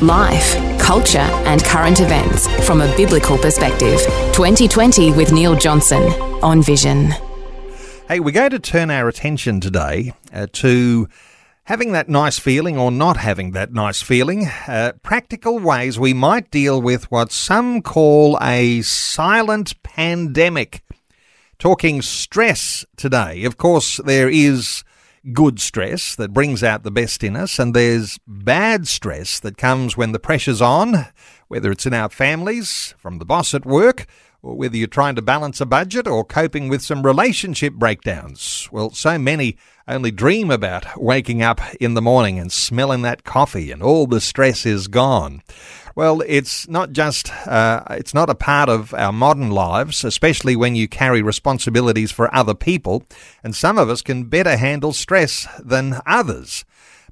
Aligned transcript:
Life, 0.00 0.78
culture, 0.78 1.18
and 1.18 1.64
current 1.64 2.00
events 2.00 2.46
from 2.66 2.80
a 2.80 2.96
biblical 2.96 3.36
perspective. 3.36 4.00
2020 4.32 5.12
with 5.12 5.32
Neil 5.32 5.56
Johnson 5.56 6.02
on 6.42 6.62
Vision. 6.62 7.12
Hey, 8.08 8.20
we're 8.20 8.30
going 8.30 8.50
to 8.50 8.58
turn 8.58 8.90
our 8.90 9.08
attention 9.08 9.60
today 9.60 10.14
uh, 10.32 10.46
to 10.52 11.08
having 11.64 11.92
that 11.92 12.08
nice 12.08 12.38
feeling 12.38 12.78
or 12.78 12.90
not 12.90 13.18
having 13.18 13.50
that 13.50 13.74
nice 13.74 14.00
feeling. 14.00 14.46
Uh, 14.66 14.92
practical 15.02 15.58
ways 15.58 15.98
we 15.98 16.14
might 16.14 16.50
deal 16.50 16.80
with 16.80 17.10
what 17.10 17.30
some 17.30 17.82
call 17.82 18.38
a 18.40 18.80
silent 18.80 19.82
pandemic. 19.82 20.82
Talking 21.58 22.00
stress 22.00 22.86
today. 22.96 23.44
Of 23.44 23.58
course, 23.58 23.98
there 23.98 24.30
is 24.30 24.84
good 25.32 25.60
stress 25.60 26.14
that 26.16 26.32
brings 26.32 26.62
out 26.62 26.82
the 26.82 26.90
best 26.90 27.22
in 27.22 27.36
us, 27.36 27.58
and 27.58 27.74
there's 27.74 28.18
bad 28.26 28.86
stress 28.88 29.40
that 29.40 29.56
comes 29.56 29.96
when 29.96 30.12
the 30.12 30.18
pressure's 30.18 30.62
on, 30.62 31.06
whether 31.48 31.70
it's 31.70 31.86
in 31.86 31.94
our 31.94 32.08
families, 32.08 32.94
from 32.98 33.18
the 33.18 33.24
boss 33.24 33.54
at 33.54 33.66
work, 33.66 34.06
or 34.42 34.56
whether 34.56 34.76
you're 34.76 34.86
trying 34.86 35.14
to 35.16 35.22
balance 35.22 35.60
a 35.60 35.66
budget 35.66 36.06
or 36.06 36.24
coping 36.24 36.68
with 36.68 36.82
some 36.82 37.04
relationship 37.04 37.74
breakdowns. 37.74 38.68
Well, 38.70 38.90
so 38.90 39.18
many 39.18 39.56
only 39.88 40.10
dream 40.10 40.50
about 40.50 41.00
waking 41.00 41.42
up 41.42 41.60
in 41.80 41.94
the 41.94 42.02
morning 42.02 42.38
and 42.38 42.52
smelling 42.52 43.02
that 43.02 43.24
coffee 43.24 43.72
and 43.72 43.82
all 43.82 44.06
the 44.06 44.20
stress 44.20 44.64
is 44.66 44.86
gone. 44.86 45.42
Well, 45.98 46.22
it's 46.28 46.68
not 46.68 46.92
just, 46.92 47.28
uh, 47.44 47.82
it's 47.90 48.14
not 48.14 48.30
a 48.30 48.36
part 48.36 48.68
of 48.68 48.94
our 48.94 49.10
modern 49.12 49.50
lives, 49.50 50.04
especially 50.04 50.54
when 50.54 50.76
you 50.76 50.86
carry 50.86 51.22
responsibilities 51.22 52.12
for 52.12 52.32
other 52.32 52.54
people, 52.54 53.02
and 53.42 53.52
some 53.52 53.78
of 53.78 53.90
us 53.90 54.00
can 54.00 54.26
better 54.26 54.56
handle 54.56 54.92
stress 54.92 55.48
than 55.58 56.00
others. 56.06 56.64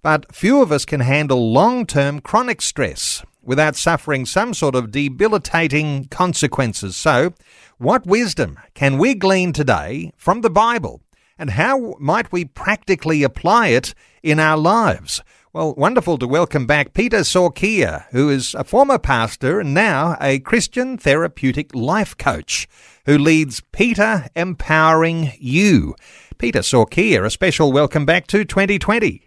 But 0.03 0.33
few 0.33 0.62
of 0.62 0.70
us 0.70 0.84
can 0.84 1.01
handle 1.01 1.53
long 1.53 1.84
term 1.84 2.20
chronic 2.20 2.62
stress 2.62 3.25
without 3.42 3.75
suffering 3.75 4.25
some 4.25 4.55
sort 4.55 4.77
of 4.77 4.92
debilitating 4.92 6.05
consequences. 6.05 6.95
So, 6.95 7.34
what 7.79 8.07
wisdom 8.07 8.57
can 8.75 8.98
we 8.98 9.17
glean 9.17 9.53
today 9.53 10.12
from 10.17 10.42
the 10.42 10.51
Bible, 10.64 11.01
and 11.37 11.51
how 11.51 11.97
might 11.98 12.31
we 12.31 12.45
practically 12.45 13.25
apply 13.25 13.67
it 13.67 13.95
in 14.23 14.39
our 14.39 14.57
lives? 14.57 15.25
Well, 15.57 15.73
wonderful 15.75 16.19
to 16.19 16.29
welcome 16.29 16.67
back 16.67 16.93
Peter 16.93 17.21
Sorkia, 17.21 18.05
who 18.11 18.29
is 18.29 18.55
a 18.55 18.62
former 18.62 18.99
pastor 18.99 19.59
and 19.59 19.73
now 19.73 20.15
a 20.21 20.39
Christian 20.41 20.98
therapeutic 20.98 21.75
life 21.75 22.15
coach 22.19 22.69
who 23.07 23.17
leads 23.17 23.63
Peter 23.73 24.27
Empowering 24.37 25.33
You. 25.39 25.95
Peter 26.37 26.59
Sorkia, 26.59 27.25
a 27.25 27.31
special 27.31 27.73
welcome 27.73 28.05
back 28.05 28.27
to 28.27 28.45
2020. 28.45 29.23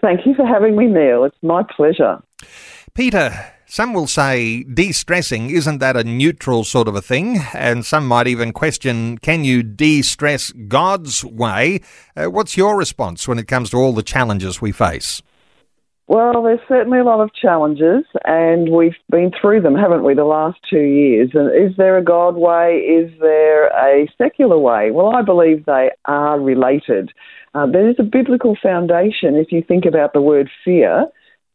Thank 0.00 0.24
you 0.24 0.34
for 0.34 0.46
having 0.46 0.74
me, 0.74 0.86
Neil. 0.86 1.24
It's 1.24 1.36
my 1.42 1.62
pleasure. 1.76 2.22
Peter, 2.94 3.52
some 3.66 3.92
will 3.92 4.06
say 4.06 4.62
de 4.62 4.90
stressing 4.90 5.50
isn't 5.50 5.80
that 5.80 5.98
a 5.98 6.04
neutral 6.04 6.64
sort 6.64 6.88
of 6.88 6.96
a 6.96 7.02
thing? 7.02 7.40
And 7.52 7.84
some 7.84 8.08
might 8.08 8.26
even 8.26 8.54
question 8.54 9.18
can 9.18 9.44
you 9.44 9.62
de 9.62 10.00
stress 10.00 10.50
God's 10.52 11.22
way? 11.22 11.82
Uh, 12.16 12.30
what's 12.30 12.56
your 12.56 12.74
response 12.74 13.28
when 13.28 13.38
it 13.38 13.48
comes 13.48 13.68
to 13.68 13.76
all 13.76 13.92
the 13.92 14.02
challenges 14.02 14.62
we 14.62 14.72
face? 14.72 15.20
Well, 16.08 16.42
there's 16.42 16.60
certainly 16.68 16.98
a 16.98 17.04
lot 17.04 17.20
of 17.20 17.32
challenges, 17.32 18.04
and 18.24 18.70
we've 18.70 18.96
been 19.10 19.30
through 19.40 19.62
them, 19.62 19.76
haven't 19.76 20.04
we, 20.04 20.14
the 20.14 20.24
last 20.24 20.58
two 20.68 20.80
years? 20.80 21.30
And 21.32 21.48
is 21.54 21.76
there 21.76 21.96
a 21.96 22.04
God 22.04 22.36
way? 22.36 22.78
Is 22.78 23.10
there 23.20 23.68
a 23.68 24.08
secular 24.18 24.58
way? 24.58 24.90
Well, 24.90 25.14
I 25.14 25.22
believe 25.22 25.64
they 25.64 25.90
are 26.06 26.40
related. 26.40 27.12
Uh, 27.54 27.66
there 27.66 27.88
is 27.88 27.96
a 27.98 28.02
biblical 28.02 28.56
foundation 28.60 29.36
if 29.36 29.52
you 29.52 29.62
think 29.62 29.84
about 29.86 30.12
the 30.12 30.20
word 30.20 30.50
fear, 30.64 31.06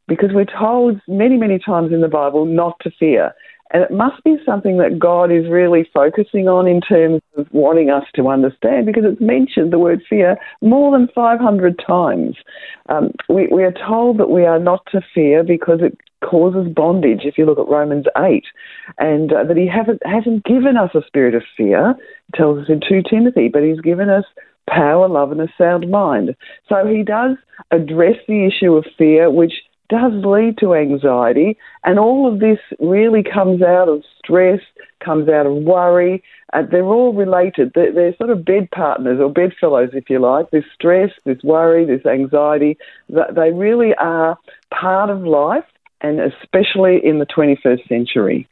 because 0.07 0.29
we're 0.33 0.45
told 0.45 1.01
many, 1.07 1.35
many 1.35 1.59
times 1.59 1.91
in 1.91 2.01
the 2.01 2.07
Bible 2.07 2.45
not 2.45 2.77
to 2.81 2.91
fear. 2.97 3.33
And 3.71 3.83
it 3.83 3.91
must 3.91 4.23
be 4.23 4.37
something 4.45 4.77
that 4.77 4.97
God 4.97 5.31
is 5.31 5.49
really 5.49 5.89
focusing 5.93 6.47
on 6.47 6.67
in 6.67 6.79
terms 6.81 7.21
of 7.37 7.47
wanting 7.51 7.89
us 7.89 8.05
to 8.15 8.29
understand 8.29 8.85
because 8.85 9.03
it's 9.05 9.21
mentioned 9.21 9.73
the 9.73 9.79
word 9.79 10.01
fear 10.09 10.37
more 10.61 10.97
than 10.97 11.09
500 11.13 11.81
times. 11.85 12.37
Um, 12.89 13.11
we, 13.27 13.47
we, 13.47 13.63
are 13.63 13.73
told 13.73 14.19
that 14.19 14.29
we 14.29 14.45
are 14.45 14.59
not 14.59 14.85
to 14.91 15.01
fear 15.13 15.43
because 15.43 15.79
it 15.81 15.97
causes 16.27 16.71
bondage, 16.73 17.21
if 17.23 17.37
you 17.37 17.45
look 17.45 17.59
at 17.59 17.67
Romans 17.67 18.05
8, 18.17 18.43
and 18.97 19.33
uh, 19.33 19.43
that 19.43 19.57
He 19.57 19.67
haven't, 19.67 20.01
hasn't 20.05 20.45
given 20.45 20.77
us 20.77 20.91
a 20.95 21.05
spirit 21.05 21.35
of 21.35 21.43
fear, 21.55 21.95
tells 22.35 22.59
us 22.59 22.69
in 22.69 22.79
2 22.87 23.03
Timothy, 23.09 23.49
but 23.49 23.63
He's 23.63 23.81
given 23.81 24.09
us 24.09 24.23
power, 24.69 25.07
love, 25.07 25.31
and 25.31 25.41
a 25.41 25.47
sound 25.57 25.91
mind. 25.91 26.35
So 26.69 26.85
He 26.85 27.03
does 27.03 27.37
address 27.71 28.15
the 28.27 28.45
issue 28.45 28.73
of 28.75 28.85
fear, 28.97 29.29
which 29.29 29.53
does 29.89 30.11
lead 30.25 30.57
to 30.59 30.75
anxiety, 30.75 31.57
and 31.83 31.99
all 31.99 32.31
of 32.31 32.39
this 32.39 32.59
really 32.79 33.23
comes 33.23 33.61
out 33.61 33.87
of 33.87 34.03
stress, 34.17 34.59
comes 35.03 35.29
out 35.29 35.45
of 35.45 35.53
worry. 35.53 36.23
Uh, 36.53 36.63
they're 36.69 36.85
all 36.85 37.13
related. 37.13 37.71
They're, 37.75 37.93
they're, 37.93 38.15
sort 38.15 38.29
of 38.29 38.45
bed 38.45 38.69
partners 38.71 39.19
or 39.21 39.31
bedfellows, 39.31 39.89
if 39.93 40.09
you 40.09 40.19
like. 40.19 40.51
This 40.51 40.65
stress, 40.73 41.11
this 41.25 41.41
worry, 41.43 41.85
this 41.85 42.05
anxiety, 42.05 42.77
they 43.09 43.51
really 43.51 43.93
are 43.95 44.37
part 44.71 45.09
of 45.09 45.21
life, 45.21 45.65
and 46.01 46.19
especially 46.19 46.99
in 47.03 47.19
the 47.19 47.25
21st 47.25 47.87
century. 47.87 48.47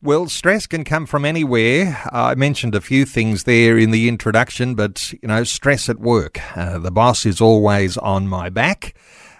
Well, 0.00 0.28
stress 0.28 0.68
can 0.68 0.84
come 0.84 1.06
from 1.06 1.24
anywhere. 1.24 2.00
I 2.12 2.36
mentioned 2.36 2.76
a 2.76 2.80
few 2.80 3.04
things 3.04 3.44
there 3.44 3.76
in 3.76 3.90
the 3.90 4.08
introduction, 4.08 4.76
but 4.76 5.12
you 5.12 5.26
know, 5.26 5.42
stress 5.42 5.88
at 5.88 5.98
work. 5.98 6.38
Uh, 6.56 6.78
the 6.78 6.92
boss 6.92 7.26
is 7.26 7.40
always 7.40 7.96
on 7.96 8.28
my 8.28 8.48
back. 8.48 8.94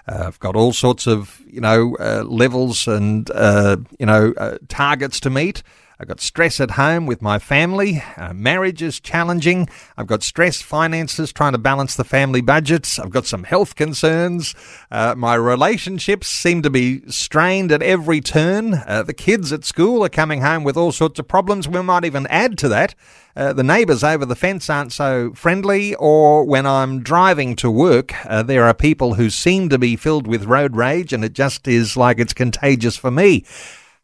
Uh, 0.09 0.25
I've 0.27 0.39
got 0.41 0.57
all 0.57 0.73
sorts 0.73 1.07
of, 1.07 1.41
you 1.47 1.61
know, 1.61 1.97
uh, 2.01 2.25
levels 2.27 2.89
and, 2.89 3.31
uh, 3.31 3.77
you 3.99 4.07
know, 4.07 4.33
uh, 4.37 4.59
targets 4.69 5.21
to 5.21 5.31
meet. 5.31 5.63
I've 6.01 6.07
got 6.07 6.21
stress 6.21 6.61
at 6.61 6.73
home 6.73 7.07
with 7.07 7.23
my 7.23 7.41
family. 7.41 8.05
Uh, 8.17 8.33
marriage 8.33 8.83
is 8.83 9.01
challenging. 9.01 9.69
I've 9.97 10.07
got 10.07 10.23
stress 10.23 10.63
finances 10.63 11.33
trying 11.33 11.53
to 11.53 11.59
balance 11.59 11.97
the 11.97 12.05
family 12.05 12.41
budgets. 12.41 13.01
I've 13.01 13.11
got 13.11 13.27
some 13.27 13.43
health 13.43 13.75
concerns. 13.75 14.55
Uh, 14.93 15.17
my 15.17 15.35
relationships 15.35 16.29
seem 16.29 16.63
to 16.63 16.71
be 16.71 17.03
strained 17.11 17.73
at 17.73 17.83
every 17.83 18.21
turn. 18.21 18.75
Uh, 18.87 19.03
the 19.03 19.13
kids 19.13 19.53
at 19.53 19.65
school 19.65 20.05
are 20.05 20.09
coming 20.09 20.41
home 20.41 20.63
with 20.63 20.77
all 20.77 20.93
sorts 20.93 21.19
of 21.19 21.27
problems. 21.27 21.67
We 21.67 21.83
might 21.83 22.05
even 22.05 22.29
add 22.29 22.59
to 22.59 22.69
that. 22.69 22.95
Uh, 23.35 23.53
the 23.53 23.65
neighbours 23.65 24.05
over 24.05 24.25
the 24.25 24.37
fence 24.37 24.71
aren't 24.71 24.93
so 24.93 25.33
friendly, 25.35 25.97
or 25.97 26.45
when 26.45 26.65
I'm 26.65 27.03
driving 27.03 27.57
to 27.57 27.71
work, 27.71 28.15
uh, 28.25 28.45
there 28.45 28.65
are 28.65 28.75
people 28.75 29.15
who 29.15 29.31
seem 29.31 29.69
to 29.69 29.79
be 29.79 29.97
filled 29.97 30.29
with 30.29 30.45
road 30.45 30.77
rage, 30.77 31.13
and 31.13 31.25
it 31.25 31.33
just 31.33 31.67
is 31.67 31.97
like 31.97 32.21
it's 32.21 32.35
contagious 32.35 32.97
for 32.97 33.11
me. 33.11 33.45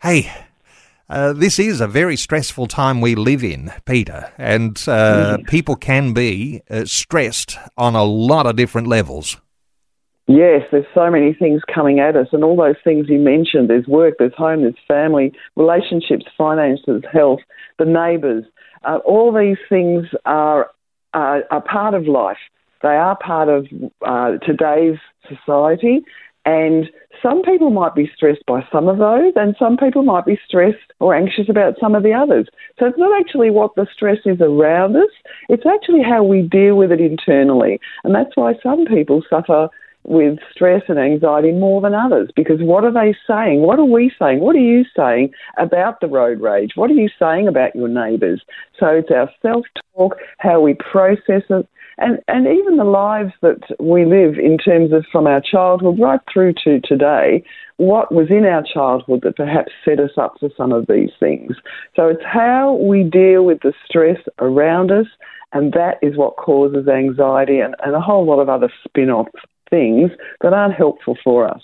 Hey, 0.03 0.33
uh, 1.09 1.33
this 1.33 1.59
is 1.59 1.81
a 1.81 1.87
very 1.87 2.17
stressful 2.17 2.67
time 2.67 3.01
we 3.01 3.15
live 3.15 3.45
in, 3.45 3.73
Peter, 3.85 4.33
and 4.39 4.77
uh, 4.89 5.39
mm. 5.39 5.47
people 5.49 5.77
can 5.77 6.13
be 6.13 6.63
uh, 6.71 6.85
stressed 6.85 7.59
on 7.77 7.95
a 7.95 8.05
lot 8.05 8.47
of 8.47 8.57
different 8.57 8.87
levels. 8.87 9.37
Yes, 10.27 10.63
there's 10.73 10.87
so 10.95 11.11
many 11.11 11.35
things 11.35 11.61
coming 11.73 12.01
at 12.01 12.17
us, 12.17 12.29
and 12.33 12.43
all 12.43 12.57
those 12.57 12.77
things 12.83 13.07
you 13.11 13.19
mentioned 13.19 13.69
there's 13.69 13.87
work, 13.87 14.15
there's 14.19 14.35
home, 14.35 14.63
there's 14.63 14.75
family, 14.89 15.33
relationships, 15.57 16.25
finances, 16.39 17.03
health, 17.13 17.41
the 17.79 17.85
neighbours. 17.85 18.45
Uh, 18.85 18.99
all 19.05 19.33
these 19.33 19.59
things 19.69 20.07
are, 20.25 20.71
are, 21.13 21.45
are, 21.51 21.61
part 21.61 21.93
of 21.93 22.07
life. 22.07 22.39
They 22.83 22.89
are 22.89 23.17
part 23.17 23.51
of 23.51 23.67
uh, 24.07 24.39
today's 24.39 24.99
society, 25.29 26.03
and 26.45 26.87
some 27.23 27.43
people 27.43 27.71
might 27.71 27.95
be 27.95 28.11
stressed 28.15 28.45
by 28.47 28.61
some 28.71 28.89
of 28.89 28.99
those, 28.99 29.33
and 29.37 29.57
some 29.59 29.77
people 29.77 30.03
might 30.03 30.27
be 30.27 30.39
stressed 30.47 30.93
or 31.01 31.15
anxious 31.15 31.49
about 31.49 31.75
some 31.81 31.95
of 31.95 32.03
the 32.03 32.13
others. 32.13 32.49
So 32.79 32.87
it's 32.87 32.99
not 32.99 33.19
actually 33.19 33.51
what 33.51 33.75
the 33.77 33.87
stress 33.93 34.19
is 34.27 34.41
around 34.41 34.97
us, 34.97 35.11
it's 35.49 35.65
actually 35.67 36.03
how 36.03 36.23
we 36.23 36.43
deal 36.43 36.77
with 36.77 36.93
it 36.93 37.01
internally. 37.01 37.81
And 38.05 38.15
that's 38.15 38.37
why 38.37 38.55
some 38.63 38.85
people 38.85 39.23
suffer 39.31 39.69
with 40.05 40.39
stress 40.53 40.83
and 40.89 40.99
anxiety 40.99 41.51
more 41.51 41.81
than 41.81 41.95
others 41.95 42.29
because 42.37 42.61
what 42.61 42.85
are 42.85 42.93
they 42.93 43.17
saying? 43.27 43.63
What 43.63 43.79
are 43.79 43.87
we 43.87 44.13
saying? 44.19 44.41
What 44.41 44.55
are 44.55 44.59
you 44.59 44.85
saying 44.95 45.33
about 45.57 46.01
the 46.01 46.09
road 46.09 46.41
rage? 46.41 46.73
What 46.75 46.91
are 46.91 46.95
you 46.95 47.09
saying 47.19 47.49
about 47.49 47.75
your 47.75 47.89
neighbours? 47.89 48.43
So 48.79 48.89
it's 48.89 49.11
our 49.11 49.31
self 49.41 49.65
talk, 49.97 50.17
how 50.39 50.61
we 50.61 50.75
process 50.75 51.43
it, 51.49 51.67
and, 51.99 52.19
and 52.29 52.47
even 52.47 52.77
the 52.77 52.85
lives 52.85 53.33
that 53.43 53.61
we 53.79 54.05
live 54.05 54.39
in 54.39 54.59
terms 54.59 54.93
of 54.93 55.05
from 55.13 55.27
our 55.27 55.41
childhood 55.41 55.99
right 56.01 56.21
through 56.33 56.55
to 56.65 56.81
today, 56.81 57.45
what 57.77 58.13
was 58.13 58.29
in 58.31 58.45
our 58.45 58.63
childhood 58.63 59.21
that 59.23 59.37
perhaps 59.37 59.73
set 59.85 60.01
us 60.01 60.11
up 60.17 60.35
for 60.41 60.49
some 60.57 60.73
of 60.73 60.87
these 60.87 61.11
things. 61.19 61.57
So 61.97 62.09
it's 62.09 62.25
how 62.25 62.75
we 62.75 63.05
deal 63.05 63.45
with 63.45 63.61
the 63.63 63.73
stress 63.87 64.19
around 64.39 64.91
us, 64.91 65.07
and 65.53 65.73
that 65.73 65.99
is 66.03 66.17
what 66.17 66.37
causes 66.37 66.89
anxiety 66.89 67.61
and, 67.61 67.75
and 67.85 67.95
a 67.95 68.01
whole 68.01 68.27
lot 68.27 68.41
of 68.41 68.49
other 68.49 68.73
spin 68.85 69.11
off 69.11 69.29
things 69.71 70.11
that 70.41 70.53
aren't 70.53 70.75
helpful 70.75 71.17
for 71.23 71.49
us. 71.49 71.63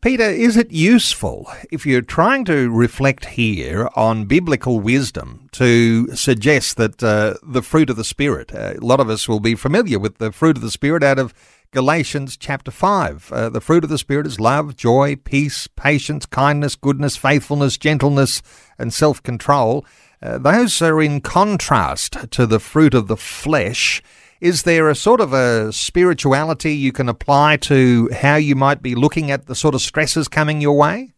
Peter, 0.00 0.24
is 0.24 0.56
it 0.56 0.70
useful 0.70 1.50
if 1.70 1.86
you're 1.86 2.02
trying 2.02 2.44
to 2.44 2.70
reflect 2.70 3.24
here 3.24 3.88
on 3.96 4.26
biblical 4.26 4.78
wisdom 4.78 5.48
to 5.52 6.14
suggest 6.14 6.76
that 6.76 7.02
uh, 7.02 7.34
the 7.42 7.62
fruit 7.62 7.88
of 7.88 7.96
the 7.96 8.04
Spirit, 8.04 8.54
uh, 8.54 8.74
a 8.76 8.84
lot 8.84 9.00
of 9.00 9.08
us 9.08 9.28
will 9.28 9.40
be 9.40 9.54
familiar 9.54 9.98
with 9.98 10.18
the 10.18 10.32
fruit 10.32 10.56
of 10.56 10.62
the 10.62 10.70
Spirit 10.70 11.02
out 11.02 11.18
of 11.18 11.32
Galatians 11.72 12.36
chapter 12.36 12.70
5. 12.70 13.32
Uh, 13.32 13.48
the 13.48 13.60
fruit 13.60 13.84
of 13.84 13.90
the 13.90 13.98
Spirit 13.98 14.26
is 14.26 14.38
love, 14.38 14.76
joy, 14.76 15.16
peace, 15.16 15.66
patience, 15.66 16.26
kindness, 16.26 16.74
goodness, 16.74 17.16
faithfulness, 17.16 17.76
gentleness, 17.76 18.42
and 18.78 18.92
self 18.94 19.22
control. 19.22 19.84
Uh, 20.22 20.38
those 20.38 20.80
are 20.80 21.02
in 21.02 21.20
contrast 21.20 22.30
to 22.30 22.46
the 22.46 22.60
fruit 22.60 22.94
of 22.94 23.08
the 23.08 23.16
flesh. 23.16 24.02
Is 24.40 24.64
there 24.64 24.90
a 24.90 24.94
sort 24.94 25.22
of 25.22 25.32
a 25.32 25.72
spirituality 25.72 26.74
you 26.74 26.92
can 26.92 27.08
apply 27.08 27.56
to 27.58 28.10
how 28.12 28.36
you 28.36 28.54
might 28.54 28.82
be 28.82 28.94
looking 28.94 29.30
at 29.30 29.46
the 29.46 29.54
sort 29.54 29.74
of 29.74 29.80
stresses 29.80 30.28
coming 30.28 30.60
your 30.60 30.76
way? 30.76 31.12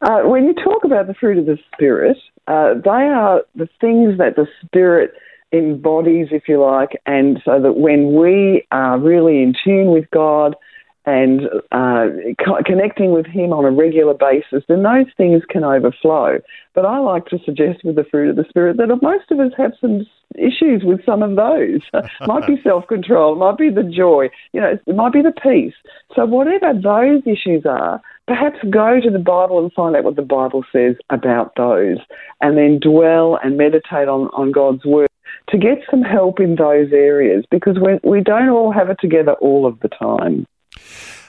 Uh, 0.00 0.20
when 0.22 0.44
you 0.44 0.54
talk 0.54 0.84
about 0.84 1.06
the 1.06 1.14
fruit 1.14 1.36
of 1.36 1.44
the 1.44 1.58
Spirit, 1.74 2.16
uh, 2.46 2.74
they 2.82 2.90
are 2.90 3.42
the 3.54 3.68
things 3.80 4.16
that 4.18 4.36
the 4.36 4.46
Spirit 4.64 5.12
embodies, 5.52 6.28
if 6.30 6.48
you 6.48 6.60
like, 6.60 6.90
and 7.06 7.40
so 7.44 7.60
that 7.60 7.76
when 7.76 8.14
we 8.14 8.66
are 8.72 8.98
really 8.98 9.42
in 9.42 9.54
tune 9.62 9.92
with 9.92 10.10
God, 10.10 10.56
and 11.06 11.42
uh, 11.72 12.06
co- 12.44 12.62
connecting 12.64 13.12
with 13.12 13.26
Him 13.26 13.52
on 13.52 13.64
a 13.64 13.70
regular 13.70 14.14
basis, 14.14 14.64
then 14.68 14.82
those 14.82 15.06
things 15.16 15.42
can 15.48 15.64
overflow. 15.64 16.38
But 16.74 16.86
I 16.86 16.98
like 16.98 17.26
to 17.26 17.38
suggest 17.44 17.84
with 17.84 17.96
the 17.96 18.04
fruit 18.04 18.30
of 18.30 18.36
the 18.36 18.46
Spirit 18.48 18.78
that 18.78 18.98
most 19.02 19.30
of 19.30 19.38
us 19.40 19.52
have 19.56 19.72
some 19.80 20.06
issues 20.36 20.82
with 20.84 21.04
some 21.04 21.22
of 21.22 21.36
those. 21.36 21.80
might 22.26 22.46
be 22.46 22.60
self 22.62 22.86
control, 22.86 23.34
might 23.36 23.58
be 23.58 23.70
the 23.70 23.82
joy, 23.82 24.28
you 24.52 24.60
know, 24.60 24.78
it 24.86 24.96
might 24.96 25.12
be 25.12 25.22
the 25.22 25.32
peace. 25.32 25.74
So, 26.14 26.24
whatever 26.26 26.72
those 26.72 27.22
issues 27.26 27.64
are, 27.66 28.00
perhaps 28.26 28.58
go 28.70 29.00
to 29.00 29.10
the 29.10 29.18
Bible 29.18 29.58
and 29.58 29.72
find 29.72 29.94
out 29.96 30.04
what 30.04 30.16
the 30.16 30.22
Bible 30.22 30.64
says 30.72 30.96
about 31.10 31.52
those, 31.56 31.98
and 32.40 32.56
then 32.56 32.78
dwell 32.80 33.38
and 33.42 33.56
meditate 33.56 34.08
on, 34.08 34.28
on 34.28 34.52
God's 34.52 34.84
Word 34.84 35.08
to 35.50 35.58
get 35.58 35.78
some 35.90 36.02
help 36.02 36.40
in 36.40 36.56
those 36.56 36.92
areas 36.92 37.44
because 37.50 37.76
we, 37.78 37.98
we 38.08 38.22
don't 38.22 38.48
all 38.48 38.72
have 38.72 38.88
it 38.88 38.98
together 39.00 39.32
all 39.34 39.66
of 39.66 39.78
the 39.80 39.88
time. 39.88 40.46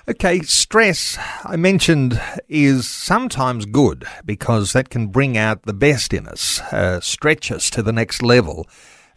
Okay, 0.08 0.42
stress, 0.42 1.18
I 1.44 1.56
mentioned, 1.56 2.22
is 2.48 2.88
sometimes 2.88 3.66
good 3.66 4.06
because 4.24 4.74
that 4.74 4.92
can 4.92 5.08
bring 5.08 5.36
out 5.36 5.64
the 5.64 5.74
best 5.74 6.14
in 6.14 6.28
us, 6.28 6.62
uh, 6.72 7.00
stretch 7.00 7.52
us 7.52 7.72
to 7.72 7.82
the 7.82 7.92
next 7.92 8.22
level. 8.22 8.68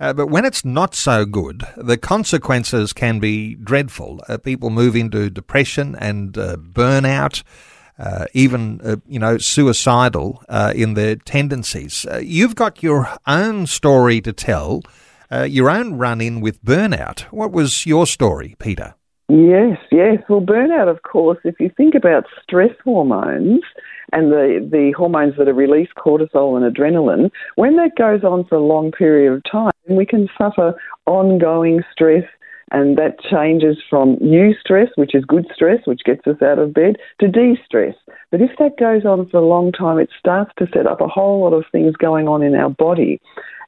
Uh, 0.00 0.14
but 0.14 0.29
when 0.29 0.46
it's 0.46 0.64
not 0.64 0.94
so 0.94 1.26
good, 1.26 1.62
the 1.76 1.99
consequences 1.99 2.94
can 2.94 3.19
be 3.19 3.55
dreadful. 3.56 4.23
Uh, 4.31 4.38
people 4.38 4.70
move 4.70 4.96
into 4.96 5.29
depression 5.29 5.94
and 5.96 6.38
uh, 6.38 6.56
burnout, 6.56 7.43
uh, 7.99 8.25
even 8.32 8.81
uh, 8.82 8.96
you 9.06 9.19
know 9.19 9.37
suicidal 9.37 10.43
in 10.75 10.94
their 10.94 11.17
tendencies. 11.17 12.06
you've 12.23 12.55
got 12.55 12.82
your 12.82 13.14
own 13.26 13.67
story 13.67 14.23
to 14.23 14.32
tell, 14.32 14.81
your 15.44 15.69
own 15.69 15.99
run-in 15.99 16.40
with 16.40 16.64
burnout. 16.64 17.20
What 17.25 17.52
was 17.52 17.85
your 17.85 18.06
story, 18.06 18.56
Peter? 18.58 18.94
Yes, 19.28 19.76
yes. 19.92 20.22
Well, 20.28 20.40
burnout, 20.40 20.88
of 20.88 21.02
course, 21.02 21.38
if 21.44 21.60
you 21.60 21.70
think 21.76 21.94
about 21.94 22.25
stress 22.42 22.72
hormones 22.82 23.60
and 24.10 24.32
the, 24.32 24.66
the 24.70 24.92
hormones 24.96 25.34
that 25.36 25.48
are 25.48 25.54
released, 25.54 25.92
cortisol 25.98 26.56
and 26.56 26.75
adrenaline, 26.75 27.30
when 27.56 27.76
that 27.76 27.90
goes 27.98 28.25
on 28.25 28.46
for 28.46 28.54
a 28.54 28.64
long 28.64 28.90
period 28.90 29.30
of 29.34 29.42
time, 29.50 29.72
we 29.86 30.06
can 30.06 30.28
suffer 30.38 30.75
ongoing 31.04 31.82
stress 31.92 32.25
and 32.70 32.96
that 32.96 33.20
changes 33.20 33.76
from 33.88 34.16
eustress, 34.16 34.88
which 34.96 35.14
is 35.14 35.25
good 35.26 35.46
stress, 35.54 35.80
which 35.84 36.04
gets 36.04 36.26
us 36.26 36.40
out 36.42 36.58
of 36.58 36.72
bed, 36.72 36.96
to 37.20 37.28
distress. 37.28 37.94
But 38.30 38.40
if 38.40 38.50
that 38.58 38.78
goes 38.78 39.04
on 39.04 39.28
for 39.28 39.38
a 39.38 39.46
long 39.46 39.72
time, 39.72 39.98
it 39.98 40.10
starts 40.19 40.52
to 40.58 40.66
set 40.72 40.86
up 40.86 41.00
a 41.00 41.08
whole 41.08 41.42
lot 41.42 41.54
of 41.54 41.64
things 41.70 41.96
going 41.96 42.28
on 42.28 42.42
in 42.42 42.54
our 42.54 42.70
body. 42.70 43.20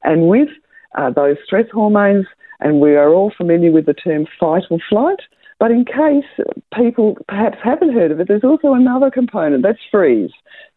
And 0.04 0.28
with 0.28 0.48
uh, 0.96 1.10
those 1.10 1.36
stress 1.44 1.66
hormones, 1.72 2.26
and 2.60 2.80
we 2.80 2.96
are 2.96 3.12
all 3.12 3.32
familiar 3.34 3.72
with 3.72 3.86
the 3.86 3.94
term 3.94 4.26
fight 4.38 4.64
or 4.70 4.78
flight, 4.88 5.20
but 5.60 5.70
in 5.70 5.84
case 5.84 6.24
people 6.74 7.18
perhaps 7.28 7.58
haven't 7.62 7.92
heard 7.92 8.10
of 8.10 8.18
it, 8.18 8.28
there's 8.28 8.42
also 8.42 8.72
another 8.72 9.10
component 9.10 9.62
that's 9.62 9.78
freeze. 9.90 10.30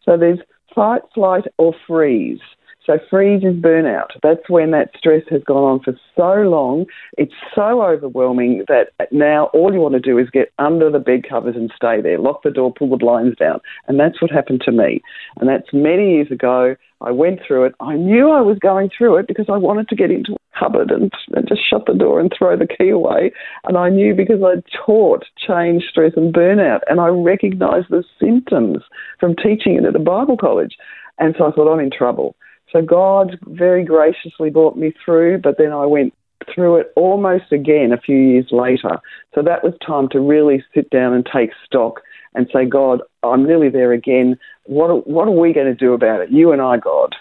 So 0.04 0.18
there's 0.18 0.38
fight, 0.74 1.00
flight, 1.14 1.44
or 1.56 1.74
freeze. 1.86 2.40
So 2.86 2.98
freeze 3.08 3.42
is 3.42 3.54
burnout. 3.54 4.08
That's 4.22 4.48
when 4.48 4.70
that 4.72 4.90
stress 4.96 5.22
has 5.30 5.42
gone 5.44 5.64
on 5.64 5.80
for 5.80 5.98
so 6.14 6.48
long. 6.48 6.84
It's 7.16 7.32
so 7.54 7.82
overwhelming 7.82 8.64
that 8.68 8.90
now 9.10 9.46
all 9.54 9.72
you 9.72 9.80
want 9.80 9.94
to 9.94 10.00
do 10.00 10.18
is 10.18 10.28
get 10.28 10.52
under 10.58 10.90
the 10.90 10.98
bed 10.98 11.22
covers 11.28 11.56
and 11.56 11.72
stay 11.74 12.02
there. 12.02 12.18
Lock 12.18 12.42
the 12.42 12.50
door, 12.50 12.74
pull 12.74 12.90
the 12.90 12.96
blinds 12.96 13.38
down. 13.38 13.60
And 13.88 13.98
that's 13.98 14.20
what 14.20 14.30
happened 14.30 14.60
to 14.66 14.72
me. 14.72 15.00
And 15.40 15.48
that's 15.48 15.72
many 15.72 16.12
years 16.12 16.30
ago. 16.30 16.76
I 17.00 17.10
went 17.10 17.40
through 17.46 17.64
it. 17.64 17.74
I 17.80 17.96
knew 17.96 18.30
I 18.30 18.40
was 18.40 18.58
going 18.58 18.90
through 18.96 19.16
it 19.16 19.28
because 19.28 19.46
I 19.48 19.56
wanted 19.56 19.88
to 19.88 19.96
get 19.96 20.10
into 20.10 20.32
a 20.32 20.58
cupboard 20.58 20.90
and, 20.90 21.12
and 21.34 21.48
just 21.48 21.60
shut 21.68 21.86
the 21.86 21.94
door 21.94 22.20
and 22.20 22.32
throw 22.36 22.56
the 22.56 22.66
key 22.66 22.90
away. 22.90 23.32
And 23.64 23.76
I 23.76 23.88
knew 23.88 24.14
because 24.14 24.40
I'd 24.42 24.62
taught 24.86 25.24
change, 25.36 25.84
stress, 25.90 26.12
and 26.16 26.34
burnout. 26.34 26.80
And 26.88 27.00
I 27.00 27.08
recognized 27.08 27.88
the 27.90 28.04
symptoms 28.20 28.78
from 29.20 29.36
teaching 29.36 29.76
it 29.76 29.84
at 29.84 29.96
a 29.96 29.98
Bible 29.98 30.36
college. 30.36 30.76
And 31.18 31.34
so 31.38 31.46
I 31.46 31.50
thought, 31.50 31.72
I'm 31.72 31.80
in 31.80 31.90
trouble. 31.90 32.36
So 32.74 32.82
God 32.82 33.38
very 33.46 33.84
graciously 33.84 34.50
brought 34.50 34.76
me 34.76 34.92
through, 35.04 35.38
but 35.38 35.58
then 35.58 35.72
I 35.72 35.86
went 35.86 36.12
through 36.52 36.78
it 36.78 36.92
almost 36.96 37.52
again 37.52 37.92
a 37.92 38.00
few 38.00 38.16
years 38.16 38.48
later. 38.50 38.98
So 39.32 39.42
that 39.42 39.62
was 39.62 39.74
time 39.86 40.08
to 40.08 40.20
really 40.20 40.64
sit 40.74 40.90
down 40.90 41.14
and 41.14 41.24
take 41.24 41.50
stock 41.64 42.00
and 42.34 42.50
say, 42.52 42.64
God, 42.64 43.00
I'm 43.22 43.46
nearly 43.46 43.68
there 43.68 43.92
again. 43.92 44.36
What, 44.64 45.06
what 45.06 45.28
are 45.28 45.30
we 45.30 45.52
going 45.52 45.68
to 45.68 45.74
do 45.74 45.92
about 45.92 46.20
it? 46.22 46.30
You 46.30 46.50
and 46.50 46.60
I, 46.60 46.78
God. 46.78 47.14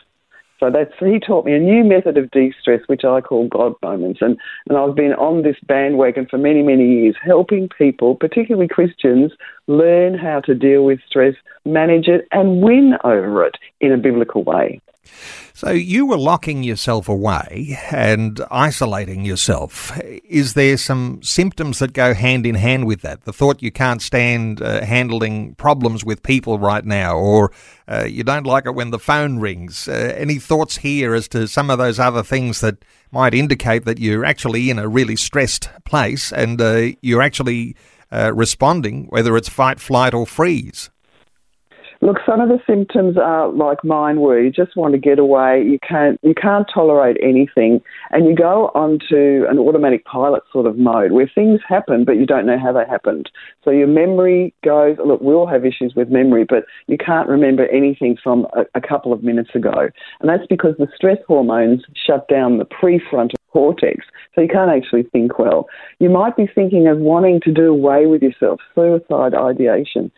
So 0.60 0.72
that's 0.72 0.94
he 1.00 1.20
taught 1.20 1.46
me 1.46 1.54
a 1.54 1.60
new 1.60 1.84
method 1.84 2.18
of 2.18 2.32
de-stress, 2.32 2.82
which 2.88 3.04
I 3.04 3.22
call 3.22 3.50
God 3.50 3.74
moments, 3.82 4.22
and 4.22 4.38
and 4.70 4.78
I've 4.78 4.96
been 4.96 5.12
on 5.14 5.42
this 5.42 5.58
bandwagon 5.68 6.26
for 6.30 6.38
many 6.38 6.62
many 6.62 6.88
years, 6.88 7.16
helping 7.22 7.68
people, 7.68 8.16
particularly 8.16 8.70
Christians, 8.70 9.34
learn 9.68 10.18
how 10.18 10.40
to 10.46 10.56
deal 10.56 10.86
with 10.86 11.00
stress, 11.06 11.36
manage 11.66 12.08
it, 12.08 12.30
and 12.32 12.62
win 12.62 12.94
over 13.04 13.46
it 13.46 13.58
in 13.82 13.92
a 13.92 13.98
biblical 13.98 14.46
way. 14.46 14.80
So 15.54 15.70
you 15.70 16.06
were 16.06 16.18
locking 16.18 16.64
yourself 16.64 17.08
away 17.08 17.78
and 17.92 18.42
isolating 18.50 19.24
yourself. 19.24 19.98
Is 20.02 20.56
there 20.56 20.78
some 20.78 21.22
symptoms 21.22 21.80
that 21.80 21.94
go 21.94 22.14
hand 22.14 22.46
in 22.46 22.56
hand 22.56 22.86
with 22.86 23.02
that? 23.02 23.24
The 23.24 23.34
thought 23.34 23.62
you 23.62 23.72
can't 23.72 24.02
stand 24.02 24.62
uh, 24.62 24.84
handling 24.84 25.56
problems 25.56 26.04
with 26.04 26.24
people 26.24 26.58
right 26.58 26.84
now, 26.84 27.16
or 27.16 27.52
uh, 27.88 28.06
you 28.06 28.24
don't 28.24 28.48
like 28.48 28.66
it 28.66 28.76
when 28.76 28.92
the 28.92 29.00
phone 29.00 29.40
rings. 29.40 29.88
Uh, 29.88 30.14
any 30.18 30.40
thoughts 30.40 30.78
here 30.78 31.14
as 31.14 31.28
to 31.30 31.48
some 31.48 31.70
of 31.70 31.78
those 31.78 32.00
other 32.00 32.24
things 32.24 32.62
that 32.62 32.84
might 33.12 33.34
indicate 33.34 33.86
that 33.86 34.00
you're 34.00 34.26
actually 34.26 34.70
in 34.70 34.80
a 34.80 34.88
really 34.88 35.16
stressed 35.16 35.70
place 35.86 36.32
and 36.32 36.60
uh, 36.60 36.88
you're 37.02 37.22
actually 37.22 37.76
uh, 38.12 38.32
responding, 38.34 39.06
whether 39.10 39.38
it's 39.38 39.50
fight, 39.50 39.80
flight, 39.80 40.14
or 40.14 40.26
freeze? 40.26 40.90
Look, 42.04 42.18
some 42.26 42.42
of 42.42 42.50
the 42.50 42.60
symptoms 42.68 43.16
are 43.18 43.48
like 43.48 43.82
mine 43.82 44.20
were. 44.20 44.38
You 44.38 44.52
just 44.52 44.76
want 44.76 44.92
to 44.92 45.00
get 45.00 45.20
away. 45.20 45.64
You 45.64 45.80
can't 45.88 46.20
you 46.22 46.34
can't 46.34 46.68
tolerate 46.72 47.16
anything, 47.24 47.82
and 48.12 48.26
you 48.28 48.36
go 48.36 48.72
onto 48.76 49.46
an 49.50 49.58
automatic 49.58 50.04
pilot 50.04 50.44
sort 50.52 50.66
of 50.66 50.78
mode 50.78 51.14
where 51.14 51.32
things 51.34 51.62
happen, 51.66 52.04
but 52.04 52.18
you 52.18 52.26
don't 52.26 52.46
know 52.46 52.60
how 52.60 52.74
they 52.74 52.84
happened. 52.90 53.32
So 53.64 53.72
your 53.72 53.88
memory 53.88 54.54
goes. 54.66 54.98
Look, 55.00 55.22
we 55.22 55.34
all 55.34 55.48
have 55.48 55.66
issues 55.66 55.94
with 55.96 56.10
memory, 56.10 56.44
but 56.44 56.66
you 56.88 56.98
can't 56.98 57.30
remember 57.30 57.68
anything 57.68 58.18
from 58.22 58.48
a, 58.52 58.66
a 58.76 58.82
couple 58.82 59.14
of 59.14 59.24
minutes 59.24 59.52
ago, 59.56 59.88
and 60.20 60.30
that's 60.30 60.46
because 60.50 60.76
the 60.78 60.90
stress 60.94 61.20
hormones 61.26 61.86
shut 61.96 62.28
down 62.28 62.58
the 62.58 62.66
prefrontal 62.66 63.36
cortex, 63.54 64.06
so 64.36 64.42
you 64.42 64.50
can't 64.50 64.72
actually 64.72 65.04
think 65.04 65.40
well. 65.40 65.70
You 66.00 66.10
might 66.10 66.36
be 66.36 66.48
thinking 66.54 66.86
of 66.88 66.98
wanting 66.98 67.40
to 67.46 67.52
do 67.54 67.70
away 67.70 68.08
with 68.08 68.22
yourself, 68.22 68.60
suicide 68.76 69.34
ideation 69.36 70.12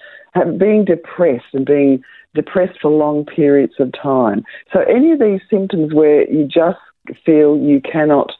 being 0.57 0.85
depressed 0.85 1.53
and 1.53 1.65
being 1.65 2.03
depressed 2.33 2.79
for 2.81 2.91
long 2.91 3.25
periods 3.25 3.73
of 3.79 3.91
time. 3.93 4.43
So, 4.73 4.81
any 4.81 5.11
of 5.11 5.19
these 5.19 5.41
symptoms 5.49 5.93
where 5.93 6.29
you 6.29 6.45
just 6.45 6.79
feel 7.25 7.57
you 7.57 7.81
cannot 7.81 8.31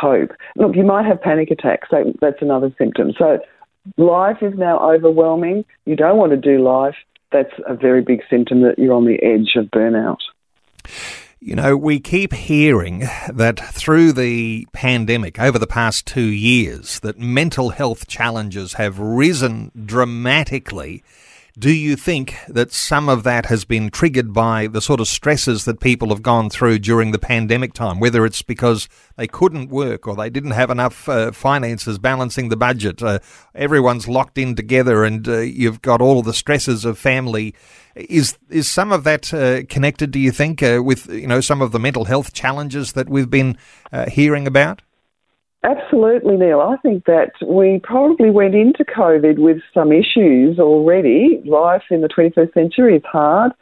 cope. 0.00 0.30
Look, 0.56 0.76
you 0.76 0.84
might 0.84 1.06
have 1.06 1.20
panic 1.20 1.50
attacks. 1.50 1.88
that's 2.20 2.40
another 2.40 2.72
symptom. 2.78 3.12
So, 3.18 3.40
life 3.96 4.38
is 4.42 4.54
now 4.56 4.78
overwhelming. 4.78 5.64
You 5.84 5.96
don't 5.96 6.16
want 6.16 6.30
to 6.32 6.36
do 6.36 6.62
life. 6.62 6.96
That's 7.30 7.52
a 7.66 7.74
very 7.74 8.02
big 8.02 8.20
symptom 8.28 8.62
that 8.62 8.78
you're 8.78 8.92
on 8.92 9.06
the 9.06 9.22
edge 9.22 9.56
of 9.56 9.66
burnout. 9.66 10.18
You 11.40 11.56
know, 11.56 11.76
we 11.76 11.98
keep 11.98 12.32
hearing 12.32 13.00
that 13.28 13.58
through 13.58 14.12
the 14.12 14.68
pandemic 14.72 15.40
over 15.40 15.58
the 15.58 15.66
past 15.66 16.06
two 16.06 16.20
years 16.20 17.00
that 17.00 17.18
mental 17.18 17.70
health 17.70 18.06
challenges 18.06 18.74
have 18.74 19.00
risen 19.00 19.72
dramatically. 19.84 21.02
Do 21.58 21.70
you 21.70 21.96
think 21.96 22.34
that 22.48 22.72
some 22.72 23.10
of 23.10 23.24
that 23.24 23.46
has 23.46 23.66
been 23.66 23.90
triggered 23.90 24.32
by 24.32 24.68
the 24.68 24.80
sort 24.80 25.00
of 25.00 25.08
stresses 25.08 25.66
that 25.66 25.80
people 25.80 26.08
have 26.08 26.22
gone 26.22 26.48
through 26.48 26.78
during 26.78 27.12
the 27.12 27.18
pandemic 27.18 27.74
time, 27.74 28.00
whether 28.00 28.24
it's 28.24 28.40
because 28.40 28.88
they 29.16 29.26
couldn't 29.26 29.68
work 29.68 30.08
or 30.08 30.16
they 30.16 30.30
didn't 30.30 30.52
have 30.52 30.70
enough 30.70 31.10
uh, 31.10 31.30
finances 31.30 31.98
balancing 31.98 32.48
the 32.48 32.56
budget? 32.56 33.02
Uh, 33.02 33.18
everyone's 33.54 34.08
locked 34.08 34.38
in 34.38 34.54
together 34.54 35.04
and 35.04 35.28
uh, 35.28 35.40
you've 35.40 35.82
got 35.82 36.00
all 36.00 36.22
the 36.22 36.32
stresses 36.32 36.86
of 36.86 36.98
family. 36.98 37.54
Is 37.94 38.38
is 38.48 38.70
some 38.70 38.90
of 38.90 39.04
that 39.04 39.34
uh, 39.34 39.64
connected? 39.68 40.10
Do 40.10 40.20
you 40.20 40.32
think 40.32 40.62
uh, 40.62 40.80
with 40.82 41.06
you 41.12 41.26
know 41.26 41.42
some 41.42 41.60
of 41.60 41.70
the 41.70 41.78
mental 41.78 42.06
health 42.06 42.32
challenges 42.32 42.92
that 42.92 43.10
we've 43.10 43.28
been 43.28 43.58
uh, 43.92 44.08
hearing 44.08 44.46
about? 44.46 44.80
Absolutely, 45.64 46.36
Neil. 46.36 46.60
I 46.60 46.76
think 46.78 47.04
that 47.04 47.32
we 47.46 47.80
probably 47.84 48.30
went 48.30 48.54
into 48.54 48.84
COVID 48.84 49.38
with 49.38 49.58
some 49.72 49.92
issues 49.92 50.58
already. 50.58 51.40
Life 51.46 51.84
in 51.90 52.00
the 52.00 52.08
21st 52.08 52.52
century 52.52 52.96
is 52.96 53.02
hard. 53.04 53.52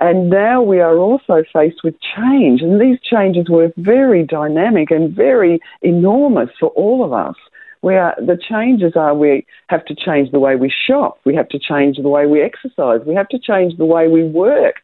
And 0.00 0.30
now 0.30 0.62
we 0.62 0.78
are 0.78 0.96
also 0.96 1.42
faced 1.52 1.82
with 1.82 1.96
change. 2.16 2.62
And 2.62 2.80
these 2.80 3.00
changes 3.00 3.48
were 3.48 3.72
very 3.76 4.22
dynamic 4.22 4.92
and 4.92 5.12
very 5.12 5.58
enormous 5.82 6.50
for 6.60 6.68
all 6.70 7.04
of 7.04 7.12
us. 7.12 7.34
We 7.82 7.96
are, 7.96 8.14
the 8.18 8.36
changes 8.36 8.92
are 8.94 9.14
we 9.14 9.44
have 9.68 9.84
to 9.86 9.96
change 9.96 10.30
the 10.30 10.40
way 10.40 10.54
we 10.56 10.72
shop, 10.86 11.20
we 11.24 11.34
have 11.36 11.48
to 11.50 11.60
change 11.60 11.96
the 11.96 12.08
way 12.08 12.26
we 12.26 12.42
exercise, 12.42 13.00
we 13.06 13.14
have 13.14 13.28
to 13.28 13.38
change 13.38 13.76
the 13.78 13.84
way 13.84 14.08
we 14.08 14.24
work, 14.24 14.76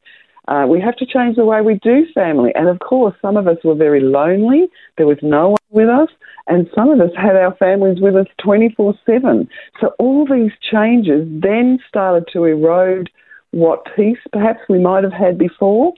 uh, 0.46 0.64
we 0.68 0.80
have 0.80 0.94
to 0.98 1.06
change 1.06 1.34
the 1.34 1.44
way 1.44 1.60
we 1.60 1.74
do 1.82 2.06
family. 2.14 2.52
And 2.54 2.68
of 2.68 2.78
course, 2.78 3.16
some 3.20 3.36
of 3.36 3.48
us 3.48 3.56
were 3.64 3.74
very 3.74 4.00
lonely, 4.00 4.68
there 4.96 5.08
was 5.08 5.18
no 5.22 5.50
one 5.50 5.58
with 5.70 5.88
us 5.88 6.08
and 6.46 6.68
some 6.74 6.90
of 6.90 7.00
us 7.00 7.10
had 7.16 7.36
our 7.36 7.54
families 7.56 8.00
with 8.00 8.16
us 8.16 8.26
24 8.42 8.94
7. 9.06 9.48
So 9.80 9.94
all 9.98 10.26
these 10.26 10.52
changes 10.60 11.26
then 11.30 11.78
started 11.88 12.28
to 12.32 12.44
erode 12.44 13.10
what 13.52 13.86
peace 13.96 14.18
perhaps 14.32 14.60
we 14.68 14.78
might 14.78 15.04
have 15.04 15.12
had 15.12 15.38
before. 15.38 15.94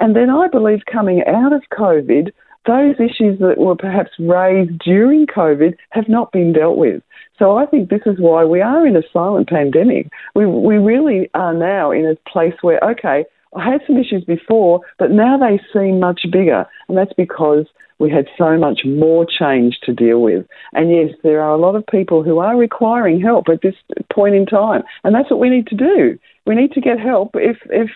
And 0.00 0.16
then 0.16 0.30
I 0.30 0.48
believe 0.48 0.80
coming 0.90 1.22
out 1.26 1.52
of 1.52 1.62
COVID, 1.72 2.32
those 2.66 2.94
issues 2.96 3.38
that 3.40 3.58
were 3.58 3.76
perhaps 3.76 4.10
raised 4.18 4.78
during 4.78 5.26
COVID 5.26 5.76
have 5.90 6.08
not 6.08 6.32
been 6.32 6.52
dealt 6.52 6.78
with. 6.78 7.02
So 7.38 7.56
I 7.56 7.66
think 7.66 7.90
this 7.90 8.02
is 8.06 8.16
why 8.18 8.44
we 8.44 8.60
are 8.60 8.86
in 8.86 8.96
a 8.96 9.02
silent 9.12 9.48
pandemic. 9.48 10.08
We, 10.34 10.46
we 10.46 10.76
really 10.76 11.28
are 11.34 11.54
now 11.54 11.90
in 11.90 12.06
a 12.06 12.16
place 12.30 12.54
where, 12.62 12.80
okay, 12.82 13.24
I 13.56 13.64
had 13.64 13.82
some 13.86 13.98
issues 13.98 14.24
before, 14.24 14.80
but 14.98 15.10
now 15.10 15.36
they 15.38 15.60
seem 15.72 16.00
much 16.00 16.22
bigger. 16.32 16.66
And 16.88 16.96
that's 16.96 17.12
because 17.12 17.66
we 17.98 18.10
had 18.10 18.26
so 18.36 18.56
much 18.58 18.80
more 18.84 19.26
change 19.26 19.78
to 19.84 19.92
deal 19.92 20.20
with. 20.20 20.46
And 20.72 20.90
yes, 20.90 21.16
there 21.22 21.40
are 21.42 21.54
a 21.54 21.58
lot 21.58 21.76
of 21.76 21.86
people 21.86 22.22
who 22.22 22.38
are 22.38 22.56
requiring 22.56 23.20
help 23.20 23.48
at 23.48 23.62
this 23.62 23.74
point 24.12 24.34
in 24.34 24.46
time. 24.46 24.82
And 25.04 25.14
that's 25.14 25.30
what 25.30 25.40
we 25.40 25.50
need 25.50 25.66
to 25.68 25.76
do. 25.76 26.18
We 26.46 26.54
need 26.54 26.72
to 26.72 26.80
get 26.80 26.98
help 26.98 27.30
if, 27.34 27.58
if 27.70 27.90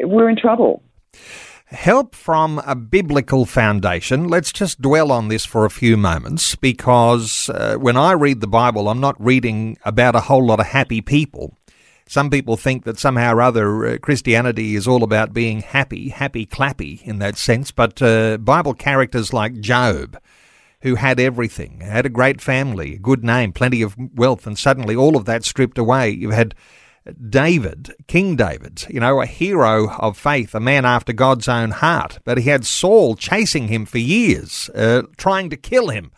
we're 0.00 0.28
in 0.28 0.36
trouble. 0.36 0.82
Help 1.66 2.14
from 2.14 2.62
a 2.66 2.74
biblical 2.74 3.44
foundation. 3.44 4.28
Let's 4.28 4.52
just 4.52 4.80
dwell 4.80 5.12
on 5.12 5.28
this 5.28 5.44
for 5.44 5.66
a 5.66 5.70
few 5.70 5.98
moments 5.98 6.54
because 6.54 7.50
uh, 7.50 7.76
when 7.76 7.94
I 7.96 8.12
read 8.12 8.40
the 8.40 8.46
Bible, 8.46 8.88
I'm 8.88 9.00
not 9.00 9.22
reading 9.22 9.76
about 9.84 10.16
a 10.16 10.20
whole 10.20 10.46
lot 10.46 10.60
of 10.60 10.66
happy 10.66 11.02
people. 11.02 11.57
Some 12.08 12.30
people 12.30 12.56
think 12.56 12.84
that 12.84 12.98
somehow 12.98 13.34
or 13.34 13.42
other 13.42 13.86
uh, 13.86 13.98
Christianity 13.98 14.74
is 14.74 14.88
all 14.88 15.04
about 15.04 15.34
being 15.34 15.60
happy, 15.60 16.08
happy 16.08 16.46
clappy 16.46 17.02
in 17.02 17.18
that 17.18 17.36
sense, 17.36 17.70
but 17.70 18.00
uh, 18.00 18.38
Bible 18.38 18.72
characters 18.72 19.34
like 19.34 19.60
Job, 19.60 20.18
who 20.80 20.94
had 20.94 21.20
everything, 21.20 21.80
had 21.80 22.06
a 22.06 22.10
great 22.10 22.40
family, 22.40 22.94
a 22.94 22.98
good 22.98 23.22
name, 23.22 23.52
plenty 23.52 23.82
of 23.82 23.94
wealth, 24.14 24.46
and 24.46 24.58
suddenly 24.58 24.96
all 24.96 25.18
of 25.18 25.26
that 25.26 25.44
stripped 25.44 25.76
away. 25.76 26.08
You 26.08 26.30
had 26.30 26.54
David, 27.28 27.94
King 28.06 28.36
David, 28.36 28.86
you 28.88 29.00
know, 29.00 29.20
a 29.20 29.26
hero 29.26 29.90
of 29.98 30.16
faith, 30.16 30.54
a 30.54 30.60
man 30.60 30.86
after 30.86 31.12
God's 31.12 31.48
own 31.48 31.72
heart. 31.72 32.20
But 32.24 32.38
he 32.38 32.48
had 32.48 32.64
Saul 32.64 33.16
chasing 33.16 33.68
him 33.68 33.84
for 33.84 33.98
years, 33.98 34.70
uh, 34.74 35.02
trying 35.18 35.50
to 35.50 35.56
kill 35.56 35.88
him 35.88 36.10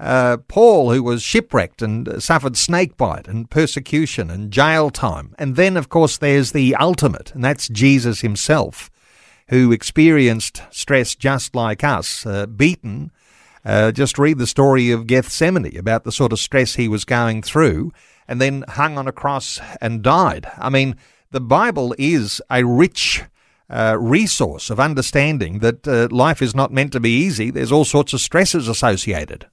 uh, 0.00 0.36
Paul, 0.46 0.92
who 0.92 1.02
was 1.02 1.22
shipwrecked 1.22 1.82
and 1.82 2.22
suffered 2.22 2.56
snakebite 2.56 3.26
and 3.26 3.50
persecution 3.50 4.30
and 4.30 4.50
jail 4.50 4.90
time. 4.90 5.34
And 5.38 5.56
then, 5.56 5.76
of 5.76 5.88
course, 5.88 6.16
there's 6.16 6.52
the 6.52 6.74
ultimate, 6.76 7.34
and 7.34 7.44
that's 7.44 7.68
Jesus 7.68 8.20
himself, 8.20 8.90
who 9.48 9.72
experienced 9.72 10.62
stress 10.70 11.14
just 11.14 11.54
like 11.54 11.82
us, 11.82 12.24
uh, 12.24 12.46
beaten. 12.46 13.10
Uh, 13.64 13.90
just 13.90 14.18
read 14.18 14.38
the 14.38 14.46
story 14.46 14.90
of 14.90 15.06
Gethsemane 15.06 15.76
about 15.76 16.04
the 16.04 16.12
sort 16.12 16.32
of 16.32 16.38
stress 16.38 16.76
he 16.76 16.88
was 16.88 17.04
going 17.04 17.42
through, 17.42 17.92
and 18.28 18.40
then 18.40 18.64
hung 18.68 18.96
on 18.96 19.08
a 19.08 19.12
cross 19.12 19.60
and 19.80 20.02
died. 20.02 20.48
I 20.58 20.70
mean, 20.70 20.96
the 21.30 21.40
Bible 21.40 21.94
is 21.98 22.40
a 22.50 22.64
rich 22.64 23.24
uh, 23.68 23.96
resource 23.98 24.70
of 24.70 24.78
understanding 24.78 25.58
that 25.58 25.86
uh, 25.88 26.08
life 26.10 26.40
is 26.40 26.54
not 26.54 26.72
meant 26.72 26.92
to 26.92 27.00
be 27.00 27.10
easy. 27.10 27.50
There's 27.50 27.72
all 27.72 27.84
sorts 27.84 28.12
of 28.12 28.20
stresses 28.20 28.68
associated. 28.68 29.46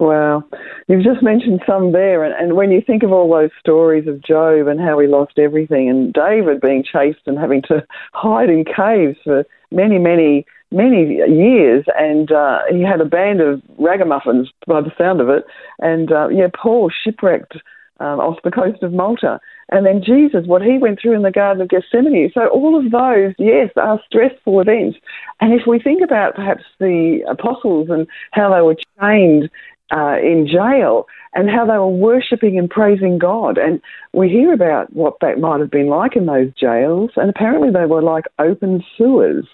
Wow. 0.00 0.44
You've 0.88 1.04
just 1.04 1.22
mentioned 1.22 1.60
some 1.66 1.92
there. 1.92 2.24
And, 2.24 2.34
and 2.34 2.56
when 2.56 2.70
you 2.70 2.80
think 2.80 3.02
of 3.02 3.12
all 3.12 3.30
those 3.30 3.50
stories 3.60 4.08
of 4.08 4.22
Job 4.22 4.66
and 4.66 4.80
how 4.80 4.98
he 4.98 5.06
lost 5.06 5.38
everything, 5.38 5.90
and 5.90 6.10
David 6.10 6.62
being 6.62 6.82
chased 6.82 7.20
and 7.26 7.38
having 7.38 7.60
to 7.68 7.86
hide 8.14 8.48
in 8.48 8.64
caves 8.64 9.18
for 9.22 9.44
many, 9.70 9.98
many, 9.98 10.46
many 10.72 11.16
years, 11.30 11.84
and 11.98 12.32
uh, 12.32 12.60
he 12.70 12.80
had 12.82 13.02
a 13.02 13.04
band 13.04 13.42
of 13.42 13.60
ragamuffins 13.78 14.48
by 14.66 14.80
the 14.80 14.92
sound 14.96 15.20
of 15.20 15.28
it. 15.28 15.44
And 15.80 16.10
uh, 16.10 16.28
yeah, 16.28 16.48
Paul 16.54 16.90
shipwrecked 17.04 17.58
um, 18.00 18.18
off 18.18 18.38
the 18.42 18.50
coast 18.50 18.82
of 18.82 18.94
Malta. 18.94 19.38
And 19.68 19.86
then 19.86 20.02
Jesus, 20.02 20.46
what 20.46 20.62
he 20.62 20.78
went 20.78 20.98
through 21.00 21.14
in 21.14 21.22
the 21.22 21.30
Garden 21.30 21.62
of 21.62 21.68
Gethsemane. 21.68 22.30
So 22.32 22.48
all 22.48 22.76
of 22.76 22.90
those, 22.90 23.34
yes, 23.38 23.70
are 23.76 24.00
stressful 24.06 24.60
events. 24.60 24.98
And 25.40 25.52
if 25.52 25.66
we 25.66 25.78
think 25.78 26.02
about 26.02 26.34
perhaps 26.34 26.64
the 26.78 27.20
apostles 27.28 27.88
and 27.90 28.06
how 28.32 28.52
they 28.52 28.62
were 28.62 28.76
chained 28.98 29.50
uh, 29.90 30.16
in 30.22 30.46
jail 30.46 31.06
and 31.34 31.48
how 31.48 31.64
they 31.64 31.78
were 31.78 31.88
worshipping 31.88 32.58
and 32.58 32.68
praising 32.68 33.18
God. 33.18 33.58
And 33.58 33.80
we 34.12 34.28
hear 34.28 34.52
about 34.52 34.92
what 34.92 35.14
that 35.20 35.38
might 35.38 35.60
have 35.60 35.70
been 35.70 35.88
like 35.88 36.16
in 36.16 36.26
those 36.26 36.52
jails, 36.54 37.10
and 37.16 37.30
apparently 37.30 37.70
they 37.70 37.86
were 37.86 38.02
like 38.02 38.24
open 38.38 38.82
sewers. 38.96 39.46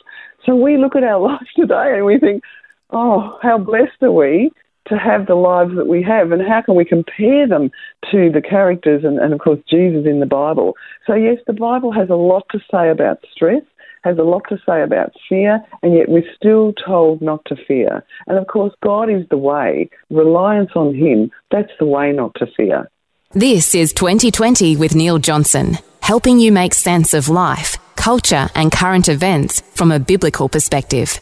So 0.45 0.55
we 0.55 0.79
look 0.79 0.97
at 0.97 1.05
our 1.05 1.21
lives 1.29 1.49
today 1.55 1.95
and 1.97 2.05
we 2.05 2.19
think, 2.19 2.43
oh, 2.91 3.39
how 3.43 3.59
blessed 3.59 4.03
are 4.03 4.13
we 4.13 4.51
to 4.89 4.97
have 4.97 5.27
the 5.27 5.35
lives 5.35 5.75
that 5.75 5.89
we 5.89 6.01
have, 6.03 6.31
and 6.31 6.47
how 6.47 6.63
can 6.63 6.77
we 6.77 6.85
compare 6.85 7.49
them 7.49 7.71
to 8.13 8.31
the 8.33 8.41
characters 8.41 9.03
and, 9.03 9.19
and 9.19 9.33
of 9.33 9.41
course, 9.41 9.59
Jesus 9.69 10.07
in 10.07 10.21
the 10.21 10.27
Bible? 10.27 10.75
So, 11.07 11.15
yes, 11.15 11.39
the 11.47 11.53
Bible 11.53 11.91
has 11.91 12.09
a 12.09 12.15
lot 12.15 12.47
to 12.53 12.61
say 12.71 12.89
about 12.89 13.19
stress 13.33 13.63
has 14.07 14.19
a 14.19 14.23
lot 14.23 14.45
to 14.49 14.57
say 14.65 14.83
about 14.83 15.13
fear, 15.29 15.61
and 15.83 15.93
yet 15.93 16.09
we're 16.09 16.33
still 16.37 16.73
told 16.73 17.21
not 17.21 17.45
to 17.47 17.57
fear. 17.67 18.05
And 18.29 18.39
of 18.39 18.47
course, 18.47 18.73
God 18.83 19.11
is 19.11 19.27
the 19.31 19.37
way. 19.37 19.91
Reliance 20.11 20.71
on 20.77 20.95
Him, 20.95 21.33
that's 21.51 21.73
the 21.81 21.87
way 21.87 22.13
not 22.13 22.33
to 22.37 22.47
fear. 22.57 22.89
This 23.33 23.75
is 23.75 23.93
2020 23.93 24.77
with 24.77 24.95
Neil 24.95 25.19
Johnson, 25.19 25.77
helping 26.01 26.39
you 26.39 26.53
make 26.53 26.73
sense 26.73 27.15
of 27.15 27.29
life, 27.29 27.77
culture, 27.97 28.49
and 28.55 28.71
current 28.71 29.09
events 29.09 29.61
from 29.75 29.91
a 29.91 29.99
biblical 29.99 30.49
perspective. 30.49 31.21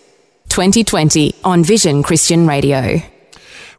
2020 0.50 1.34
on 1.42 1.64
Vision 1.64 2.02
Christian 2.02 2.46
Radio. 2.46 3.13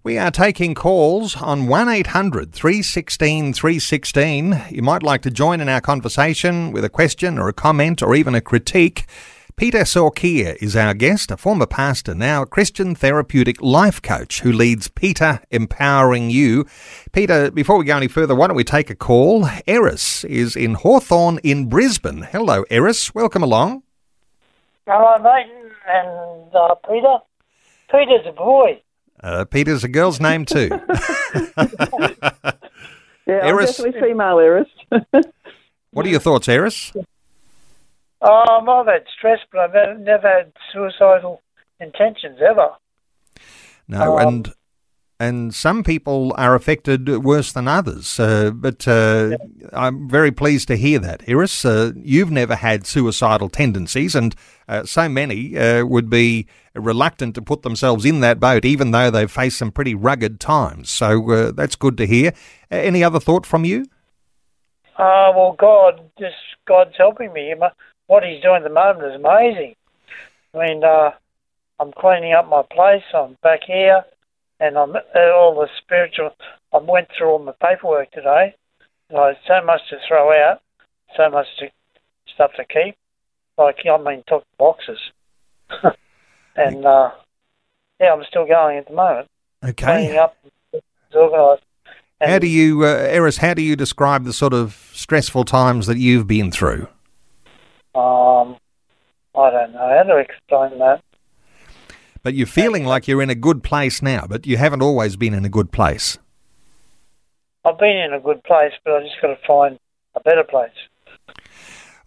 We 0.06 0.20
are 0.20 0.30
taking 0.30 0.76
calls 0.76 1.36
on 1.36 1.66
1800 1.66 2.54
316 2.54 3.54
316. 3.54 4.62
You 4.70 4.84
might 4.84 5.02
like 5.02 5.24
to 5.24 5.32
join 5.32 5.60
in 5.60 5.68
our 5.68 5.82
conversation 5.82 6.72
with 6.72 6.86
a 6.86 6.90
question 6.90 7.40
or 7.40 7.48
a 7.48 7.54
comment 7.54 8.04
or 8.04 8.14
even 8.14 8.36
a 8.36 8.40
critique. 8.40 9.08
Peter 9.56 9.80
Sorkia 9.80 10.62
is 10.62 10.76
our 10.76 10.94
guest, 10.94 11.32
a 11.32 11.38
former 11.38 11.66
pastor, 11.66 12.14
now 12.14 12.44
a 12.44 12.46
Christian 12.46 12.94
therapeutic 12.94 13.60
life 13.64 14.00
coach 14.00 14.42
who 14.42 14.52
leads 14.52 14.90
Peter 14.90 15.40
Empowering 15.50 16.30
You. 16.30 16.68
Peter, 17.12 17.50
before 17.50 17.80
we 17.80 17.86
go 17.86 17.98
any 17.98 18.08
further, 18.08 18.36
why 18.36 18.46
don't 18.46 18.56
we 18.56 18.64
take 18.64 18.92
a 18.92 18.96
call? 18.96 19.50
Eris 19.66 20.24
is 20.26 20.56
in 20.56 20.76
Hawthorne 20.76 21.40
in 21.40 21.68
Brisbane. 21.68 22.28
Hello, 22.32 22.64
Eris. 22.70 23.16
Welcome 23.16 23.42
along. 23.42 23.82
Hello, 24.86 25.18
mate, 25.18 25.52
and 25.88 26.56
uh, 26.56 26.76
Peter. 26.88 27.18
Peter's 27.90 28.28
a 28.28 28.34
boy. 28.34 28.80
Uh, 29.22 29.46
Peter's 29.46 29.84
a 29.84 29.88
girl's 29.88 30.20
name 30.20 30.46
too. 30.46 30.70
yeah, 33.26 33.42
Eris, 33.44 33.80
I'm 33.80 33.86
definitely 33.86 34.02
female, 34.02 34.40
Eris. 34.40 34.68
what 35.92 36.06
are 36.06 36.10
your 36.10 36.20
thoughts, 36.20 36.48
Eris? 36.48 36.92
Um, 38.22 38.70
I've 38.70 38.88
had 38.88 39.06
stress, 39.18 39.40
but 39.52 39.76
I've 39.76 40.00
never 40.00 40.28
had 40.28 40.52
suicidal 40.74 41.42
intentions 41.80 42.40
ever. 42.42 42.70
No, 43.88 44.18
um, 44.18 44.28
and 44.28 44.54
and 45.20 45.56
some 45.56 45.84
people 45.84 46.34
are 46.38 46.56
affected 46.56 47.08
worse 47.24 47.52
than 47.52 47.68
others. 47.68 48.20
Uh, 48.20 48.52
but 48.52 48.88
uh, 48.88 49.38
I'm 49.72 50.10
very 50.10 50.32
pleased 50.32 50.68
to 50.70 50.76
hear 50.76 51.00
that, 51.00 51.24
Iris. 51.28 51.64
Uh, 51.64 51.92
you've 51.96 52.32
never 52.32 52.56
had 52.56 52.86
suicidal 52.86 53.50
tendencies, 53.50 54.16
and 54.16 54.36
uh, 54.68 54.84
so 54.84 55.08
many 55.08 55.58
uh, 55.58 55.86
would 55.86 56.10
be 56.10 56.48
reluctant 56.76 57.36
to 57.36 57.42
put 57.42 57.62
themselves 57.62 58.06
in 58.06 58.20
that 58.22 58.40
boat, 58.40 58.66
even 58.66 58.92
though 58.92 59.10
they've 59.10 59.32
faced 59.32 59.58
some 59.58 59.72
pretty 59.72 59.96
rugged 59.96 60.40
times. 60.40 60.90
So 60.90 61.32
uh, 61.32 61.52
that's 61.52 61.76
good 61.76 61.98
to 61.98 62.06
hear. 62.06 62.34
any 62.72 63.04
other 63.04 63.20
thought 63.20 63.46
from 63.46 63.66
you? 63.66 63.86
Uh, 64.98 65.32
well, 65.36 65.56
God, 65.58 66.02
just 66.20 66.36
God's 66.68 66.96
helping 66.98 67.34
me. 67.34 67.54
What 68.08 68.24
He's 68.24 68.42
doing 68.42 68.58
at 68.58 68.64
the 68.64 68.70
moment 68.70 69.06
is 69.06 69.16
amazing. 69.16 69.76
I 70.54 70.58
mean, 70.58 70.84
I'm 71.80 71.92
cleaning 71.98 72.34
up 72.34 72.48
my 72.48 72.64
place. 72.72 73.04
I'm 73.14 73.38
back 73.44 73.62
here 73.68 74.06
and 74.60 74.78
I'm 74.78 74.96
uh, 74.96 75.32
all 75.36 75.56
the 75.56 75.68
spiritual. 75.82 76.32
I 76.74 76.78
went 76.78 77.08
through 77.18 77.30
all 77.30 77.40
my 77.40 77.54
paperwork 77.62 78.12
today. 78.12 78.56
Like 79.12 79.38
so 79.48 79.64
much 79.64 79.82
to 79.90 79.98
throw 80.08 80.32
out, 80.32 80.62
so 81.16 81.30
much 81.30 81.46
to, 81.60 81.68
stuff 82.34 82.52
to 82.58 82.66
keep. 82.66 82.96
Like 83.58 83.78
I 83.90 83.98
mean, 83.98 84.24
talk 84.28 84.44
boxes, 84.58 85.00
and 86.56 86.86
uh, 86.86 87.12
yeah, 88.00 88.14
I'm 88.14 88.24
still 88.28 88.46
going 88.46 88.78
at 88.78 88.88
the 88.88 88.94
moment. 88.94 89.28
Okay. 89.64 90.18
Up, 90.18 90.36
organised. 91.16 91.64
How 92.22 92.40
do 92.40 92.48
you, 92.48 92.84
uh, 92.84 92.88
Eris? 92.88 93.38
How 93.38 93.54
do 93.54 93.62
you 93.62 93.76
describe 93.76 94.24
the 94.24 94.34
sort 94.34 94.54
of 94.54 94.90
stressful 94.94 95.46
times 95.46 95.88
that 95.88 95.98
you've 95.98 96.28
been 96.28 96.52
through? 96.52 96.88
Um, 97.94 98.58
I 99.36 99.50
don't 99.52 99.74
know 99.74 99.88
how 99.98 100.04
to 100.04 100.18
explain 100.18 100.80
that. 100.80 101.02
But 102.24 102.34
you're 102.34 102.48
feeling 102.48 102.86
like 102.86 103.08
you're 103.08 103.22
in 103.22 103.30
a 103.30 103.36
good 103.36 103.64
place 103.64 104.02
now, 104.02 104.26
but 104.28 104.48
you 104.48 104.58
haven't 104.58 104.82
always 104.82 105.16
been 105.16 105.34
in 105.34 105.46
a 105.46 105.50
good 105.50 105.72
place. 105.72 106.18
I've 107.64 107.78
been 107.78 107.98
in 107.98 108.14
a 108.14 108.20
good 108.20 108.44
place, 108.44 108.74
but 108.84 108.94
I 108.94 109.02
just 109.02 109.22
got 109.22 109.28
to 109.28 109.38
find 109.46 109.78
a 110.16 110.20
better 110.22 110.44
place. 110.44 110.72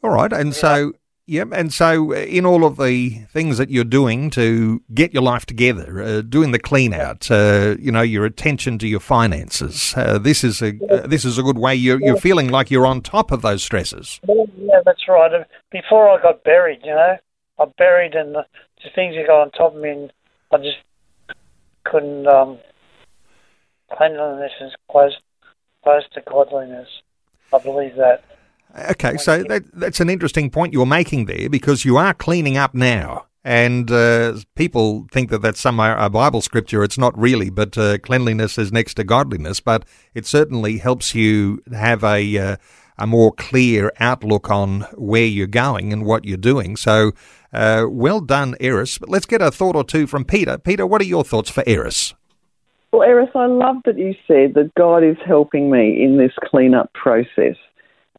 All 0.03 0.11
right, 0.11 0.33
and 0.33 0.49
yeah. 0.49 0.61
so 0.61 0.93
yeah, 1.29 1.45
and 1.53 1.75
so 1.75 2.13
uh, 2.13 2.17
in 2.17 2.47
all 2.47 2.65
of 2.65 2.79
the 2.79 3.11
things 3.29 3.59
that 3.59 3.69
you're 3.69 3.85
doing 3.85 4.31
to 4.31 4.83
get 4.95 5.13
your 5.13 5.23
life 5.23 5.45
together, 5.45 6.03
uh, 6.03 6.23
doing 6.23 6.53
the 6.53 6.59
clean 6.59 6.95
out, 6.95 7.31
uh, 7.31 7.77
you 7.79 7.93
know, 7.93 8.01
your 8.01 8.25
attention 8.25 8.79
to 8.79 8.89
your 8.89 8.99
finances. 8.99 9.93
Uh, 9.95 10.17
this 10.17 10.43
is 10.43 10.63
a 10.63 10.73
uh, 10.91 11.07
this 11.07 11.27
is 11.27 11.37
a 11.37 11.43
good 11.43 11.59
way. 11.59 11.75
You're 11.75 12.01
you're 12.01 12.17
feeling 12.17 12.49
like 12.49 12.71
you're 12.71 12.87
on 12.87 13.03
top 13.03 13.31
of 13.31 13.43
those 13.43 13.63
stresses. 13.63 14.21
Yeah, 14.27 14.81
that's 14.87 15.07
right. 15.07 15.31
Before 15.71 16.09
I 16.09 16.23
got 16.23 16.45
buried, 16.45 16.81
you 16.83 16.95
know, 16.95 17.19
I 17.59 17.65
buried 17.77 18.15
and 18.15 18.35
the, 18.35 18.47
the 18.83 18.89
things 18.95 19.15
that 19.15 19.27
got 19.27 19.43
on 19.43 19.51
top 19.51 19.75
of 19.75 19.83
me, 19.83 19.91
and 19.91 20.13
I 20.51 20.57
just 20.57 20.79
couldn't. 21.85 22.27
Um, 22.27 22.59
cleanliness 23.93 24.53
is 24.63 24.73
close, 24.91 25.17
close 25.85 26.05
to 26.15 26.23
godliness. 26.23 26.89
I 27.53 27.59
believe 27.59 27.97
that. 27.97 28.25
Okay, 28.91 29.17
so 29.17 29.43
that, 29.45 29.65
that's 29.73 30.01
an 30.01 30.11
interesting 30.11 30.51
point 30.51 30.73
you're 30.73 30.87
making 30.87 31.25
there 31.25 31.49
because 31.49 31.85
you 31.85 31.97
are 31.97 32.15
cleaning 32.15 32.57
up 32.57 32.75
now. 32.75 33.27
And 33.45 33.91
uh, 33.91 34.37
people 34.57 35.07
think 35.11 35.31
that 35.31 35.41
that's 35.41 35.61
some 35.61 35.81
a 35.81 36.11
Bible 36.11 36.43
scripture. 36.43 36.85
It's 36.85 36.99
not 36.99 37.19
really, 37.19 37.49
but 37.49 37.79
uh, 37.79 37.99
cleanliness 37.99 38.59
is 38.59 38.73
next 38.73 38.95
to 38.95 39.05
godliness. 39.05 39.61
But 39.61 39.87
it 40.13 40.27
certainly 40.27 40.79
helps 40.79 41.15
you 41.15 41.63
have 41.73 42.05
a 42.05 42.37
uh, 42.37 42.57
a 42.99 43.07
more 43.07 43.33
clear 43.33 43.93
outlook 44.01 44.51
on 44.51 44.83
where 44.97 45.25
you're 45.25 45.47
going 45.47 45.93
and 45.93 46.05
what 46.05 46.25
you're 46.25 46.37
doing. 46.37 46.77
So, 46.77 47.13
uh, 47.53 47.87
well 47.89 48.21
done, 48.21 48.57
Eris. 48.61 48.99
But 48.99 49.09
let's 49.09 49.25
get 49.25 49.41
a 49.41 49.51
thought 49.51 49.77
or 49.77 49.85
two 49.85 50.07
from 50.07 50.25
Peter. 50.25 50.59
Peter, 50.59 50.87
what 50.87 51.01
are 51.01 51.07
your 51.07 51.25
thoughts 51.25 51.49
for 51.49 51.63
Eris? 51.67 52.15
Well, 52.93 53.03
Eris, 53.03 53.31
I 53.35 53.47
love 53.47 53.77
that 53.85 53.99
you 53.99 54.15
said 54.27 54.55
that 54.55 54.73
God 54.77 55.05
is 55.05 55.17
helping 55.25 55.71
me 55.71 56.03
in 56.03 56.19
this 56.19 56.33
cleanup 56.51 56.93
process. 56.95 57.57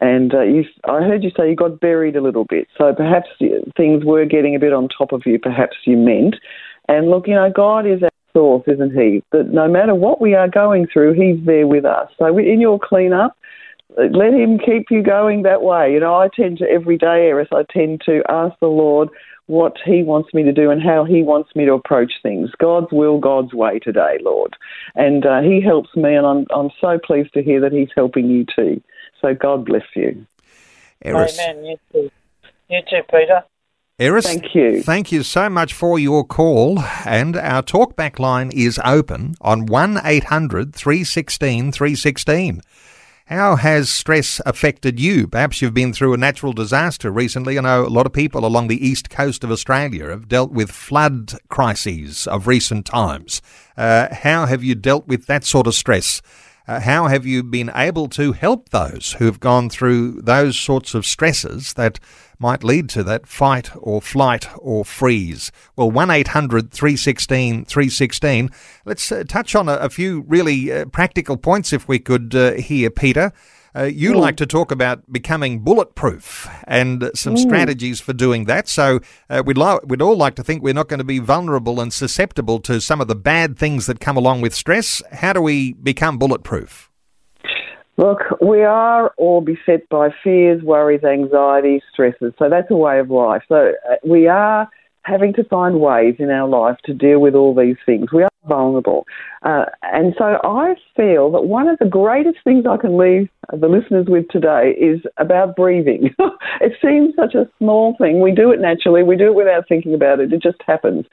And 0.02 0.34
uh, 0.34 0.42
you, 0.42 0.64
I 0.86 1.02
heard 1.02 1.24
you 1.24 1.32
say 1.36 1.50
you 1.50 1.56
got 1.56 1.80
buried 1.80 2.16
a 2.16 2.22
little 2.22 2.46
bit. 2.46 2.68
So 2.78 2.94
perhaps 2.94 3.28
things 3.76 4.06
were 4.06 4.26
getting 4.26 4.56
a 4.56 4.60
bit 4.60 4.74
on 4.74 4.88
top 4.88 5.12
of 5.12 5.24
you, 5.26 5.38
perhaps 5.40 5.78
you 5.86 5.98
meant. 5.98 6.36
And 6.88 7.10
look, 7.10 7.28
you 7.28 7.36
know, 7.36 7.52
God 7.54 7.86
is 7.86 8.02
our 8.02 8.10
source, 8.34 8.64
isn't 8.68 8.94
He? 8.94 9.24
That 9.32 9.50
no 9.50 9.68
matter 9.68 9.94
what 9.94 10.22
we 10.22 10.36
are 10.36 10.48
going 10.48 10.88
through, 10.92 11.14
He's 11.14 11.46
there 11.46 11.68
with 11.68 11.86
us. 11.86 12.10
So 12.18 12.38
in 12.38 12.62
your 12.62 12.80
cleanup, 12.80 13.36
let 13.98 14.34
him 14.34 14.60
keep 14.60 14.88
you 14.92 15.04
going 15.04 15.44
that 15.44 15.62
way. 15.62 15.92
You 15.92 16.00
know, 16.00 16.16
I 16.16 16.30
tend 16.34 16.60
to 16.60 16.70
every 16.70 16.98
day, 16.98 17.28
Eris, 17.28 17.50
I 17.52 17.64
tend 17.70 18.02
to 18.06 18.22
ask 18.30 18.58
the 18.60 18.68
Lord 18.68 19.10
what 19.48 19.78
He 19.84 20.04
wants 20.04 20.32
me 20.34 20.44
to 20.44 20.54
do 20.54 20.70
and 20.70 20.82
how 20.82 21.04
He 21.04 21.24
wants 21.24 21.56
me 21.56 21.66
to 21.66 21.74
approach 21.74 22.14
things. 22.22 22.52
God's 22.60 22.92
will, 22.92 23.20
God's 23.20 23.54
way 23.54 23.80
today, 23.80 24.18
Lord. 24.22 24.56
And 24.96 25.26
uh, 25.26 25.42
He 25.42 25.60
helps 25.60 25.96
me, 25.96 26.16
and 26.16 26.26
I'm, 26.26 26.46
I'm 26.56 26.70
so 26.80 27.00
pleased 27.04 27.34
to 27.34 27.44
hear 27.44 27.60
that 27.62 27.74
He's 27.74 27.90
helping 27.96 28.30
you 28.30 28.46
too. 28.46 28.82
So 29.22 29.34
God 29.34 29.66
bless 29.66 29.84
you. 29.96 30.26
Eris. 31.02 31.40
Amen. 31.40 31.66
You 31.66 31.78
too. 31.92 32.12
You 32.70 32.82
too, 32.90 33.02
Peter. 33.10 33.44
Eris, 34.00 34.26
thank 34.26 34.56
you. 34.56 34.82
Thank 34.82 35.12
you 35.12 35.24
so 35.24 35.50
much 35.50 35.74
for 35.74 36.00
your 36.00 36.24
call. 36.24 36.80
And 37.06 37.36
our 37.36 37.62
talkback 37.62 38.18
line 38.18 38.50
is 38.54 38.80
open 38.86 39.36
on 39.42 39.66
1 39.66 40.00
800 40.04 40.74
316 40.74 41.72
316. 41.74 42.62
How 43.26 43.58
has 43.58 43.90
stress 43.90 44.42
affected 44.46 45.00
you? 45.00 45.28
Perhaps 45.28 45.62
you've 45.62 45.74
been 45.74 45.94
through 45.94 46.14
a 46.14 46.18
natural 46.18 46.54
disaster 46.54 47.12
recently. 47.12 47.60
I 47.60 47.62
know 47.62 47.86
a 47.86 47.88
lot 47.88 48.08
of 48.08 48.14
people 48.14 48.44
along 48.44 48.70
the 48.70 48.84
east 48.84 49.12
coast 49.12 49.44
of 49.44 49.52
Australia 49.52 50.10
have 50.10 50.28
dealt 50.28 50.52
with 50.52 50.72
flood 50.72 51.34
crises 51.48 52.26
of 52.26 52.48
recent 52.48 52.88
times. 52.88 53.42
Uh, 53.78 54.08
how 54.12 54.48
have 54.48 54.64
you 54.64 54.74
dealt 54.74 55.08
with 55.08 55.28
that 55.28 55.44
sort 55.44 55.68
of 55.68 55.76
stress? 55.76 56.24
Uh, 56.70 56.80
how 56.80 57.08
have 57.08 57.26
you 57.26 57.42
been 57.42 57.72
able 57.74 58.08
to 58.08 58.32
help 58.32 58.70
those 58.70 59.14
who've 59.14 59.40
gone 59.40 59.72
through 59.72 60.22
those 60.22 60.56
sorts 60.56 60.94
of 60.94 61.04
stresses 61.04 61.74
that 61.74 62.00
might 62.38 62.64
lead 62.64 62.88
to 62.88 63.04
that 63.04 63.26
fight 63.26 63.72
or 63.76 64.00
flight 64.00 64.48
or 64.56 64.86
freeze? 64.86 65.52
Well, 65.76 65.90
1 65.90 66.12
800 66.12 66.72
316 66.72 67.66
316. 67.66 68.52
Let's 68.86 69.12
uh, 69.12 69.24
touch 69.28 69.56
on 69.56 69.68
a, 69.68 69.78
a 69.78 69.90
few 69.90 70.24
really 70.28 70.72
uh, 70.72 70.86
practical 70.86 71.38
points 71.38 71.74
if 71.74 71.88
we 71.88 71.98
could 71.98 72.36
uh, 72.36 72.52
here, 72.52 72.92
Peter. 72.92 73.34
Uh, 73.76 73.84
you 73.84 74.14
mm. 74.14 74.18
like 74.18 74.36
to 74.38 74.46
talk 74.46 74.72
about 74.72 75.12
becoming 75.12 75.60
bulletproof 75.60 76.48
and 76.66 77.12
some 77.14 77.36
mm. 77.36 77.40
strategies 77.40 78.00
for 78.02 78.14
doing 78.14 78.46
that. 78.46 78.68
So 78.68 79.00
uh, 79.30 79.44
we'd 79.46 79.58
lo- 79.58 79.80
we'd 79.86 80.02
all 80.02 80.18
like 80.18 80.36
to 80.36 80.44
think 80.44 80.64
we're 80.64 80.74
not 80.74 80.88
going 80.88 81.00
to 81.00 81.04
be 81.04 81.20
vulnerable 81.20 81.80
and 81.80 81.94
susceptible 81.94 82.60
to 82.62 82.82
some 82.82 83.02
of 83.02 83.08
the 83.08 83.16
bad 83.16 83.58
things 83.58 83.86
that 83.86 84.00
come 84.00 84.18
along 84.18 84.42
with 84.42 84.54
stress. 84.54 85.02
How 85.12 85.34
do 85.34 85.42
we 85.42 85.74
become 85.74 86.18
bulletproof? 86.18 86.90
Look, 87.98 88.20
we 88.42 88.64
are 88.64 89.10
all 89.18 89.42
beset 89.42 89.90
by 89.90 90.10
fears, 90.24 90.64
worries, 90.64 91.04
anxieties, 91.04 91.82
stresses. 91.92 92.34
So 92.40 92.50
that's 92.50 92.72
a 92.72 92.76
way 92.76 93.00
of 93.00 93.10
life. 93.10 93.42
So 93.50 93.74
uh, 93.90 93.96
we 94.06 94.28
are 94.28 94.70
having 95.04 95.34
to 95.34 95.44
find 95.44 95.82
ways 95.82 96.16
in 96.18 96.30
our 96.30 96.48
life 96.48 96.78
to 96.86 96.94
deal 96.94 97.20
with 97.20 97.36
all 97.36 97.54
these 97.54 97.76
things. 97.86 98.12
We 98.14 98.24
are 98.24 98.29
vulnerable. 98.48 99.06
Uh, 99.44 99.66
and 99.84 100.14
so 100.18 100.40
I 100.44 100.76
feel 100.96 101.32
that 101.32 101.46
one 101.46 101.68
of 101.68 101.80
the 101.80 101.86
greatest 101.86 102.38
things 102.44 102.66
I 102.66 102.78
can 102.78 102.98
leave 102.98 103.30
the 103.52 103.68
listeners 103.68 104.06
with 104.08 104.28
today 104.30 104.76
is 104.80 105.02
about 105.18 105.56
breathing. 105.56 106.14
it 106.62 106.74
seems 106.82 107.16
such 107.16 107.36
a 107.36 107.50
small 107.58 107.96
thing. 107.98 108.22
We 108.22 108.32
do 108.32 108.52
it 108.52 108.60
naturally, 108.60 109.04
we 109.04 109.16
do 109.16 109.28
it 109.28 109.36
without 109.36 109.68
thinking 109.68 109.94
about 109.94 110.20
it, 110.20 110.32
it 110.32 110.42
just 110.42 110.62
happens. 110.66 111.06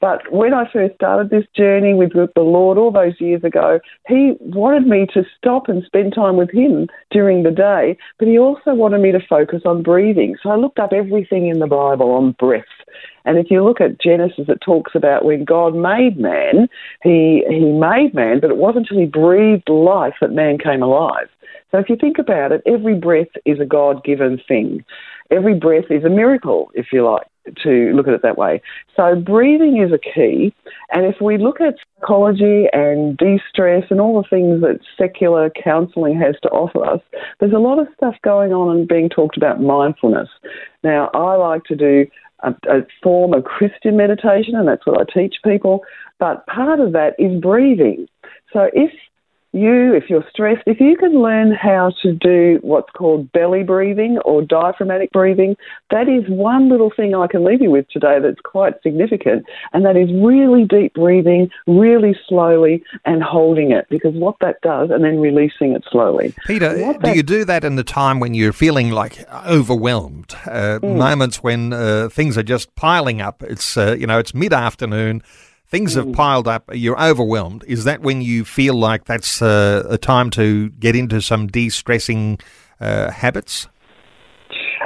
But 0.00 0.32
when 0.32 0.52
I 0.54 0.70
first 0.72 0.94
started 0.96 1.30
this 1.30 1.44
journey 1.56 1.94
with 1.94 2.12
the 2.12 2.40
Lord 2.40 2.78
all 2.78 2.90
those 2.90 3.20
years 3.20 3.44
ago, 3.44 3.80
He 4.08 4.34
wanted 4.40 4.86
me 4.86 5.06
to 5.14 5.24
stop 5.38 5.68
and 5.68 5.84
spend 5.84 6.14
time 6.14 6.36
with 6.36 6.50
Him 6.50 6.88
during 7.10 7.42
the 7.42 7.50
day, 7.50 7.96
but 8.18 8.28
He 8.28 8.38
also 8.38 8.74
wanted 8.74 9.00
me 9.00 9.12
to 9.12 9.20
focus 9.28 9.62
on 9.64 9.82
breathing. 9.82 10.36
So 10.42 10.50
I 10.50 10.56
looked 10.56 10.78
up 10.78 10.92
everything 10.92 11.46
in 11.46 11.60
the 11.60 11.66
Bible 11.66 12.10
on 12.12 12.32
breath. 12.32 12.64
And 13.24 13.38
if 13.38 13.50
you 13.50 13.64
look 13.64 13.80
at 13.80 14.00
Genesis, 14.00 14.46
it 14.48 14.60
talks 14.64 14.92
about 14.94 15.24
when 15.24 15.44
God 15.44 15.74
made 15.74 16.18
man, 16.18 16.68
he, 17.02 17.44
he 17.48 17.72
made 17.72 18.12
man, 18.14 18.40
but 18.40 18.50
it 18.50 18.56
wasn't 18.56 18.88
until 18.88 19.00
he 19.00 19.06
breathed 19.06 19.68
life 19.68 20.14
that 20.20 20.32
man 20.32 20.58
came 20.58 20.82
alive. 20.82 21.28
So 21.70 21.78
if 21.78 21.88
you 21.88 21.96
think 21.96 22.18
about 22.18 22.52
it, 22.52 22.62
every 22.66 22.94
breath 22.94 23.28
is 23.44 23.58
a 23.58 23.64
God 23.64 24.04
given 24.04 24.40
thing. 24.46 24.84
Every 25.30 25.54
breath 25.54 25.86
is 25.90 26.04
a 26.04 26.10
miracle, 26.10 26.70
if 26.74 26.92
you 26.92 27.04
like, 27.04 27.26
to 27.62 27.92
look 27.94 28.06
at 28.06 28.14
it 28.14 28.22
that 28.22 28.38
way. 28.38 28.62
So 28.94 29.16
breathing 29.16 29.82
is 29.82 29.92
a 29.92 29.98
key. 29.98 30.54
And 30.92 31.04
if 31.04 31.20
we 31.20 31.38
look 31.38 31.60
at 31.60 31.74
psychology 31.98 32.66
and 32.72 33.16
de 33.16 33.40
stress 33.48 33.84
and 33.90 34.00
all 34.00 34.22
the 34.22 34.28
things 34.28 34.60
that 34.60 34.78
secular 34.96 35.50
counselling 35.50 36.16
has 36.20 36.36
to 36.42 36.48
offer 36.50 36.84
us, 36.84 37.00
there's 37.40 37.52
a 37.52 37.58
lot 37.58 37.80
of 37.80 37.88
stuff 37.96 38.14
going 38.22 38.52
on 38.52 38.76
and 38.76 38.86
being 38.86 39.08
talked 39.08 39.36
about 39.36 39.60
mindfulness. 39.60 40.28
Now, 40.84 41.10
I 41.14 41.34
like 41.34 41.64
to 41.64 41.74
do 41.74 42.06
a, 42.44 42.78
a 42.78 42.86
form 43.02 43.32
of 43.34 43.44
Christian 43.44 43.96
meditation, 43.96 44.54
and 44.54 44.68
that's 44.68 44.86
what 44.86 45.00
I 45.00 45.04
teach 45.12 45.36
people. 45.44 45.82
But 46.18 46.46
part 46.46 46.80
of 46.80 46.92
that 46.92 47.14
is 47.18 47.40
breathing. 47.40 48.06
So 48.52 48.70
if 48.72 48.90
you, 49.54 49.94
if 49.94 50.10
you're 50.10 50.24
stressed, 50.28 50.62
if 50.66 50.80
you 50.80 50.96
can 50.96 51.22
learn 51.22 51.52
how 51.52 51.92
to 52.02 52.12
do 52.12 52.58
what's 52.62 52.90
called 52.90 53.30
belly 53.32 53.62
breathing 53.62 54.18
or 54.24 54.42
diaphragmatic 54.42 55.12
breathing, 55.12 55.56
that 55.90 56.08
is 56.08 56.24
one 56.28 56.68
little 56.68 56.90
thing 56.94 57.14
I 57.14 57.26
can 57.26 57.44
leave 57.44 57.62
you 57.62 57.70
with 57.70 57.88
today 57.88 58.18
that's 58.20 58.40
quite 58.44 58.74
significant. 58.82 59.46
And 59.72 59.84
that 59.84 59.96
is 59.96 60.10
really 60.12 60.64
deep 60.64 60.94
breathing, 60.94 61.50
really 61.66 62.16
slowly, 62.28 62.82
and 63.04 63.22
holding 63.22 63.70
it 63.70 63.86
because 63.88 64.14
what 64.14 64.36
that 64.40 64.60
does, 64.62 64.90
and 64.90 65.04
then 65.04 65.20
releasing 65.20 65.72
it 65.72 65.84
slowly. 65.90 66.34
Peter, 66.46 66.94
do 67.02 67.12
you 67.12 67.22
do 67.22 67.44
that 67.44 67.64
in 67.64 67.76
the 67.76 67.84
time 67.84 68.20
when 68.20 68.34
you're 68.34 68.52
feeling 68.52 68.90
like 68.90 69.24
overwhelmed? 69.46 70.34
Uh, 70.46 70.80
mm. 70.82 70.96
Moments 70.96 71.42
when 71.42 71.72
uh, 71.72 72.08
things 72.10 72.36
are 72.36 72.42
just 72.42 72.74
piling 72.74 73.20
up. 73.20 73.42
It's, 73.42 73.76
uh, 73.76 73.96
you 73.98 74.06
know, 74.06 74.18
it's 74.18 74.34
mid 74.34 74.52
afternoon 74.52 75.22
things 75.74 75.94
have 75.94 76.04
hmm. 76.04 76.12
piled 76.12 76.46
up, 76.46 76.70
you're 76.72 77.00
overwhelmed. 77.02 77.64
Is 77.66 77.82
that 77.82 78.00
when 78.00 78.22
you 78.22 78.44
feel 78.44 78.74
like 78.74 79.06
that's 79.06 79.42
uh, 79.42 79.84
a 79.88 79.98
time 79.98 80.30
to 80.30 80.70
get 80.70 80.94
into 80.94 81.20
some 81.20 81.48
de 81.48 81.68
stressing 81.68 82.38
uh, 82.80 83.10
habits? 83.10 83.66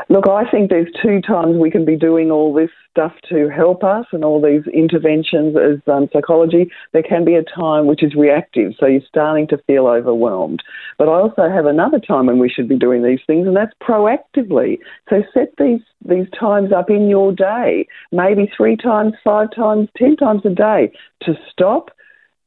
Look, 0.09 0.27
I 0.27 0.51
think 0.51 0.70
there's 0.70 0.88
two 1.03 1.20
times 1.20 1.59
we 1.59 1.70
can 1.70 1.85
be 1.85 1.96
doing 1.96 2.31
all 2.31 2.55
this 2.55 2.70
stuff 2.98 3.12
to 3.28 3.48
help 3.48 3.84
us 3.84 4.06
and 4.11 4.24
all 4.24 4.42
these 4.42 4.66
interventions 4.74 5.56
as 5.56 5.78
um, 5.92 6.08
psychology. 6.12 6.68
There 6.92 7.02
can 7.02 7.24
be 7.24 7.37
a 7.37 7.44
time 7.44 7.87
which 7.87 8.02
is 8.02 8.16
reactive, 8.16 8.72
so 8.78 8.87
you're 8.87 9.00
starting 9.08 9.46
to 9.48 9.58
feel 9.68 9.87
overwhelmed. 9.87 10.61
But 10.98 11.08
I 11.08 11.12
also 11.12 11.48
have 11.48 11.66
another 11.66 12.00
time 12.00 12.26
when 12.26 12.40
we 12.40 12.48
should 12.48 12.68
be 12.68 12.76
doing 12.76 13.04
these 13.04 13.20
things, 13.24 13.46
and 13.46 13.56
that's 13.56 13.72
proactively. 13.80 14.78
So 15.08 15.22
set 15.32 15.54
these 15.58 15.80
these 16.04 16.26
times 16.38 16.72
up 16.72 16.90
in 16.90 17.08
your 17.08 17.32
day, 17.32 17.87
maybe 18.11 18.50
three 18.56 18.76
times, 18.76 19.12
five 19.22 19.48
times, 19.54 19.88
ten 19.96 20.16
times 20.16 20.42
a 20.44 20.50
day, 20.50 20.90
to 21.22 21.34
stop 21.52 21.90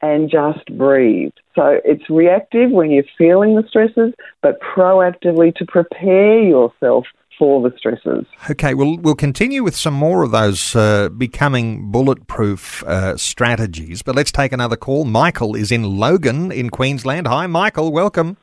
and 0.01 0.29
just 0.29 0.65
breathe. 0.77 1.31
So 1.55 1.79
it's 1.85 2.09
reactive 2.09 2.71
when 2.71 2.91
you're 2.91 3.03
feeling 3.17 3.55
the 3.55 3.63
stresses, 3.67 4.13
but 4.41 4.59
proactively 4.59 5.55
to 5.55 5.65
prepare 5.65 6.41
yourself 6.41 7.05
for 7.41 7.67
the 7.67 7.75
stresses. 7.75 8.23
Okay, 8.51 8.75
we'll, 8.75 8.97
we'll 8.97 9.15
continue 9.15 9.63
with 9.63 9.75
some 9.75 9.95
more 9.95 10.21
of 10.21 10.29
those 10.29 10.75
uh, 10.75 11.09
becoming 11.09 11.91
bulletproof 11.91 12.83
uh, 12.83 13.17
strategies, 13.17 14.03
but 14.03 14.15
let's 14.15 14.31
take 14.31 14.51
another 14.51 14.75
call. 14.75 15.05
Michael 15.05 15.55
is 15.55 15.71
in 15.71 15.97
Logan 15.97 16.51
in 16.51 16.69
Queensland. 16.69 17.27
Hi, 17.27 17.47
Michael, 17.47 17.91
welcome. 17.91 18.37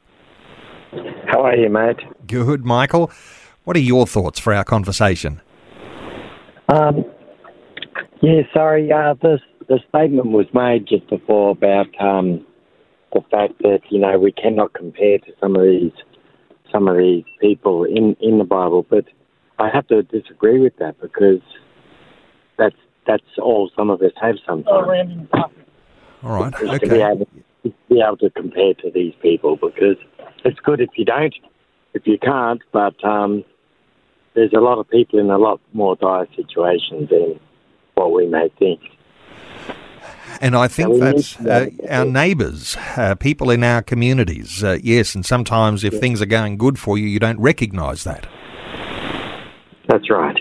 How 1.29 1.43
are 1.43 1.55
you, 1.55 1.69
mate? 1.69 1.99
Good, 2.27 2.65
Michael. 2.65 3.13
What 3.63 3.77
are 3.77 3.81
your 3.81 4.05
thoughts 4.05 4.41
for 4.41 4.53
our 4.53 4.65
conversation? 4.65 5.43
Um, 6.69 7.05
yeah, 8.21 8.43
sorry, 8.53 8.91
uh, 8.91 9.15
the, 9.23 9.39
the 9.69 9.79
statement 9.91 10.33
was 10.33 10.47
made 10.53 10.89
just 10.89 11.09
before 11.09 11.51
about 11.51 11.87
um, 12.01 12.45
the 13.13 13.21
fact 13.31 13.61
that, 13.61 13.79
you 13.91 14.01
know, 14.01 14.19
we 14.19 14.33
cannot 14.33 14.75
compare 14.75 15.19
to 15.19 15.33
some 15.41 15.55
of 15.55 15.63
these 15.63 15.93
some 16.73 16.89
of 16.89 16.97
these 16.97 17.25
people 17.41 17.85
in, 17.85 18.17
in 18.21 18.39
the 18.39 18.45
Bible, 18.45 18.87
but 18.89 19.05
I 19.59 19.69
have 19.73 19.87
to 19.89 20.03
disagree 20.03 20.61
with 20.61 20.77
that 20.79 21.01
because 21.01 21.41
that's 22.57 22.77
that's 23.07 23.25
all 23.41 23.71
some 23.77 23.91
of 23.91 24.03
us 24.03 24.13
have 24.21 24.37
sometimes. 24.47 24.67
All 26.23 26.43
right. 26.43 26.55
Okay. 26.55 26.79
To 26.79 26.89
be, 26.89 27.01
able, 27.01 27.29
to 27.63 27.75
be 27.89 28.03
able 28.07 28.17
to 28.19 28.31
compare 28.31 28.75
to 28.75 28.91
these 28.91 29.15
people 29.23 29.57
because 29.57 29.97
it's 30.45 30.59
good 30.61 30.81
if 30.81 30.91
you 30.97 31.05
don't, 31.05 31.35
if 31.95 32.07
you 32.07 32.19
can't, 32.19 32.61
but 32.73 33.03
um, 33.05 33.45
there's 34.35 34.53
a 34.53 34.61
lot 34.61 34.79
of 34.79 34.89
people 34.91 35.19
in 35.19 35.31
a 35.31 35.39
lot 35.39 35.61
more 35.73 35.97
dire 35.97 36.27
situations 36.37 37.09
than 37.11 37.41
what 37.95 38.13
we 38.13 38.27
may 38.27 38.51
think. 38.59 38.81
And 40.41 40.55
I 40.55 40.69
think 40.69 41.01
that's 41.01 41.39
uh, 41.41 41.69
our 41.89 42.05
neighbours, 42.05 42.77
uh, 42.97 43.15
people 43.17 43.51
in 43.51 43.65
our 43.65 43.83
communities. 43.83 44.63
Uh, 44.63 44.79
yes, 44.83 45.15
and 45.15 45.27
sometimes 45.27 45.85
if 45.85 45.99
things 45.99 46.23
are 46.23 46.27
going 46.27 46.57
good 46.57 46.79
for 46.79 46.97
you, 46.97 47.07
you 47.07 47.19
don't 47.19 47.41
recognise 47.41 48.05
that. 48.05 48.27
That's 49.89 50.09
right. 50.11 50.37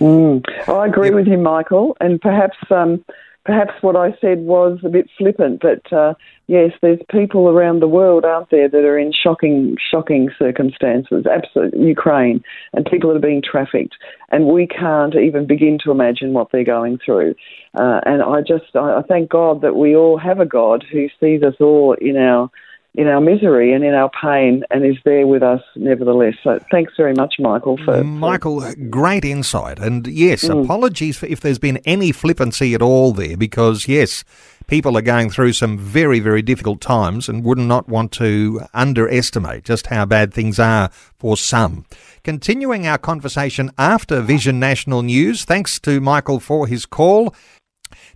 Mm. 0.00 0.42
I 0.68 0.86
agree 0.86 1.08
yep. 1.08 1.14
with 1.14 1.26
you, 1.26 1.38
Michael. 1.38 1.96
And 2.00 2.20
perhaps 2.20 2.56
um, 2.70 3.04
perhaps 3.44 3.72
what 3.80 3.96
I 3.96 4.14
said 4.20 4.40
was 4.40 4.78
a 4.84 4.88
bit 4.88 5.08
flippant, 5.16 5.60
but 5.60 5.92
uh, 5.92 6.14
yes, 6.46 6.72
there's 6.82 7.00
people 7.10 7.48
around 7.48 7.80
the 7.80 7.88
world, 7.88 8.24
aren't 8.24 8.50
there, 8.50 8.68
that 8.68 8.84
are 8.84 8.98
in 8.98 9.12
shocking, 9.12 9.76
shocking 9.90 10.30
circumstances. 10.38 11.24
Absolutely, 11.26 11.86
Ukraine, 11.86 12.42
and 12.72 12.84
people 12.84 13.10
that 13.10 13.16
are 13.16 13.20
being 13.20 13.42
trafficked, 13.42 13.94
and 14.30 14.46
we 14.46 14.66
can't 14.66 15.14
even 15.14 15.46
begin 15.46 15.78
to 15.84 15.90
imagine 15.90 16.32
what 16.32 16.52
they're 16.52 16.64
going 16.64 16.98
through. 17.04 17.34
Uh, 17.74 18.00
and 18.04 18.22
I 18.22 18.40
just, 18.40 18.74
I, 18.74 18.98
I 18.98 19.02
thank 19.08 19.30
God 19.30 19.62
that 19.62 19.76
we 19.76 19.96
all 19.96 20.18
have 20.18 20.40
a 20.40 20.46
God 20.46 20.84
who 20.90 21.08
sees 21.20 21.42
us 21.42 21.54
all 21.60 21.96
in 22.00 22.16
our 22.16 22.50
in 22.94 23.06
our 23.06 23.20
misery 23.20 23.72
and 23.72 23.84
in 23.84 23.94
our 23.94 24.10
pain 24.20 24.64
and 24.70 24.84
is 24.84 24.96
there 25.04 25.26
with 25.26 25.42
us 25.42 25.62
nevertheless. 25.76 26.34
So 26.42 26.58
thanks 26.70 26.92
very 26.96 27.14
much, 27.14 27.36
Michael. 27.38 27.78
For, 27.84 28.02
Michael, 28.02 28.64
great 28.90 29.24
insight. 29.24 29.78
And 29.78 30.06
yes, 30.06 30.44
mm. 30.44 30.64
apologies 30.64 31.16
for 31.16 31.26
if 31.26 31.40
there's 31.40 31.58
been 31.58 31.78
any 31.78 32.10
flippancy 32.12 32.74
at 32.74 32.82
all 32.82 33.12
there, 33.12 33.36
because 33.36 33.86
yes, 33.86 34.24
people 34.66 34.98
are 34.98 35.02
going 35.02 35.30
through 35.30 35.52
some 35.52 35.78
very, 35.78 36.18
very 36.18 36.42
difficult 36.42 36.80
times 36.80 37.28
and 37.28 37.44
would 37.44 37.58
not 37.58 37.88
want 37.88 38.10
to 38.12 38.62
underestimate 38.74 39.64
just 39.64 39.86
how 39.86 40.04
bad 40.04 40.34
things 40.34 40.58
are 40.58 40.90
for 41.16 41.36
some. 41.36 41.84
Continuing 42.24 42.86
our 42.86 42.98
conversation 42.98 43.70
after 43.78 44.20
Vision 44.20 44.58
National 44.58 45.02
News, 45.02 45.44
thanks 45.44 45.78
to 45.80 46.00
Michael 46.00 46.40
for 46.40 46.66
his 46.66 46.86
call. 46.86 47.34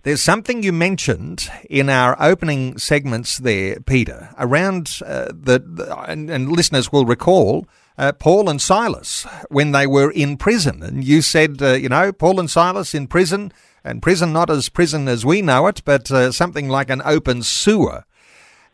There's 0.05 0.21
something 0.21 0.61
you 0.61 0.71
mentioned 0.71 1.49
in 1.67 1.89
our 1.89 2.15
opening 2.21 2.77
segments 2.77 3.39
there, 3.39 3.79
Peter, 3.79 4.29
around 4.37 4.99
uh, 5.03 5.29
the, 5.33 5.57
the 5.65 5.97
and, 6.07 6.29
and, 6.29 6.51
listeners 6.51 6.91
will 6.91 7.07
recall 7.07 7.67
uh, 7.97 8.11
Paul 8.11 8.47
and 8.47 8.61
Silas 8.61 9.25
when 9.49 9.71
they 9.71 9.87
were 9.87 10.11
in 10.11 10.37
prison. 10.37 10.83
And 10.83 11.03
you 11.03 11.23
said, 11.23 11.59
uh, 11.59 11.73
you 11.73 11.89
know, 11.89 12.13
Paul 12.13 12.39
and 12.39 12.51
Silas 12.51 12.93
in 12.93 13.07
prison, 13.07 13.51
and 13.83 13.99
prison 13.99 14.31
not 14.31 14.51
as 14.51 14.69
prison 14.69 15.07
as 15.07 15.25
we 15.25 15.41
know 15.41 15.65
it, 15.65 15.81
but 15.83 16.11
uh, 16.11 16.31
something 16.31 16.69
like 16.69 16.91
an 16.91 17.01
open 17.03 17.41
sewer. 17.41 18.05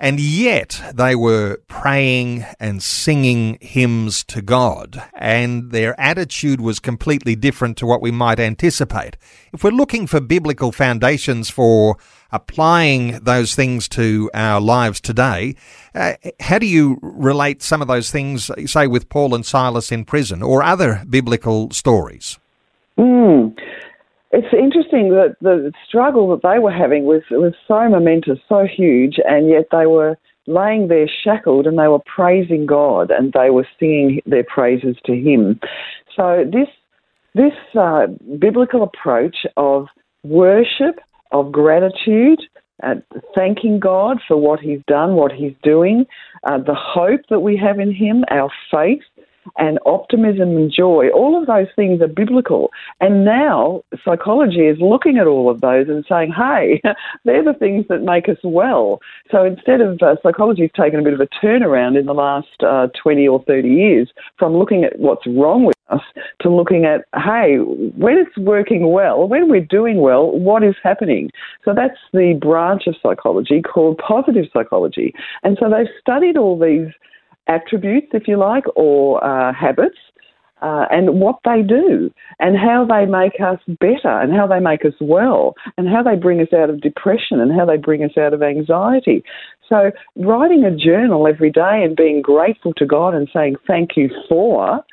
And 0.01 0.19
yet 0.19 0.81
they 0.95 1.15
were 1.15 1.57
praying 1.67 2.43
and 2.59 2.81
singing 2.81 3.59
hymns 3.61 4.23
to 4.23 4.41
God, 4.41 5.03
and 5.13 5.71
their 5.71 5.97
attitude 6.01 6.59
was 6.59 6.79
completely 6.79 7.35
different 7.35 7.77
to 7.77 7.85
what 7.85 8.01
we 8.01 8.09
might 8.09 8.39
anticipate. 8.39 9.15
If 9.53 9.63
we're 9.63 9.69
looking 9.69 10.07
for 10.07 10.19
biblical 10.19 10.71
foundations 10.71 11.51
for 11.51 11.97
applying 12.31 13.19
those 13.19 13.53
things 13.53 13.87
to 13.89 14.31
our 14.33 14.59
lives 14.59 14.99
today, 14.99 15.55
uh, 15.93 16.13
how 16.39 16.57
do 16.57 16.65
you 16.65 16.97
relate 17.03 17.61
some 17.61 17.83
of 17.83 17.87
those 17.87 18.09
things, 18.09 18.49
say, 18.65 18.87
with 18.87 19.07
Paul 19.07 19.35
and 19.35 19.45
Silas 19.45 19.91
in 19.91 20.05
prison 20.05 20.41
or 20.41 20.63
other 20.63 21.03
biblical 21.07 21.69
stories? 21.69 22.39
Mm. 22.97 23.55
It's 24.33 24.53
interesting 24.53 25.09
that 25.09 25.35
the 25.41 25.73
struggle 25.87 26.29
that 26.29 26.41
they 26.41 26.59
were 26.59 26.71
having 26.71 27.03
was 27.03 27.21
was 27.31 27.53
so 27.67 27.89
momentous, 27.89 28.39
so 28.47 28.65
huge, 28.65 29.19
and 29.25 29.49
yet 29.49 29.67
they 29.71 29.85
were 29.85 30.17
laying 30.47 30.87
there 30.87 31.09
shackled 31.23 31.67
and 31.67 31.77
they 31.77 31.87
were 31.87 32.01
praising 32.05 32.65
God 32.65 33.11
and 33.11 33.33
they 33.33 33.49
were 33.49 33.67
singing 33.79 34.21
their 34.25 34.43
praises 34.43 34.95
to 35.05 35.13
Him. 35.13 35.59
So 36.15 36.43
this 36.51 36.67
this 37.33 37.53
uh, 37.79 38.07
biblical 38.39 38.83
approach 38.83 39.37
of 39.55 39.87
worship, 40.23 40.99
of 41.31 41.51
gratitude, 41.51 42.41
uh, 42.83 42.95
thanking 43.35 43.79
God 43.79 44.17
for 44.27 44.37
what 44.37 44.59
He's 44.59 44.81
done, 44.87 45.13
what 45.13 45.31
He's 45.31 45.55
doing, 45.63 46.05
uh, 46.43 46.57
the 46.57 46.75
hope 46.75 47.21
that 47.29 47.39
we 47.39 47.57
have 47.57 47.79
in 47.79 47.93
Him, 47.93 48.25
our 48.29 48.49
faith, 48.69 49.03
and 49.57 49.79
optimism 49.85 50.55
and 50.57 50.71
joy, 50.71 51.09
all 51.09 51.39
of 51.39 51.47
those 51.47 51.67
things 51.75 52.01
are 52.01 52.07
biblical. 52.07 52.69
And 52.99 53.25
now 53.25 53.83
psychology 54.03 54.67
is 54.67 54.77
looking 54.79 55.17
at 55.17 55.27
all 55.27 55.49
of 55.49 55.61
those 55.61 55.87
and 55.87 56.05
saying, 56.07 56.33
hey, 56.33 56.81
they're 57.25 57.43
the 57.43 57.53
things 57.53 57.85
that 57.89 58.01
make 58.01 58.29
us 58.29 58.37
well. 58.43 58.99
So 59.31 59.43
instead 59.43 59.81
of 59.81 60.01
uh, 60.01 60.15
psychology 60.23 60.63
has 60.63 60.71
taken 60.75 60.99
a 60.99 61.03
bit 61.03 61.13
of 61.13 61.19
a 61.19 61.27
turnaround 61.43 61.99
in 61.99 62.05
the 62.05 62.13
last 62.13 62.63
uh, 62.65 62.87
20 63.01 63.27
or 63.27 63.43
30 63.43 63.69
years 63.69 64.11
from 64.37 64.53
looking 64.57 64.83
at 64.83 64.97
what's 64.99 65.25
wrong 65.27 65.65
with 65.65 65.75
us 65.89 66.01
to 66.41 66.49
looking 66.49 66.85
at, 66.85 67.05
hey, 67.21 67.57
when 67.57 68.17
it's 68.17 68.37
working 68.37 68.91
well, 68.91 69.27
when 69.27 69.49
we're 69.49 69.61
doing 69.61 70.01
well, 70.01 70.31
what 70.31 70.63
is 70.63 70.75
happening? 70.83 71.29
So 71.65 71.73
that's 71.75 71.97
the 72.13 72.37
branch 72.39 72.83
of 72.87 72.95
psychology 73.01 73.61
called 73.61 73.97
positive 73.97 74.45
psychology. 74.53 75.13
And 75.43 75.57
so 75.59 75.69
they've 75.69 75.91
studied 75.99 76.37
all 76.37 76.57
these 76.57 76.87
attributes, 77.47 78.07
if 78.13 78.27
you 78.27 78.37
like, 78.37 78.63
or 78.75 79.23
uh, 79.23 79.53
habits, 79.53 79.97
uh, 80.61 80.85
and 80.91 81.19
what 81.19 81.39
they 81.43 81.61
do, 81.61 82.11
and 82.39 82.55
how 82.55 82.85
they 82.87 83.05
make 83.05 83.33
us 83.41 83.59
better, 83.79 84.21
and 84.21 84.33
how 84.33 84.45
they 84.45 84.59
make 84.59 84.85
us 84.85 84.93
well, 85.01 85.55
and 85.77 85.87
how 85.89 86.03
they 86.03 86.15
bring 86.15 86.39
us 86.39 86.53
out 86.53 86.69
of 86.69 86.81
depression, 86.81 87.39
and 87.39 87.51
how 87.51 87.65
they 87.65 87.77
bring 87.77 88.03
us 88.03 88.17
out 88.17 88.33
of 88.33 88.43
anxiety. 88.43 89.23
So, 89.67 89.91
writing 90.15 90.63
a 90.63 90.75
journal 90.75 91.27
every 91.27 91.51
day 91.51 91.81
and 91.83 91.95
being 91.95 92.21
grateful 92.21 92.73
to 92.75 92.85
God 92.85 93.15
and 93.15 93.29
saying 93.33 93.55
thank 93.65 93.91
you 93.95 94.09
for 94.29 94.83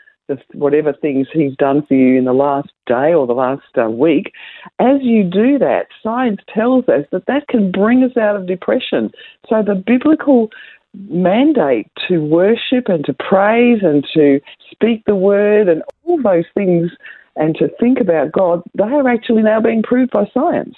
whatever 0.52 0.92
things 0.92 1.26
He's 1.32 1.56
done 1.56 1.84
for 1.86 1.94
you 1.94 2.18
in 2.18 2.24
the 2.24 2.32
last 2.32 2.68
day 2.86 3.14
or 3.14 3.26
the 3.26 3.32
last 3.32 3.62
uh, 3.76 3.88
week, 3.88 4.32
as 4.78 4.98
you 5.02 5.24
do 5.24 5.58
that, 5.58 5.86
science 6.02 6.40
tells 6.54 6.88
us 6.88 7.04
that 7.12 7.26
that 7.26 7.48
can 7.48 7.70
bring 7.70 8.02
us 8.04 8.16
out 8.16 8.36
of 8.36 8.46
depression. 8.46 9.10
So 9.48 9.62
the 9.62 9.74
biblical 9.74 10.48
mandate 10.94 11.88
to 12.08 12.18
worship 12.18 12.88
and 12.88 13.04
to 13.04 13.14
praise 13.14 13.80
and 13.82 14.06
to 14.14 14.40
speak 14.70 15.04
the 15.06 15.14
word 15.14 15.68
and 15.68 15.82
all 16.04 16.20
those 16.22 16.46
things 16.54 16.90
and 17.36 17.54
to 17.56 17.68
think 17.80 18.00
about 18.00 18.32
God, 18.32 18.62
they 18.74 18.84
are 18.84 19.08
actually 19.08 19.42
now 19.42 19.60
being 19.60 19.82
proved 19.82 20.10
by 20.10 20.28
science. 20.34 20.74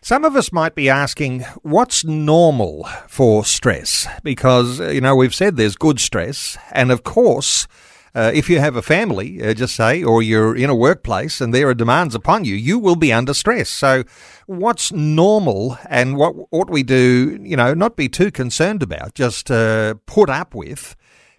Some 0.00 0.26
of 0.26 0.36
us 0.36 0.52
might 0.52 0.74
be 0.74 0.90
asking, 0.90 1.44
what's 1.62 2.04
normal 2.04 2.86
for 3.08 3.42
stress? 3.44 4.06
Because, 4.22 4.78
you 4.78 5.00
know, 5.00 5.16
we've 5.16 5.34
said 5.34 5.56
there's 5.56 5.76
good 5.76 5.98
stress, 5.98 6.58
and 6.72 6.92
of 6.92 7.04
course, 7.04 7.66
uh, 8.14 8.30
if 8.34 8.48
you 8.48 8.60
have 8.60 8.76
a 8.76 8.82
family, 8.82 9.42
uh, 9.42 9.54
just 9.54 9.74
say, 9.74 10.02
or 10.02 10.22
you're 10.22 10.54
in 10.54 10.70
a 10.70 10.74
workplace 10.74 11.40
and 11.40 11.52
there 11.52 11.68
are 11.68 11.74
demands 11.74 12.14
upon 12.14 12.44
you, 12.44 12.54
you 12.54 12.78
will 12.78 12.96
be 12.96 13.12
under 13.12 13.34
stress. 13.34 13.68
So, 13.68 14.04
what's 14.46 14.92
normal 14.92 15.78
and 15.88 16.16
what 16.16 16.34
ought 16.52 16.70
we 16.70 16.82
do, 16.82 17.38
you 17.42 17.56
know, 17.56 17.74
not 17.74 17.96
be 17.96 18.08
too 18.08 18.30
concerned 18.30 18.82
about, 18.82 19.14
just 19.14 19.50
uh, 19.50 19.94
put 20.06 20.30
up 20.30 20.54
with 20.54 20.94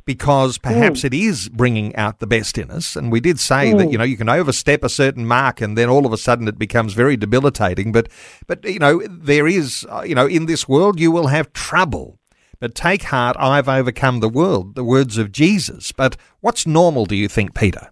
because 0.06 0.60
perhaps 0.60 1.02
mm. 1.02 1.06
it 1.06 1.14
is 1.14 1.50
bringing 1.50 1.96
out 1.96 2.20
the 2.20 2.28
best 2.28 2.58
in 2.58 2.70
us. 2.70 2.96
And 2.96 3.12
we 3.12 3.20
did 3.20 3.40
say 3.40 3.72
mm. 3.72 3.78
that 3.80 3.92
you 3.92 3.98
know 3.98 4.04
you 4.04 4.18
can 4.18 4.30
overstep 4.30 4.84
a 4.84 4.90
certain 4.90 5.26
mark, 5.26 5.62
and 5.62 5.78
then 5.78 5.90
all 5.90 6.06
of 6.06 6.14
a 6.14 6.18
sudden 6.18 6.48
it 6.48 6.60
becomes 6.60 6.94
very 6.94 7.18
debilitating. 7.18 7.92
But 7.92 8.10
but 8.48 8.64
you 8.64 8.80
know 8.80 9.02
there 9.08 9.48
is 9.48 9.86
uh, 9.90 10.04
you 10.06 10.16
know 10.16 10.28
in 10.28 10.46
this 10.46 10.68
world 10.68 11.00
you 11.00 11.12
will 11.12 11.28
have 11.28 11.52
trouble. 11.54 12.20
But 12.60 12.76
take 12.76 13.04
heart, 13.04 13.36
I've 13.40 13.70
overcome 13.70 14.20
the 14.20 14.30
world, 14.30 14.76
the 14.76 14.84
words 14.84 15.18
of 15.18 15.32
Jesus. 15.32 15.92
But 15.92 16.18
what's 16.42 16.66
normal, 16.66 17.06
do 17.06 17.16
you 17.16 17.28
think, 17.28 17.54
Peter? 17.54 17.90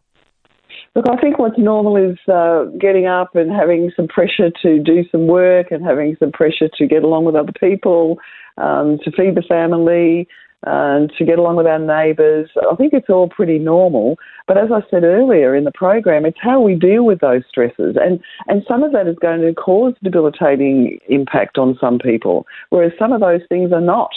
Look, 0.96 1.06
I 1.10 1.20
think 1.20 1.40
what's 1.40 1.58
normal 1.58 1.98
is 1.98 2.18
uh, 2.32 2.66
getting 2.80 3.08
up 3.08 3.36
and 3.36 3.52
having 3.52 3.92
some 3.96 4.08
pressure 4.08 4.52
to 4.62 4.80
do 4.80 5.04
some 5.12 5.26
work 5.26 5.72
and 5.72 5.84
having 5.84 6.16
some 6.20 6.32
pressure 6.32 6.70
to 6.78 6.88
get 6.88 7.04
along 7.04 7.26
with 7.26 7.36
other 7.36 7.54
people, 7.60 8.20
um, 8.58 9.00
to 9.04 9.12
feed 9.12 9.36
the 9.36 9.42
family, 9.42 10.28
and 10.66 11.12
to 11.18 11.26
get 11.26 11.40
along 11.40 11.58
with 11.58 11.68
our 11.68 11.80
neighbours. 11.80 12.50
I 12.72 12.76
think 12.76 12.94
it's 12.94 13.10
all 13.10 13.28
pretty 13.30 13.60
normal. 13.60 14.18
But 14.48 14.58
as 14.58 14.70
I 14.72 14.82
said 14.90 15.04
earlier 15.04 15.56
in 15.56 15.64
the 15.64 15.72
program, 15.74 16.26
it's 16.26 16.38
how 16.42 16.62
we 16.62 16.76
deal 16.76 17.06
with 17.06 17.20
those 17.20 17.44
stresses. 17.50 17.96
And, 18.00 18.20
and 18.48 18.64
some 18.68 18.84
of 18.84 18.92
that 18.94 19.08
is 19.08 19.18
going 19.22 19.42
to 19.42 19.54
cause 19.54 19.94
debilitating 20.04 21.00
impact 21.10 21.58
on 21.58 21.78
some 21.80 22.00
people, 22.00 22.46
whereas 22.70 22.94
some 22.98 23.12
of 23.12 23.22
those 23.22 23.42
things 23.50 23.72
are 23.72 23.82
not 23.82 24.12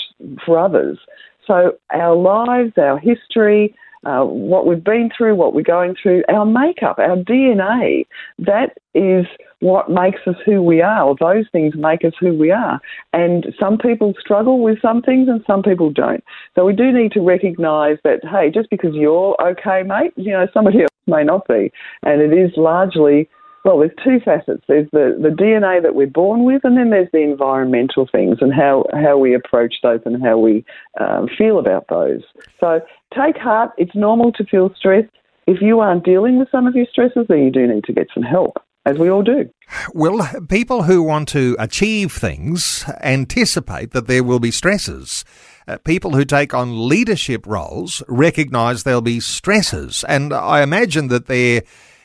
for 0.44 0.58
others. 0.58 0.98
So 1.46 1.72
our 1.92 2.16
lives, 2.16 2.72
our 2.76 2.98
history, 2.98 3.74
uh, 4.04 4.24
what 4.24 4.66
we've 4.66 4.82
been 4.82 5.10
through, 5.16 5.34
what 5.34 5.54
we're 5.54 5.62
going 5.62 5.96
through, 6.00 6.22
our 6.28 6.44
makeup, 6.44 6.98
our 6.98 7.16
DNA, 7.16 8.06
that 8.38 8.78
is 8.94 9.26
what 9.60 9.90
makes 9.90 10.20
us 10.26 10.36
who 10.44 10.62
we 10.62 10.82
are, 10.82 11.04
or 11.04 11.16
those 11.18 11.46
things 11.50 11.74
make 11.76 12.04
us 12.04 12.12
who 12.20 12.36
we 12.36 12.50
are. 12.50 12.80
And 13.12 13.46
some 13.58 13.78
people 13.78 14.12
struggle 14.20 14.60
with 14.60 14.80
some 14.82 15.02
things 15.02 15.28
and 15.28 15.42
some 15.46 15.62
people 15.62 15.90
don't. 15.90 16.22
So 16.54 16.64
we 16.64 16.74
do 16.74 16.92
need 16.92 17.12
to 17.12 17.20
recognise 17.20 17.96
that, 18.04 18.20
hey, 18.24 18.50
just 18.50 18.68
because 18.70 18.94
you're 18.94 19.36
okay, 19.40 19.82
mate, 19.82 20.12
you 20.16 20.32
know, 20.32 20.46
somebody 20.52 20.82
else 20.82 20.90
may 21.06 21.24
not 21.24 21.46
be. 21.48 21.72
And 22.02 22.20
it 22.20 22.36
is 22.36 22.52
largely 22.56 23.28
well, 23.66 23.80
there's 23.80 23.90
two 24.04 24.20
facets. 24.24 24.62
There's 24.68 24.88
the, 24.92 25.18
the 25.20 25.30
DNA 25.30 25.82
that 25.82 25.96
we're 25.96 26.06
born 26.06 26.44
with, 26.44 26.60
and 26.62 26.78
then 26.78 26.90
there's 26.90 27.10
the 27.12 27.22
environmental 27.22 28.06
things 28.10 28.38
and 28.40 28.54
how, 28.54 28.84
how 28.92 29.18
we 29.18 29.34
approach 29.34 29.74
those 29.82 29.98
and 30.04 30.22
how 30.22 30.38
we 30.38 30.64
um, 31.00 31.26
feel 31.36 31.58
about 31.58 31.86
those. 31.88 32.22
So 32.60 32.80
take 33.12 33.36
heart. 33.36 33.72
It's 33.76 33.94
normal 33.96 34.30
to 34.34 34.44
feel 34.44 34.72
stressed. 34.76 35.10
If 35.48 35.60
you 35.60 35.80
aren't 35.80 36.04
dealing 36.04 36.38
with 36.38 36.48
some 36.52 36.68
of 36.68 36.76
your 36.76 36.86
stresses, 36.88 37.26
then 37.28 37.38
you 37.38 37.50
do 37.50 37.66
need 37.66 37.82
to 37.84 37.92
get 37.92 38.06
some 38.14 38.22
help, 38.22 38.58
as 38.86 38.98
we 38.98 39.10
all 39.10 39.22
do. 39.22 39.50
Well, 39.92 40.26
people 40.48 40.84
who 40.84 41.02
want 41.02 41.28
to 41.30 41.56
achieve 41.58 42.12
things 42.12 42.84
anticipate 43.02 43.90
that 43.90 44.06
there 44.06 44.22
will 44.22 44.38
be 44.38 44.52
stresses. 44.52 45.24
Uh, 45.68 45.78
people 45.78 46.12
who 46.12 46.24
take 46.24 46.54
on 46.54 46.88
leadership 46.88 47.44
roles 47.46 48.02
recognise 48.06 48.84
there'll 48.84 49.00
be 49.00 49.18
stresses, 49.18 50.04
and 50.08 50.32
I 50.32 50.62
imagine 50.62 51.08
that 51.08 51.26
they're 51.26 51.62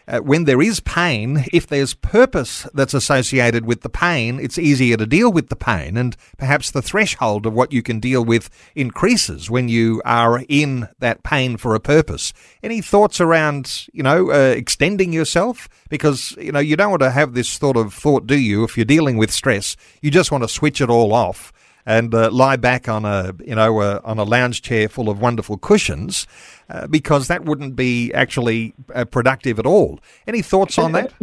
uh, 0.07 0.19
when 0.19 0.45
there 0.45 0.61
is 0.61 0.79
pain, 0.79 1.45
if 1.53 1.67
there's 1.67 1.93
purpose 1.93 2.67
that's 2.73 2.93
associated 2.93 3.65
with 3.65 3.81
the 3.81 3.89
pain, 3.89 4.39
it's 4.39 4.57
easier 4.57 4.97
to 4.97 5.05
deal 5.05 5.31
with 5.31 5.49
the 5.49 5.55
pain. 5.55 5.97
And 5.97 6.15
perhaps 6.37 6.71
the 6.71 6.81
threshold 6.81 7.45
of 7.45 7.53
what 7.53 7.71
you 7.71 7.81
can 7.81 7.99
deal 7.99 8.23
with 8.23 8.49
increases 8.75 9.49
when 9.49 9.69
you 9.69 10.01
are 10.05 10.43
in 10.49 10.89
that 10.99 11.23
pain 11.23 11.57
for 11.57 11.75
a 11.75 11.79
purpose. 11.79 12.33
Any 12.63 12.81
thoughts 12.81 13.21
around, 13.21 13.87
you 13.93 14.03
know, 14.03 14.31
uh, 14.31 14.53
extending 14.55 15.13
yourself? 15.13 15.69
Because, 15.89 16.31
you 16.37 16.51
know, 16.51 16.59
you 16.59 16.75
don't 16.75 16.91
want 16.91 17.01
to 17.01 17.11
have 17.11 17.33
this 17.33 17.49
sort 17.49 17.77
of 17.77 17.93
thought, 17.93 18.27
do 18.27 18.37
you? 18.37 18.63
If 18.63 18.77
you're 18.77 18.85
dealing 18.85 19.17
with 19.17 19.31
stress, 19.31 19.75
you 20.01 20.11
just 20.11 20.31
want 20.31 20.43
to 20.43 20.47
switch 20.47 20.81
it 20.81 20.89
all 20.89 21.13
off 21.13 21.51
and 21.85 22.13
uh, 22.13 22.29
lie 22.31 22.55
back 22.55 22.87
on 22.87 23.05
a 23.05 23.33
you 23.43 23.55
know 23.55 23.79
uh, 23.79 23.99
on 24.03 24.19
a 24.19 24.23
lounge 24.23 24.61
chair 24.61 24.87
full 24.87 25.09
of 25.09 25.19
wonderful 25.19 25.57
cushions 25.57 26.27
uh, 26.71 26.87
because 26.87 27.27
that 27.27 27.43
wouldn't 27.43 27.75
be 27.75 28.13
actually 28.13 28.73
uh, 28.95 29.03
productive 29.05 29.59
at 29.59 29.65
all. 29.65 29.99
Any 30.25 30.41
thoughts 30.41 30.77
on 30.77 30.93
that? 30.93 31.13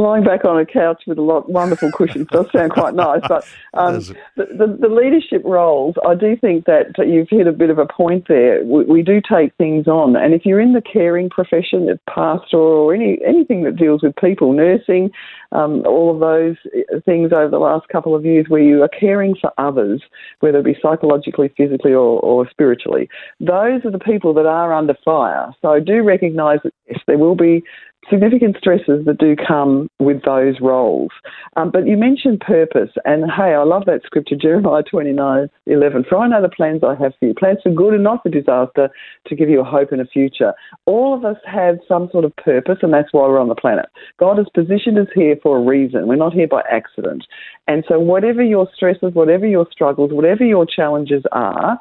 Lying 0.00 0.24
back 0.24 0.44
on 0.44 0.58
a 0.58 0.66
couch 0.66 1.02
with 1.06 1.18
a 1.18 1.22
lot 1.22 1.48
wonderful 1.48 1.92
cushions 1.92 2.26
does 2.32 2.46
sound 2.52 2.72
quite 2.72 2.94
nice. 2.94 3.20
But 3.28 3.46
um, 3.74 3.98
the, 4.36 4.46
the, 4.46 4.78
the, 4.80 4.88
leadership 4.88 5.42
roles, 5.44 5.94
I 6.06 6.14
do 6.14 6.36
think 6.36 6.64
that 6.64 6.92
you've 6.98 7.28
hit 7.28 7.46
a 7.46 7.52
bit 7.52 7.70
of 7.70 7.78
a 7.78 7.86
point 7.86 8.26
there. 8.26 8.64
We, 8.64 8.84
we, 8.84 9.02
do 9.02 9.20
take 9.20 9.54
things 9.56 9.86
on, 9.86 10.16
and 10.16 10.34
if 10.34 10.44
you're 10.44 10.60
in 10.60 10.72
the 10.72 10.82
caring 10.82 11.30
profession, 11.30 11.88
pastoral 12.08 12.62
or 12.62 12.94
any 12.94 13.18
anything 13.26 13.62
that 13.64 13.76
deals 13.76 14.02
with 14.02 14.14
people, 14.16 14.52
nursing, 14.52 15.10
um, 15.52 15.84
all 15.86 16.12
of 16.12 16.20
those 16.20 16.56
uh, 16.74 17.00
things 17.04 17.32
over 17.32 17.48
the 17.48 17.58
last 17.58 17.88
couple 17.88 18.14
of 18.14 18.24
years, 18.24 18.46
where 18.48 18.62
you 18.62 18.82
are 18.82 18.88
caring 18.88 19.34
for 19.40 19.52
others, 19.58 20.02
whether 20.40 20.58
it 20.58 20.64
be 20.64 20.76
psychologically, 20.80 21.52
physically, 21.56 21.92
or, 21.92 22.20
or 22.20 22.48
spiritually, 22.48 23.08
those 23.40 23.84
are 23.84 23.90
the 23.90 23.98
people 23.98 24.32
that 24.34 24.46
are 24.46 24.72
under 24.72 24.94
fire. 25.04 25.52
So 25.62 25.72
I 25.72 25.80
do 25.80 26.02
recognise 26.02 26.58
that 26.64 26.72
yes, 26.88 27.00
there 27.06 27.18
will 27.18 27.36
be 27.36 27.62
significant 28.08 28.56
stresses 28.56 29.04
that 29.04 29.18
do 29.18 29.36
come 29.36 29.88
with 29.98 30.22
those 30.24 30.60
roles. 30.60 31.10
Um, 31.56 31.70
but 31.70 31.86
you 31.86 31.96
mentioned 31.96 32.40
purpose, 32.40 32.90
and 33.04 33.30
hey, 33.30 33.54
I 33.54 33.62
love 33.62 33.84
that 33.86 34.02
scripture, 34.04 34.36
Jeremiah 34.36 34.82
29 34.82 35.48
11. 35.66 36.04
For 36.08 36.18
I 36.18 36.28
know 36.28 36.40
the 36.40 36.48
plans 36.48 36.82
I 36.82 36.94
have 37.02 37.12
for 37.18 37.26
you, 37.26 37.34
plans 37.34 37.58
for 37.62 37.70
good 37.70 37.94
and 37.94 38.04
not 38.04 38.22
for 38.22 38.30
disaster, 38.30 38.88
to 39.26 39.36
give 39.36 39.48
you 39.48 39.60
a 39.60 39.64
hope 39.64 39.92
and 39.92 40.00
a 40.00 40.06
future. 40.06 40.54
All 40.86 41.14
of 41.14 41.24
us 41.24 41.36
have 41.44 41.78
some 41.86 42.08
sort 42.10 42.24
of 42.24 42.34
purpose, 42.36 42.78
and 42.82 42.92
that's 42.92 43.12
why 43.12 43.22
we're 43.22 43.40
on 43.40 43.48
the 43.48 43.54
planet. 43.54 43.86
God 44.18 44.38
has 44.38 44.46
positioned 44.54 44.98
us 44.98 45.08
here 45.14 45.36
for 45.42 45.58
a 45.58 45.62
reason. 45.62 46.06
We're 46.06 46.16
not 46.16 46.32
here 46.32 46.48
by 46.48 46.62
accident. 46.70 47.24
And 47.68 47.84
so, 47.88 47.98
whatever 47.98 48.42
your 48.42 48.68
stresses, 48.74 49.14
whatever 49.14 49.46
your 49.46 49.66
struggles, 49.70 50.12
whatever 50.12 50.44
your 50.44 50.66
challenges 50.66 51.22
are, 51.32 51.78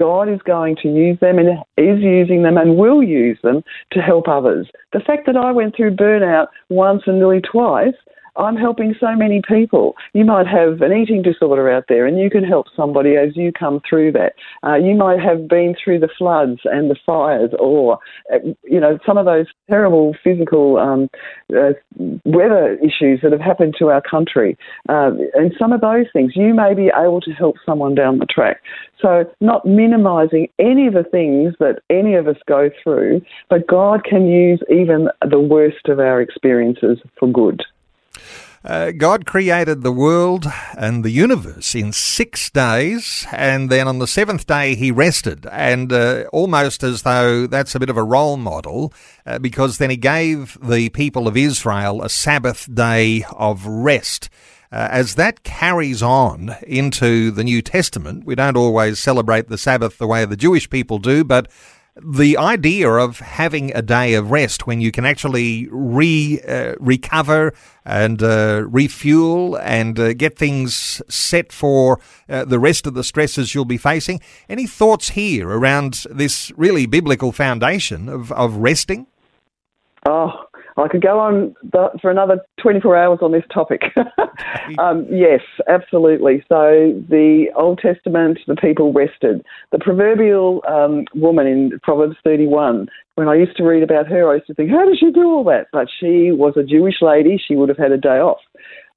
God 0.00 0.28
is 0.28 0.40
going 0.44 0.76
to 0.82 0.88
use 0.88 1.18
them 1.20 1.38
and 1.38 1.50
is 1.76 2.02
using 2.02 2.42
them 2.42 2.56
and 2.56 2.76
will 2.76 3.02
use 3.02 3.38
them 3.42 3.62
to 3.92 4.00
help 4.00 4.28
others. 4.28 4.66
The 4.94 5.00
fact 5.00 5.26
that 5.26 5.36
I 5.36 5.52
went 5.52 5.76
through 5.76 5.96
burnout 5.96 6.46
once 6.70 7.02
and 7.06 7.18
nearly 7.18 7.40
twice 7.40 7.94
I'm 8.36 8.56
helping 8.56 8.94
so 9.00 9.14
many 9.14 9.42
people. 9.46 9.94
You 10.12 10.24
might 10.24 10.46
have 10.46 10.82
an 10.82 10.92
eating 10.92 11.22
disorder 11.22 11.70
out 11.70 11.84
there, 11.88 12.06
and 12.06 12.18
you 12.18 12.30
can 12.30 12.44
help 12.44 12.66
somebody 12.76 13.16
as 13.16 13.36
you 13.36 13.52
come 13.52 13.80
through 13.88 14.12
that. 14.12 14.34
Uh, 14.64 14.76
you 14.76 14.94
might 14.94 15.20
have 15.20 15.48
been 15.48 15.74
through 15.82 16.00
the 16.00 16.08
floods 16.16 16.60
and 16.64 16.90
the 16.90 16.96
fires, 17.04 17.50
or 17.58 17.98
uh, 18.32 18.38
you 18.64 18.80
know 18.80 18.98
some 19.06 19.18
of 19.18 19.26
those 19.26 19.46
terrible 19.68 20.14
physical 20.22 20.78
um, 20.78 21.08
uh, 21.56 21.72
weather 22.24 22.78
issues 22.78 23.20
that 23.22 23.32
have 23.32 23.40
happened 23.40 23.74
to 23.78 23.88
our 23.88 24.02
country, 24.02 24.56
uh, 24.88 25.10
and 25.34 25.52
some 25.58 25.72
of 25.72 25.80
those 25.80 26.06
things. 26.12 26.32
You 26.34 26.54
may 26.54 26.74
be 26.74 26.90
able 26.96 27.20
to 27.22 27.32
help 27.32 27.56
someone 27.64 27.94
down 27.94 28.18
the 28.18 28.26
track. 28.26 28.62
So, 29.00 29.24
not 29.40 29.64
minimising 29.64 30.48
any 30.58 30.86
of 30.86 30.94
the 30.94 31.04
things 31.04 31.54
that 31.58 31.80
any 31.88 32.14
of 32.14 32.28
us 32.28 32.36
go 32.46 32.70
through, 32.82 33.22
but 33.48 33.66
God 33.66 34.04
can 34.04 34.26
use 34.26 34.60
even 34.68 35.08
the 35.28 35.40
worst 35.40 35.88
of 35.88 35.98
our 35.98 36.20
experiences 36.20 36.98
for 37.18 37.28
good. 37.28 37.62
Uh, 38.62 38.90
God 38.90 39.24
created 39.24 39.80
the 39.80 39.92
world 39.92 40.44
and 40.76 41.02
the 41.02 41.10
universe 41.10 41.74
in 41.74 41.92
six 41.92 42.50
days, 42.50 43.26
and 43.32 43.70
then 43.70 43.88
on 43.88 44.00
the 44.00 44.06
seventh 44.06 44.46
day 44.46 44.74
he 44.74 44.90
rested. 44.90 45.46
And 45.50 45.90
uh, 45.90 46.24
almost 46.30 46.82
as 46.82 47.00
though 47.00 47.46
that's 47.46 47.74
a 47.74 47.80
bit 47.80 47.88
of 47.88 47.96
a 47.96 48.04
role 48.04 48.36
model, 48.36 48.92
uh, 49.24 49.38
because 49.38 49.78
then 49.78 49.88
he 49.88 49.96
gave 49.96 50.58
the 50.62 50.90
people 50.90 51.26
of 51.26 51.38
Israel 51.38 52.02
a 52.02 52.10
Sabbath 52.10 52.72
day 52.72 53.24
of 53.32 53.66
rest. 53.66 54.28
Uh, 54.70 54.88
as 54.90 55.14
that 55.14 55.42
carries 55.42 56.02
on 56.02 56.54
into 56.62 57.30
the 57.30 57.42
New 57.42 57.62
Testament, 57.62 58.26
we 58.26 58.34
don't 58.34 58.58
always 58.58 58.98
celebrate 58.98 59.48
the 59.48 59.58
Sabbath 59.58 59.96
the 59.96 60.06
way 60.06 60.26
the 60.26 60.36
Jewish 60.36 60.68
people 60.68 60.98
do, 60.98 61.24
but 61.24 61.50
the 61.96 62.36
idea 62.36 62.88
of 62.88 63.18
having 63.18 63.74
a 63.74 63.82
day 63.82 64.14
of 64.14 64.30
rest 64.30 64.66
when 64.66 64.80
you 64.80 64.92
can 64.92 65.04
actually 65.04 65.68
re 65.70 66.40
uh, 66.46 66.74
recover 66.78 67.52
and 67.84 68.22
uh, 68.22 68.64
refuel 68.68 69.56
and 69.56 69.98
uh, 69.98 70.12
get 70.12 70.38
things 70.38 71.02
set 71.08 71.52
for 71.52 72.00
uh, 72.28 72.44
the 72.44 72.58
rest 72.58 72.86
of 72.86 72.94
the 72.94 73.04
stresses 73.04 73.54
you'll 73.54 73.64
be 73.64 73.76
facing. 73.76 74.20
Any 74.48 74.66
thoughts 74.66 75.10
here 75.10 75.48
around 75.48 76.04
this 76.10 76.52
really 76.56 76.86
biblical 76.86 77.32
foundation 77.32 78.08
of, 78.08 78.30
of 78.32 78.56
resting? 78.56 79.06
Oh, 80.06 80.44
I 80.82 80.88
could 80.88 81.02
go 81.02 81.18
on 81.18 81.54
the, 81.62 81.88
for 82.00 82.10
another 82.10 82.38
24 82.60 82.96
hours 82.96 83.18
on 83.22 83.32
this 83.32 83.44
topic. 83.52 83.82
um, 84.78 85.06
yes, 85.10 85.40
absolutely. 85.68 86.44
So 86.48 87.02
the 87.08 87.46
Old 87.56 87.78
Testament, 87.78 88.38
the 88.46 88.56
people 88.56 88.92
rested. 88.92 89.44
The 89.72 89.78
proverbial 89.78 90.62
um, 90.68 91.04
woman 91.14 91.46
in 91.46 91.80
Proverbs 91.82 92.16
31, 92.24 92.88
when 93.14 93.28
I 93.28 93.34
used 93.34 93.56
to 93.56 93.64
read 93.64 93.82
about 93.82 94.06
her, 94.08 94.30
I 94.30 94.34
used 94.34 94.46
to 94.46 94.54
think, 94.54 94.70
how 94.70 94.84
does 94.84 94.98
she 94.98 95.10
do 95.10 95.24
all 95.24 95.44
that? 95.44 95.66
But 95.72 95.88
she 95.98 96.32
was 96.32 96.54
a 96.56 96.62
Jewish 96.62 97.02
lady. 97.02 97.40
She 97.44 97.56
would 97.56 97.68
have 97.68 97.78
had 97.78 97.92
a 97.92 97.98
day 97.98 98.18
off. 98.18 98.40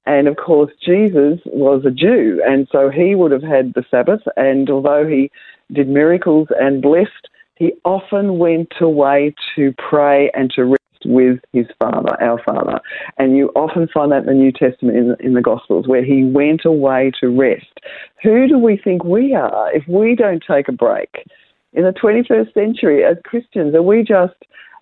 And 0.06 0.28
of 0.28 0.36
course, 0.36 0.70
Jesus 0.84 1.40
was 1.46 1.84
a 1.86 1.90
Jew, 1.90 2.42
and 2.46 2.68
so 2.70 2.90
he 2.90 3.14
would 3.14 3.32
have 3.32 3.42
had 3.42 3.72
the 3.74 3.84
Sabbath. 3.90 4.20
And 4.36 4.68
although 4.68 5.06
he 5.06 5.30
did 5.72 5.88
miracles 5.88 6.48
and 6.60 6.82
blessed, 6.82 7.28
he 7.56 7.72
often 7.84 8.38
went 8.38 8.72
away 8.80 9.34
to 9.56 9.72
pray 9.78 10.30
and 10.34 10.50
to 10.50 10.64
rest 10.64 10.83
with 11.04 11.40
his 11.52 11.66
Father, 11.80 12.20
our 12.22 12.42
Father. 12.44 12.80
And 13.18 13.36
you 13.36 13.48
often 13.56 13.88
find 13.92 14.12
that 14.12 14.22
in 14.22 14.26
the 14.26 14.32
New 14.34 14.52
Testament, 14.52 14.96
in 14.96 15.08
the, 15.08 15.16
in 15.20 15.34
the 15.34 15.42
Gospels, 15.42 15.88
where 15.88 16.04
he 16.04 16.24
went 16.24 16.64
away 16.64 17.12
to 17.20 17.28
rest. 17.28 17.80
Who 18.22 18.48
do 18.48 18.58
we 18.58 18.76
think 18.82 19.04
we 19.04 19.34
are 19.34 19.72
if 19.74 19.86
we 19.88 20.14
don't 20.14 20.42
take 20.46 20.68
a 20.68 20.72
break? 20.72 21.26
In 21.72 21.82
the 21.82 21.92
21st 21.92 22.54
century, 22.54 23.04
as 23.04 23.16
Christians, 23.24 23.74
are 23.74 23.82
we 23.82 24.02
just 24.02 24.34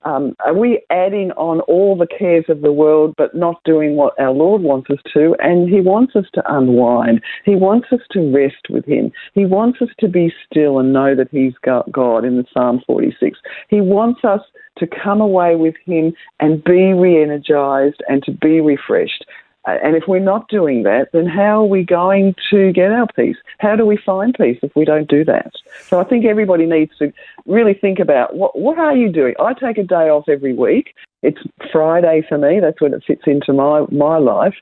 um, 0.05 0.35
are 0.45 0.55
we 0.55 0.83
adding 0.91 1.31
on 1.33 1.61
all 1.63 1.97
the 1.97 2.07
cares 2.07 2.45
of 2.49 2.61
the 2.61 2.73
world 2.73 3.15
but 3.17 3.35
not 3.35 3.63
doing 3.65 3.97
what 3.97 4.19
our 4.19 4.33
Lord 4.33 4.63
wants 4.63 4.91
us 4.91 4.99
to? 5.15 5.37
And 5.39 5.69
He 5.69 5.81
wants 5.81 6.17
us 6.17 6.27
to 6.35 6.43
unwind. 6.47 7.23
He 7.45 7.55
wants 7.55 7.89
us 7.93 8.01
to 8.13 8.33
rest 8.33 8.69
with 8.71 8.85
Him. 8.85 9.13
He 9.35 9.47
wants 9.47 9.81
us 9.81 9.91
to 10.01 10.09
be 10.09 10.33
still 10.47 10.79
and 10.79 10.93
know 10.93 11.15
that 11.15 11.29
He's 11.31 11.55
God 11.63 12.25
in 12.25 12.37
the 12.37 12.45
Psalm 12.53 12.83
46. 12.87 13.39
He 13.69 13.81
wants 13.81 14.25
us 14.25 14.41
to 14.79 14.87
come 14.87 15.21
away 15.21 15.55
with 15.57 15.75
Him 15.85 16.13
and 16.41 16.63
be 16.65 16.93
re 16.93 17.23
energized 17.23 18.03
and 18.09 18.23
to 18.25 18.33
be 18.33 18.61
refreshed. 18.61 19.25
Uh, 19.67 19.79
and 19.83 19.97
if 19.97 20.05
we're 20.09 20.19
not 20.19 20.49
doing 20.49 20.83
that, 20.83 21.09
then 21.13 21.27
how 21.27 21.63
are 21.63 21.67
we 21.67 21.85
going 21.85 22.35
to 22.51 22.73
get 22.73 22.91
our 22.91 23.07
peace? 23.15 23.37
How 23.59 23.77
do 23.77 23.87
we 23.87 23.97
find 23.97 24.35
peace 24.35 24.59
if 24.63 24.75
we 24.75 24.85
don't 24.85 25.09
do 25.09 25.25
that? 25.25 25.53
So 25.83 26.01
I 26.01 26.05
think 26.05 26.25
everybody 26.25 26.67
needs 26.67 26.97
to 26.99 27.13
really 27.47 27.75
think 27.75 27.99
about 27.99 28.35
what, 28.35 28.59
what 28.59 28.79
are 28.79 28.97
you 28.97 29.11
doing? 29.11 29.35
I 29.41 29.55
take 29.55 29.79
a 29.79 29.85
day 29.85 30.09
off 30.09 30.29
every 30.29 30.55
week. 30.55 30.95
It's 31.23 31.41
Friday 31.71 32.25
for 32.29 32.39
me. 32.39 32.59
That's 32.61 32.81
when 32.81 32.95
it 32.95 33.05
fits 33.07 33.23
into 33.27 33.53
my, 33.53 33.87
my 33.93 34.19
life. 34.19 34.55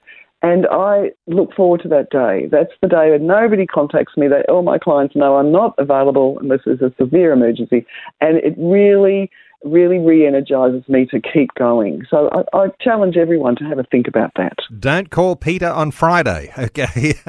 And 0.42 0.66
I 0.70 1.10
look 1.26 1.52
forward 1.54 1.82
to 1.82 1.88
that 1.88 2.10
day. 2.10 2.48
That's 2.50 2.72
the 2.80 2.88
day 2.88 3.10
that 3.10 3.20
nobody 3.20 3.66
contacts 3.66 4.16
me, 4.16 4.26
that 4.28 4.48
all 4.48 4.62
my 4.62 4.78
clients 4.78 5.14
know 5.14 5.36
I'm 5.36 5.52
not 5.52 5.74
available 5.76 6.38
unless 6.40 6.60
there's 6.64 6.80
a 6.80 6.94
severe 6.98 7.32
emergency. 7.32 7.86
And 8.22 8.38
it 8.38 8.54
really 8.56 9.30
really 9.64 9.98
re-energises 9.98 10.88
me 10.88 11.06
to 11.06 11.20
keep 11.20 11.50
going. 11.58 12.02
So 12.10 12.30
I, 12.32 12.56
I, 12.56 12.68
challenge 12.80 13.16
everyone 13.16 13.56
to 13.56 13.64
have 13.64 13.78
a 13.78 13.84
think 13.84 14.08
about 14.08 14.32
that. 14.36 14.56
Don't 14.78 15.10
call 15.10 15.36
Peta 15.36 15.70
on 15.70 15.90
Friday, 15.90 16.52
okay? 16.58 17.14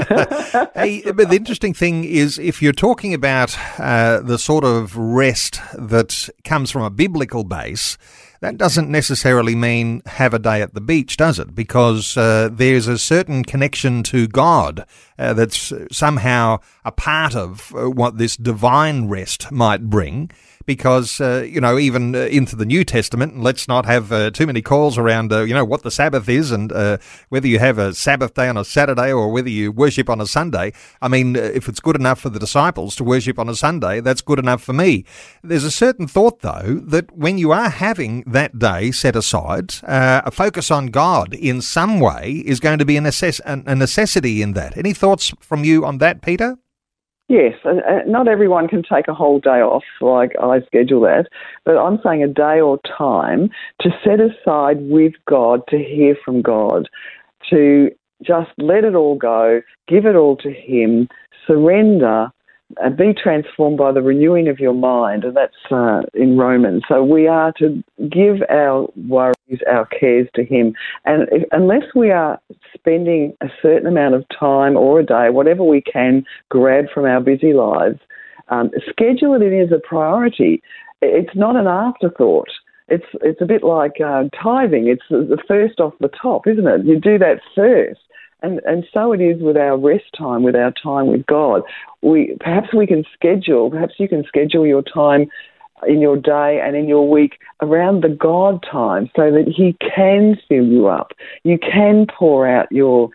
hey, 0.75 1.03
but 1.11 1.29
the 1.29 1.35
interesting 1.35 1.73
thing 1.73 2.05
is, 2.05 2.39
if 2.39 2.61
you're 2.61 2.71
talking 2.71 3.13
about 3.13 3.57
uh, 3.77 4.21
the 4.21 4.37
sort 4.37 4.63
of 4.63 4.95
rest 4.95 5.59
that 5.73 6.29
comes 6.43 6.71
from 6.71 6.83
a 6.83 6.89
biblical 6.89 7.43
base. 7.43 7.97
That 8.41 8.57
doesn't 8.57 8.89
necessarily 8.89 9.53
mean 9.53 10.01
have 10.07 10.33
a 10.33 10.39
day 10.39 10.63
at 10.63 10.73
the 10.73 10.81
beach, 10.81 11.15
does 11.15 11.37
it? 11.37 11.53
Because 11.53 12.17
uh, 12.17 12.49
there's 12.51 12.87
a 12.87 12.97
certain 12.97 13.43
connection 13.43 14.01
to 14.03 14.27
God 14.27 14.87
uh, 15.19 15.33
that's 15.33 15.71
somehow 15.91 16.57
a 16.83 16.91
part 16.91 17.35
of 17.35 17.71
uh, 17.75 17.91
what 17.91 18.17
this 18.17 18.35
divine 18.35 19.09
rest 19.09 19.51
might 19.51 19.91
bring 19.91 20.31
because, 20.65 21.19
uh, 21.21 21.45
you 21.47 21.61
know, 21.61 21.77
even 21.77 22.15
uh, 22.15 22.19
into 22.19 22.55
the 22.55 22.65
New 22.65 22.83
Testament, 22.83 23.33
and 23.33 23.43
let's 23.43 23.67
not 23.67 23.85
have 23.85 24.11
uh, 24.11 24.31
too 24.31 24.47
many 24.47 24.61
calls 24.61 24.97
around, 24.97 25.31
uh, 25.31 25.41
you 25.41 25.53
know, 25.53 25.65
what 25.65 25.83
the 25.83 25.91
Sabbath 25.91 26.27
is 26.29 26.51
and 26.51 26.71
uh, 26.71 26.97
whether 27.29 27.47
you 27.47 27.59
have 27.59 27.77
a 27.77 27.93
Sabbath 27.93 28.33
day 28.33 28.47
on 28.47 28.57
a 28.57 28.65
Saturday 28.65 29.11
or 29.11 29.31
whether 29.31 29.49
you 29.49 29.71
worship 29.71 30.09
on 30.09 30.21
a 30.21 30.27
Sunday. 30.27 30.73
I 31.01 31.07
mean, 31.07 31.35
uh, 31.35 31.41
if 31.41 31.67
it's 31.67 31.79
good 31.79 31.95
enough 31.95 32.19
for 32.19 32.29
the 32.29 32.39
disciples 32.39 32.95
to 32.97 33.03
worship 33.03 33.39
on 33.39 33.49
a 33.49 33.55
Sunday, 33.55 33.99
that's 34.01 34.21
good 34.21 34.39
enough 34.39 34.63
for 34.63 34.73
me. 34.73 35.05
There's 35.43 35.63
a 35.63 35.71
certain 35.71 36.07
thought, 36.07 36.41
though, 36.41 36.81
that 36.85 37.15
when 37.15 37.37
you 37.37 37.51
are 37.51 37.69
having 37.69 38.23
that 38.27 38.59
day 38.59 38.91
set 38.91 39.15
aside, 39.15 39.75
a 39.83 40.31
focus 40.31 40.71
on 40.71 40.87
God 40.87 41.33
in 41.33 41.61
some 41.61 41.99
way 41.99 42.43
is 42.45 42.59
going 42.59 42.79
to 42.79 42.85
be 42.85 42.97
a, 42.97 43.01
necess- 43.01 43.41
a 43.45 43.75
necessity 43.75 44.41
in 44.41 44.53
that. 44.53 44.77
Any 44.77 44.93
thoughts 44.93 45.33
from 45.39 45.63
you 45.63 45.85
on 45.85 45.97
that, 45.99 46.21
Peta? 46.21 46.57
Yes, 47.31 47.53
not 48.07 48.27
everyone 48.27 48.67
can 48.67 48.83
take 48.83 49.07
a 49.07 49.13
whole 49.13 49.39
day 49.39 49.61
off 49.61 49.85
like 50.01 50.33
I 50.43 50.59
schedule 50.65 50.99
that, 51.03 51.27
but 51.63 51.77
I'm 51.77 51.97
saying 52.03 52.21
a 52.21 52.27
day 52.27 52.59
or 52.59 52.77
time 52.97 53.49
to 53.79 53.89
set 54.03 54.19
aside 54.19 54.81
with 54.81 55.13
God 55.29 55.61
to 55.69 55.77
hear 55.77 56.17
from 56.25 56.41
God, 56.41 56.89
to 57.49 57.89
just 58.21 58.49
let 58.57 58.83
it 58.83 58.95
all 58.95 59.15
go, 59.15 59.61
give 59.87 60.05
it 60.05 60.17
all 60.17 60.35
to 60.43 60.51
Him, 60.51 61.07
surrender, 61.47 62.29
and 62.77 62.97
be 62.97 63.13
transformed 63.13 63.77
by 63.77 63.91
the 63.91 64.01
renewing 64.01 64.47
of 64.47 64.59
your 64.59 64.73
mind, 64.73 65.23
and 65.23 65.35
that's 65.35 65.53
uh, 65.71 66.01
in 66.13 66.37
Romans. 66.37 66.83
So 66.87 67.03
we 67.03 67.27
are 67.27 67.51
to 67.59 67.83
give 68.09 68.37
our 68.49 68.87
worries, 69.07 69.59
our 69.69 69.85
cares 69.85 70.27
to 70.35 70.43
Him, 70.43 70.73
and 71.05 71.27
if, 71.31 71.43
unless 71.51 71.83
we 71.95 72.11
are 72.11 72.39
spending 72.73 73.35
a 73.41 73.47
certain 73.61 73.87
amount 73.87 74.15
of 74.15 74.25
time 74.37 74.75
or 74.75 74.99
a 74.99 75.05
day, 75.05 75.29
whatever 75.29 75.63
we 75.63 75.81
can 75.81 76.25
grab 76.49 76.85
from 76.93 77.05
our 77.05 77.21
busy 77.21 77.53
lives, 77.53 77.99
um, 78.49 78.71
schedule 78.89 79.33
it 79.35 79.41
in 79.41 79.61
as 79.61 79.71
a 79.71 79.79
priority. 79.87 80.61
It's 81.01 81.35
not 81.35 81.55
an 81.55 81.67
afterthought. 81.67 82.49
It's 82.87 83.05
it's 83.21 83.41
a 83.41 83.45
bit 83.45 83.63
like 83.63 84.01
uh, 84.05 84.25
tithing. 84.41 84.87
It's 84.87 85.03
the 85.09 85.41
first 85.47 85.79
off 85.79 85.93
the 85.99 86.09
top, 86.09 86.45
isn't 86.45 86.67
it? 86.67 86.85
You 86.85 86.99
do 86.99 87.17
that 87.19 87.39
first 87.55 88.01
and, 88.41 88.59
and 88.65 88.85
so 88.93 89.13
it 89.13 89.21
is 89.21 89.41
with 89.41 89.57
our 89.57 89.77
rest 89.77 90.05
time, 90.17 90.43
with 90.43 90.55
our 90.55 90.73
time 90.81 91.07
with 91.07 91.25
God. 91.25 91.61
We 92.01 92.35
perhaps 92.39 92.73
we 92.73 92.87
can 92.87 93.03
schedule, 93.13 93.69
perhaps 93.69 93.95
you 93.97 94.07
can 94.07 94.23
schedule 94.25 94.65
your 94.65 94.81
time 94.81 95.29
in 95.87 95.99
your 95.99 96.17
day 96.17 96.61
and 96.63 96.75
in 96.75 96.87
your 96.87 97.09
week 97.09 97.39
around 97.61 98.03
the 98.03 98.09
God 98.09 98.63
time 98.69 99.09
so 99.15 99.31
that 99.31 99.51
He 99.55 99.75
can 99.95 100.37
fill 100.47 100.65
you 100.65 100.87
up. 100.87 101.11
You 101.43 101.57
can 101.57 102.07
pour 102.17 102.47
out 102.47 102.71
your 102.71 103.09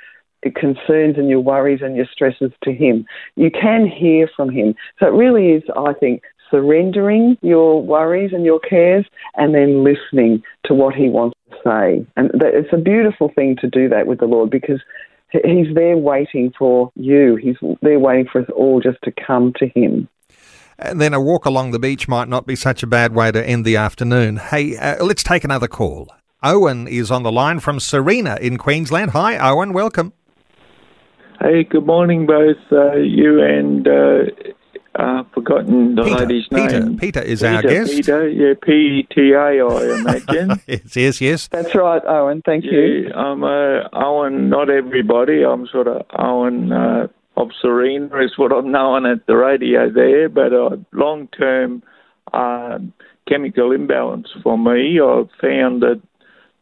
concerns 0.54 1.16
and 1.16 1.28
your 1.28 1.40
worries 1.40 1.80
and 1.82 1.96
your 1.96 2.06
stresses 2.12 2.52
to 2.62 2.72
Him. 2.72 3.06
You 3.34 3.50
can 3.50 3.86
hear 3.86 4.28
from 4.36 4.50
Him. 4.50 4.74
So 4.98 5.06
it 5.06 5.10
really 5.10 5.52
is, 5.52 5.62
I 5.76 5.92
think, 5.92 6.22
surrendering 6.50 7.36
your 7.42 7.82
worries 7.82 8.30
and 8.32 8.44
your 8.44 8.60
cares 8.60 9.04
and 9.34 9.54
then 9.54 9.82
listening 9.82 10.42
to 10.64 10.74
what 10.74 10.94
He 10.94 11.08
wants 11.08 11.36
to 11.50 11.56
say. 11.64 12.06
And 12.16 12.30
it's 12.34 12.72
a 12.72 12.78
beautiful 12.78 13.30
thing 13.34 13.56
to 13.60 13.68
do 13.68 13.88
that 13.88 14.06
with 14.06 14.20
the 14.20 14.26
Lord 14.26 14.50
because 14.50 14.80
He's 15.32 15.74
there 15.74 15.96
waiting 15.96 16.52
for 16.58 16.90
you. 16.94 17.36
He's 17.36 17.56
there 17.82 17.98
waiting 17.98 18.26
for 18.30 18.42
us 18.42 18.48
all 18.54 18.80
just 18.80 18.98
to 19.04 19.12
come 19.12 19.52
to 19.58 19.68
Him. 19.68 20.08
And 20.78 21.00
then 21.00 21.14
a 21.14 21.20
walk 21.20 21.46
along 21.46 21.70
the 21.70 21.78
beach 21.78 22.06
might 22.06 22.28
not 22.28 22.46
be 22.46 22.54
such 22.54 22.82
a 22.82 22.86
bad 22.86 23.14
way 23.14 23.32
to 23.32 23.46
end 23.46 23.64
the 23.64 23.76
afternoon. 23.76 24.36
Hey, 24.36 24.76
uh, 24.76 25.04
let's 25.04 25.22
take 25.22 25.42
another 25.42 25.68
call. 25.68 26.08
Owen 26.42 26.86
is 26.86 27.10
on 27.10 27.22
the 27.22 27.32
line 27.32 27.60
from 27.60 27.78
Sarina 27.78 28.38
in 28.38 28.58
Queensland. 28.58 29.12
Hi, 29.12 29.38
Owen. 29.38 29.72
Welcome. 29.72 30.12
Hey, 31.40 31.64
good 31.64 31.86
morning, 31.86 32.26
both 32.26 32.56
uh, 32.72 32.96
you 32.96 33.42
and 33.42 33.86
uh, 33.86 34.52
uh, 34.98 35.24
forgotten 35.34 35.94
the 35.94 36.02
Peta, 36.02 36.16
lady's 36.16 36.48
Peta, 36.48 36.80
name. 36.80 36.98
Peta 36.98 37.24
is 37.24 37.40
Peta, 37.40 37.56
our 37.56 37.62
guest. 37.62 37.92
Peta, 37.92 38.32
yeah, 38.34 38.54
P 38.62 38.72
E 38.72 39.08
T 39.14 39.32
A, 39.32 39.38
I 39.38 39.94
imagine. 40.00 40.60
yes, 40.66 40.96
yes, 40.96 41.20
yes. 41.20 41.48
That's 41.48 41.74
right, 41.74 42.02
Owen. 42.06 42.42
Thank 42.44 42.64
yeah, 42.64 42.72
you. 42.72 43.12
I'm 43.14 43.44
uh, 43.44 43.88
Owen. 43.92 44.48
Not 44.48 44.70
everybody. 44.70 45.44
I'm 45.44 45.66
sort 45.66 45.88
of 45.88 46.04
Owen 46.18 46.72
uh, 46.72 47.08
of 47.36 47.50
Sarina 47.62 48.24
is 48.24 48.38
what 48.38 48.52
I'm 48.52 48.70
known 48.72 49.06
at 49.06 49.26
the 49.26 49.36
radio 49.36 49.90
there. 49.90 50.28
But 50.28 50.52
uh, 50.52 50.76
long 50.92 51.28
term 51.28 51.82
uh, 52.32 52.78
chemical 53.28 53.72
imbalance 53.72 54.28
for 54.42 54.56
me, 54.56 55.00
I've 55.00 55.30
found 55.40 55.82
that 55.82 56.00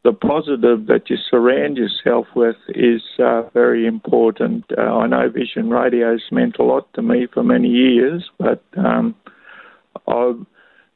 the 0.04 0.12
positive 0.12 0.86
that 0.86 1.08
you 1.08 1.16
surround 1.30 1.78
yourself 1.78 2.26
with 2.36 2.56
is 2.68 3.02
uh, 3.18 3.42
very 3.54 3.86
important. 3.86 4.64
Uh, 4.76 4.82
I 4.82 5.06
know 5.06 5.30
Vision 5.30 5.70
Radio 5.70 6.12
has 6.12 6.20
meant 6.30 6.56
a 6.58 6.62
lot 6.62 6.92
to 6.92 7.02
me 7.02 7.26
for 7.32 7.42
many 7.42 7.68
years, 7.68 8.28
but 8.38 8.62
um, 8.76 9.14
I 10.06 10.34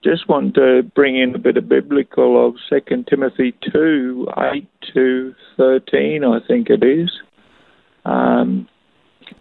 just 0.04 0.28
want 0.28 0.54
to 0.56 0.82
bring 0.94 1.16
in 1.16 1.34
a 1.34 1.38
bit 1.38 1.56
of 1.56 1.70
biblical 1.70 2.48
of 2.48 2.56
2 2.68 3.04
Timothy 3.08 3.54
2 3.72 4.28
8 4.36 4.68
to 4.92 5.34
13, 5.56 6.22
I 6.24 6.38
think 6.46 6.68
it 6.68 6.84
is. 6.84 7.10
Um, 8.04 8.68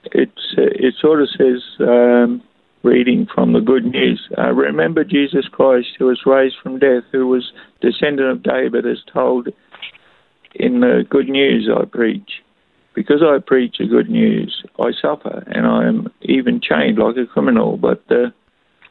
it's, 0.05 0.55
it 0.57 0.95
sort 0.99 1.21
of 1.21 1.27
says, 1.37 1.61
um, 1.81 2.41
reading 2.83 3.27
from 3.33 3.53
the 3.53 3.59
good 3.59 3.85
news. 3.85 4.27
Uh, 4.37 4.51
remember 4.51 5.03
Jesus 5.03 5.47
Christ, 5.51 5.89
who 5.97 6.05
was 6.05 6.21
raised 6.25 6.55
from 6.61 6.79
death, 6.79 7.03
who 7.11 7.27
was 7.27 7.51
descendant 7.81 8.29
of 8.29 8.43
David, 8.43 8.85
as 8.85 8.99
told 9.11 9.49
in 10.55 10.79
the 10.79 11.03
good 11.09 11.29
news 11.29 11.69
I 11.73 11.85
preach. 11.85 12.43
Because 12.93 13.21
I 13.21 13.37
preach 13.45 13.75
the 13.77 13.85
good 13.85 14.09
news, 14.09 14.63
I 14.79 14.91
suffer, 14.99 15.43
and 15.47 15.67
I 15.67 15.87
am 15.87 16.11
even 16.23 16.59
chained 16.61 16.97
like 16.97 17.15
a 17.17 17.27
criminal. 17.27 17.77
But 17.77 18.07
the 18.07 18.33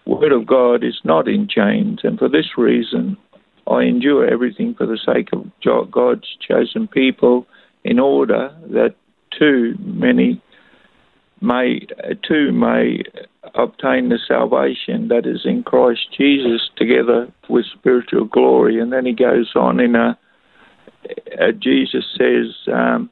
word 0.07 0.31
of 0.31 0.46
God 0.46 0.85
is 0.85 1.01
not 1.03 1.27
in 1.27 1.49
chains, 1.49 2.00
and 2.04 2.17
for 2.19 2.29
this 2.29 2.56
reason, 2.56 3.17
I 3.69 3.83
endure 3.83 4.29
everything 4.29 4.75
for 4.75 4.87
the 4.87 4.98
sake 5.04 5.31
of 5.33 5.90
God's 5.90 6.29
chosen 6.46 6.87
people 6.87 7.46
in 7.83 7.98
order 7.98 8.56
that 8.69 8.94
too 9.37 9.75
many 9.81 10.40
may 11.40 11.81
too 12.27 12.52
may 12.52 13.02
obtain 13.55 14.09
the 14.09 14.19
salvation 14.27 15.09
that 15.09 15.27
is 15.27 15.42
in 15.44 15.63
Christ 15.63 16.09
Jesus 16.17 16.69
together 16.77 17.33
with 17.49 17.65
spiritual 17.79 18.25
glory. 18.25 18.81
And 18.81 18.92
then 18.92 19.07
he 19.07 19.13
goes 19.13 19.53
on 19.55 19.81
in 19.81 19.94
a, 19.94 20.19
a 21.38 21.53
Jesus 21.53 22.05
says, 22.17 22.55
um, 22.73 23.11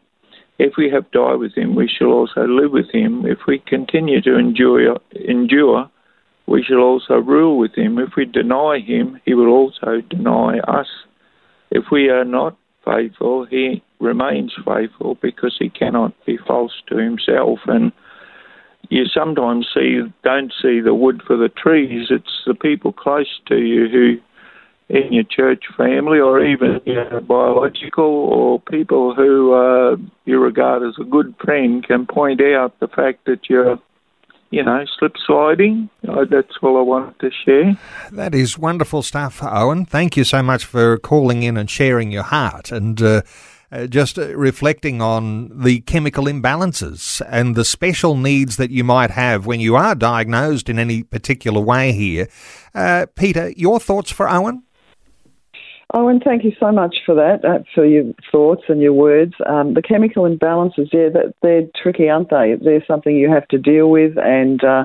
if 0.58 0.74
we 0.76 0.90
have 0.90 1.10
died 1.10 1.36
with 1.36 1.54
him, 1.54 1.74
we 1.74 1.88
shall 1.88 2.08
also 2.08 2.46
live 2.46 2.72
with 2.72 2.90
him. 2.92 3.26
If 3.26 3.38
we 3.46 3.58
continue 3.58 4.20
to 4.22 4.38
endure, 4.38 4.98
endure, 5.28 5.90
we 6.46 6.62
shall 6.62 6.78
also 6.78 7.14
rule 7.14 7.58
with 7.58 7.74
him. 7.74 7.98
If 7.98 8.10
we 8.16 8.24
deny 8.24 8.78
him, 8.78 9.20
he 9.24 9.34
will 9.34 9.48
also 9.48 10.00
deny 10.08 10.58
us. 10.60 10.86
If 11.70 11.84
we 11.90 12.08
are 12.08 12.24
not 12.24 12.56
faithful, 12.84 13.46
he 13.46 13.82
remains 13.98 14.52
faithful 14.64 15.16
because 15.20 15.56
he 15.58 15.70
cannot 15.70 16.12
be 16.24 16.36
false 16.36 16.74
to 16.88 16.98
himself. 16.98 17.58
And 17.66 17.92
you 18.94 19.06
sometimes 19.06 19.66
see 19.74 20.02
don't 20.22 20.52
see 20.62 20.80
the 20.80 20.94
wood 20.94 21.20
for 21.26 21.36
the 21.36 21.48
trees. 21.48 22.06
It's 22.10 22.42
the 22.46 22.54
people 22.54 22.92
close 22.92 23.40
to 23.46 23.56
you 23.56 23.88
who, 23.88 24.06
in 24.88 25.12
your 25.12 25.24
church 25.24 25.64
family, 25.76 26.20
or 26.20 26.44
even 26.44 26.80
your 26.84 27.20
biological, 27.20 28.04
or 28.04 28.60
people 28.60 29.12
who 29.12 29.52
uh, 29.52 29.96
you 30.26 30.38
regard 30.38 30.84
as 30.84 30.94
a 31.00 31.04
good 31.04 31.34
friend, 31.44 31.84
can 31.84 32.06
point 32.06 32.40
out 32.40 32.78
the 32.78 32.88
fact 32.88 33.24
that 33.26 33.50
you're. 33.50 33.78
You 34.50 34.62
know, 34.62 34.84
slip 35.00 35.16
sliding. 35.26 35.90
Uh, 36.06 36.26
that's 36.30 36.54
all 36.62 36.78
I 36.78 36.82
wanted 36.82 37.18
to 37.18 37.30
share. 37.44 37.76
That 38.12 38.36
is 38.36 38.56
wonderful 38.56 39.02
stuff, 39.02 39.42
Owen. 39.42 39.84
Thank 39.84 40.16
you 40.16 40.22
so 40.22 40.44
much 40.44 40.64
for 40.64 40.96
calling 40.96 41.42
in 41.42 41.56
and 41.56 41.68
sharing 41.68 42.12
your 42.12 42.22
heart. 42.22 42.70
And 42.70 43.02
uh, 43.02 43.22
uh, 43.74 43.86
just 43.88 44.18
uh, 44.18 44.36
reflecting 44.36 45.02
on 45.02 45.50
the 45.52 45.80
chemical 45.80 46.26
imbalances 46.26 47.20
and 47.28 47.56
the 47.56 47.64
special 47.64 48.16
needs 48.16 48.56
that 48.56 48.70
you 48.70 48.84
might 48.84 49.10
have 49.10 49.46
when 49.46 49.58
you 49.58 49.74
are 49.74 49.96
diagnosed 49.96 50.68
in 50.68 50.78
any 50.78 51.02
particular 51.02 51.60
way 51.60 51.90
here. 51.90 52.28
Uh, 52.72 53.06
Peta, 53.16 53.52
your 53.56 53.80
thoughts 53.80 54.12
for 54.12 54.28
Owen? 54.28 54.62
Owen, 55.92 56.20
thank 56.24 56.44
you 56.44 56.52
so 56.58 56.70
much 56.70 56.96
for 57.04 57.14
that, 57.16 57.44
uh, 57.44 57.62
for 57.74 57.84
your 57.84 58.04
thoughts 58.30 58.62
and 58.68 58.80
your 58.80 58.92
words. 58.92 59.34
Um, 59.46 59.74
the 59.74 59.82
chemical 59.82 60.22
imbalances, 60.22 60.88
yeah, 60.92 61.08
they're 61.42 61.68
tricky, 61.80 62.08
aren't 62.08 62.30
they? 62.30 62.54
They're 62.60 62.84
something 62.86 63.16
you 63.16 63.30
have 63.30 63.46
to 63.48 63.58
deal 63.58 63.90
with 63.90 64.16
and 64.16 64.62
uh, 64.62 64.84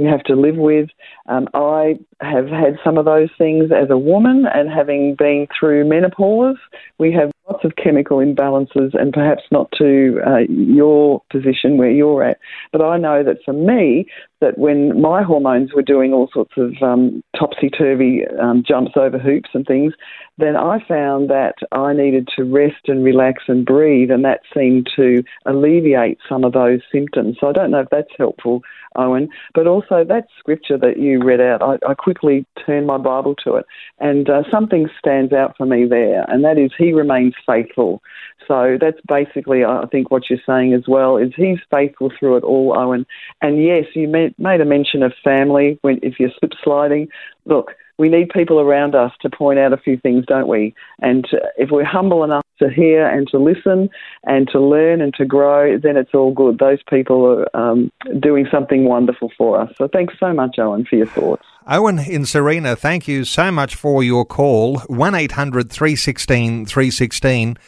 you 0.00 0.08
have 0.08 0.22
to 0.24 0.34
live 0.34 0.56
with. 0.56 0.88
Um, 1.28 1.46
I 1.52 1.98
have 2.20 2.48
had 2.48 2.78
some 2.82 2.96
of 2.96 3.04
those 3.04 3.28
things 3.36 3.70
as 3.70 3.90
a 3.90 3.98
woman, 3.98 4.46
and 4.52 4.70
having 4.70 5.14
been 5.14 5.46
through 5.58 5.84
menopause, 5.88 6.56
we 6.98 7.12
have 7.12 7.30
lots 7.50 7.64
of 7.64 7.76
chemical 7.76 8.18
imbalances, 8.18 8.94
and 8.94 9.12
perhaps 9.12 9.42
not 9.50 9.70
to 9.78 10.20
uh, 10.26 10.38
your 10.48 11.22
position 11.30 11.76
where 11.76 11.90
you're 11.90 12.22
at. 12.22 12.38
But 12.72 12.82
I 12.82 12.96
know 12.98 13.22
that 13.24 13.38
for 13.44 13.52
me, 13.52 14.06
that 14.40 14.56
when 14.56 15.00
my 15.00 15.22
hormones 15.22 15.72
were 15.74 15.82
doing 15.82 16.12
all 16.12 16.28
sorts 16.32 16.52
of 16.56 16.74
um, 16.82 17.22
topsy 17.38 17.68
turvy 17.68 18.22
um, 18.40 18.62
jumps 18.66 18.92
over 18.96 19.18
hoops 19.18 19.50
and 19.52 19.66
things, 19.66 19.92
then 20.40 20.56
I 20.56 20.82
found 20.86 21.30
that 21.30 21.54
I 21.72 21.92
needed 21.92 22.28
to 22.36 22.44
rest 22.44 22.88
and 22.88 23.04
relax 23.04 23.44
and 23.48 23.64
breathe, 23.64 24.10
and 24.10 24.24
that 24.24 24.40
seemed 24.54 24.88
to 24.96 25.22
alleviate 25.46 26.18
some 26.28 26.44
of 26.44 26.52
those 26.52 26.80
symptoms. 26.92 27.36
So 27.40 27.48
I 27.48 27.52
don't 27.52 27.70
know 27.70 27.80
if 27.80 27.90
that's 27.90 28.12
helpful, 28.18 28.62
Owen, 28.96 29.28
but 29.54 29.66
also 29.66 30.04
that 30.04 30.26
scripture 30.38 30.78
that 30.78 30.98
you 30.98 31.22
read 31.22 31.40
out, 31.40 31.62
I, 31.62 31.78
I 31.88 31.94
quickly 31.94 32.46
turned 32.66 32.86
my 32.86 32.98
Bible 32.98 33.34
to 33.44 33.56
it, 33.56 33.66
and 33.98 34.28
uh, 34.28 34.42
something 34.50 34.88
stands 34.98 35.32
out 35.32 35.56
for 35.56 35.66
me 35.66 35.86
there, 35.86 36.24
and 36.28 36.44
that 36.44 36.58
is 36.58 36.70
He 36.76 36.92
remains 36.92 37.34
faithful. 37.46 38.02
So 38.48 38.78
that's 38.80 39.00
basically, 39.06 39.64
I 39.64 39.84
think, 39.92 40.10
what 40.10 40.28
you're 40.28 40.40
saying 40.44 40.74
as 40.74 40.84
well 40.88 41.16
is 41.16 41.32
He's 41.36 41.58
faithful 41.70 42.10
through 42.18 42.38
it 42.38 42.44
all, 42.44 42.76
Owen. 42.76 43.06
And 43.42 43.62
yes, 43.62 43.84
you 43.94 44.08
made 44.08 44.60
a 44.60 44.64
mention 44.64 45.02
of 45.02 45.12
family 45.22 45.78
when 45.82 46.00
if 46.02 46.18
you're 46.18 46.30
slip 46.38 46.52
sliding. 46.62 47.08
Look, 47.44 47.72
we 48.00 48.08
need 48.08 48.30
people 48.30 48.58
around 48.58 48.94
us 48.94 49.12
to 49.20 49.28
point 49.28 49.58
out 49.58 49.74
a 49.74 49.76
few 49.76 49.98
things, 49.98 50.24
don't 50.26 50.48
we? 50.48 50.74
And 51.00 51.26
if 51.58 51.70
we're 51.70 51.84
humble 51.84 52.24
enough 52.24 52.46
to 52.58 52.70
hear 52.70 53.06
and 53.06 53.28
to 53.28 53.36
listen 53.38 53.90
and 54.24 54.48
to 54.48 54.58
learn 54.58 55.02
and 55.02 55.12
to 55.14 55.26
grow, 55.26 55.76
then 55.76 55.98
it's 55.98 56.14
all 56.14 56.32
good. 56.32 56.58
Those 56.58 56.82
people 56.88 57.26
are 57.26 57.54
um, 57.54 57.92
doing 58.18 58.46
something 58.50 58.86
wonderful 58.86 59.30
for 59.36 59.60
us. 59.60 59.70
So 59.76 59.86
thanks 59.86 60.14
so 60.18 60.32
much, 60.32 60.58
Owen, 60.58 60.86
for 60.86 60.96
your 60.96 61.08
thoughts. 61.08 61.44
Owen 61.66 61.98
in 61.98 62.22
Sarina, 62.22 62.76
thank 62.76 63.06
you 63.06 63.24
so 63.24 63.52
much 63.52 63.74
for 63.74 64.02
your 64.02 64.24
call. 64.24 64.78
1 64.78 65.14
800 65.14 65.70
316 65.70 66.64
316. 66.64 67.58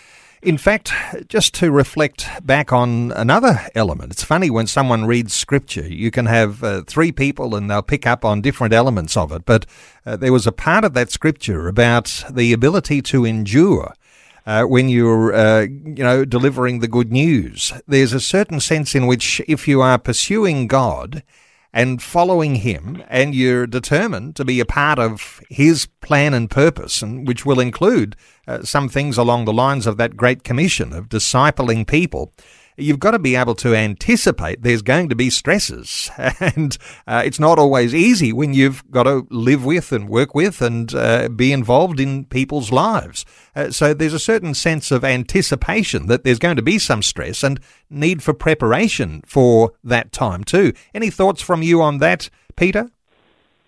In 0.43 0.59
fact, 0.59 0.93
just 1.29 1.55
to 1.55 1.71
reflect 1.71 2.29
back 2.45 2.73
on 2.73 3.13
another 3.13 3.61
element, 3.77 4.11
it's 4.11 4.25
funny 4.25 4.51
when 4.51 4.67
someone 4.67 5.05
reads 5.05 5.33
scripture, 5.33 5.87
you 5.87 6.11
can 6.11 6.27
have 6.27 6.65
uh, 6.65 6.83
three 6.83 7.13
people 7.13 7.55
and 7.55 7.71
they'll 7.71 7.81
pick 7.81 8.09
up 8.09 8.25
on 8.25 8.41
different 8.41 8.75
elements 8.75 9.17
of 9.17 9.31
it. 9.31 9.45
But 9.47 9.67
uh, 10.05 10.17
there 10.17 10.33
was 10.33 10.45
a 10.45 10.51
part 10.51 10.83
of 10.83 10.95
that 10.95 11.13
scripture 11.13 11.69
about 11.69 12.25
the 12.29 12.53
ability 12.53 13.03
to 13.03 13.25
endure. 13.25 13.95
Uh, 14.45 14.65
when 14.65 14.89
you're, 14.89 15.33
uh, 15.33 15.61
you 15.61 16.03
know, 16.03 16.25
delivering 16.25 16.81
the 16.81 16.89
good 16.89 17.13
news, 17.13 17.73
there's 17.87 18.13
a 18.13 18.19
certain 18.19 18.59
sense 18.59 18.97
in 18.97 19.07
which 19.07 19.41
if 19.47 19.69
you 19.69 19.81
are 19.81 19.97
pursuing 19.97 20.67
God 20.67 21.23
and 21.73 22.03
following 22.03 22.57
him, 22.57 23.03
and 23.09 23.35
you're 23.35 23.67
determined 23.67 24.37
to 24.37 24.45
be 24.45 24.61
a 24.61 24.67
part 24.67 24.99
of 24.99 25.41
his 25.49 25.87
plan 26.01 26.35
and 26.35 26.51
purpose, 26.51 27.01
and 27.01 27.27
which 27.27 27.47
will 27.47 27.61
include 27.61 28.15
uh, 28.47 28.63
some 28.63 28.89
things 28.89 29.17
along 29.17 29.45
the 29.45 29.53
lines 29.53 29.87
of 29.87 29.97
that 29.97 30.17
great 30.17 30.45
commission 30.45 30.93
of 30.93 31.09
discipling 31.09 31.87
people 31.87 32.33
you've 32.77 32.99
got 32.99 33.13
to 33.13 33.19
be 33.19 33.37
able 33.37 33.55
to 33.57 33.75
anticipate 33.75 34.63
there's 34.63 34.83
going 34.83 35.09
to 35.09 35.17
be 35.17 35.31
stresses. 35.31 36.11
And 36.41 36.77
uh, 37.07 37.23
it's 37.25 37.39
not 37.39 37.59
always 37.59 37.95
easy 37.95 38.33
when 38.33 38.53
you've 38.53 38.89
got 38.91 39.05
to 39.05 39.27
live 39.31 39.65
with 39.65 39.93
and 39.93 40.09
work 40.09 40.35
with 40.35 40.61
and 40.61 40.93
uh, 40.95 41.29
be 41.29 41.53
involved 41.53 42.01
in 42.01 42.25
people's 42.25 42.73
lives. 42.73 43.25
Uh, 43.55 43.71
so 43.71 43.95
there's 43.95 44.15
a 44.15 44.19
certain 44.19 44.55
sense 44.55 44.91
of 44.91 45.05
anticipation 45.05 46.07
that 46.07 46.25
there's 46.25 46.39
going 46.39 46.57
to 46.57 46.63
be 46.63 46.79
some 46.79 47.03
stress 47.03 47.43
and 47.43 47.61
need 47.91 48.23
for 48.23 48.35
preparation 48.35 49.23
for 49.27 49.73
that 49.85 50.13
time 50.13 50.43
too. 50.43 50.73
Any 50.95 51.11
thoughts 51.11 51.43
from 51.43 51.63
you 51.63 51.81
on 51.81 51.99
that, 51.99 52.29
Peta? 52.57 52.91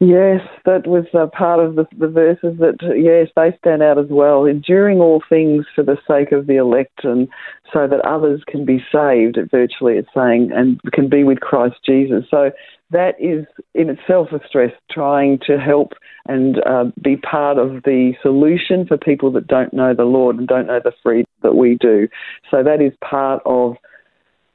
Yes, 0.05 0.41
that 0.67 0.87
was 0.87 1.07
part 1.33 1.61
of 1.61 1.77
the, 1.77 1.87
the 1.97 2.09
verses 2.09 2.59
that, 2.59 2.77
yes, 2.95 3.33
they 3.35 3.57
stand 3.57 3.83
out 3.83 3.99
as 3.99 4.09
well. 4.11 4.45
Enduring 4.45 5.01
all 5.01 5.23
things 5.31 5.65
for 5.75 5.83
the 5.83 5.97
sake 6.07 6.31
of 6.31 6.47
the 6.47 6.57
elect 6.57 7.05
and 7.05 7.27
so 7.73 7.89
that 7.89 8.05
others 8.05 8.43
can 8.47 8.67
be 8.67 8.85
saved, 8.93 9.39
virtually 9.51 9.95
it's 9.95 10.09
saying, 10.15 10.51
and 10.55 10.79
can 10.93 11.09
be 11.09 11.25
with 11.25 11.41
Christ 11.41 11.77
Jesus. 11.87 12.25
So 12.31 12.51
that 12.91 13.15
is 13.19 13.47
in 13.75 13.89
itself 13.89 14.29
a 14.33 14.47
stress, 14.47 14.73
trying 14.91 15.39
to 15.47 15.59
help 15.59 15.93
and 16.27 16.59
uh, 16.67 16.85
be 17.03 17.17
part 17.17 17.57
of 17.57 17.85
the 17.85 18.13
solution 18.21 18.87
for 18.87 18.99
people 18.99 19.33
that 19.33 19.47
don't 19.47 19.73
know 19.73 19.95
the 19.95 20.05
Lord 20.05 20.37
and 20.37 20.47
don't 20.47 20.67
know 20.67 20.81
the 20.85 20.93
freedom 21.03 21.31
that 21.43 21.55
we 21.55 21.79
do. 21.81 22.09
So 22.51 22.63
that 22.63 22.83
is 22.83 22.93
part 23.01 23.41
of, 23.47 23.77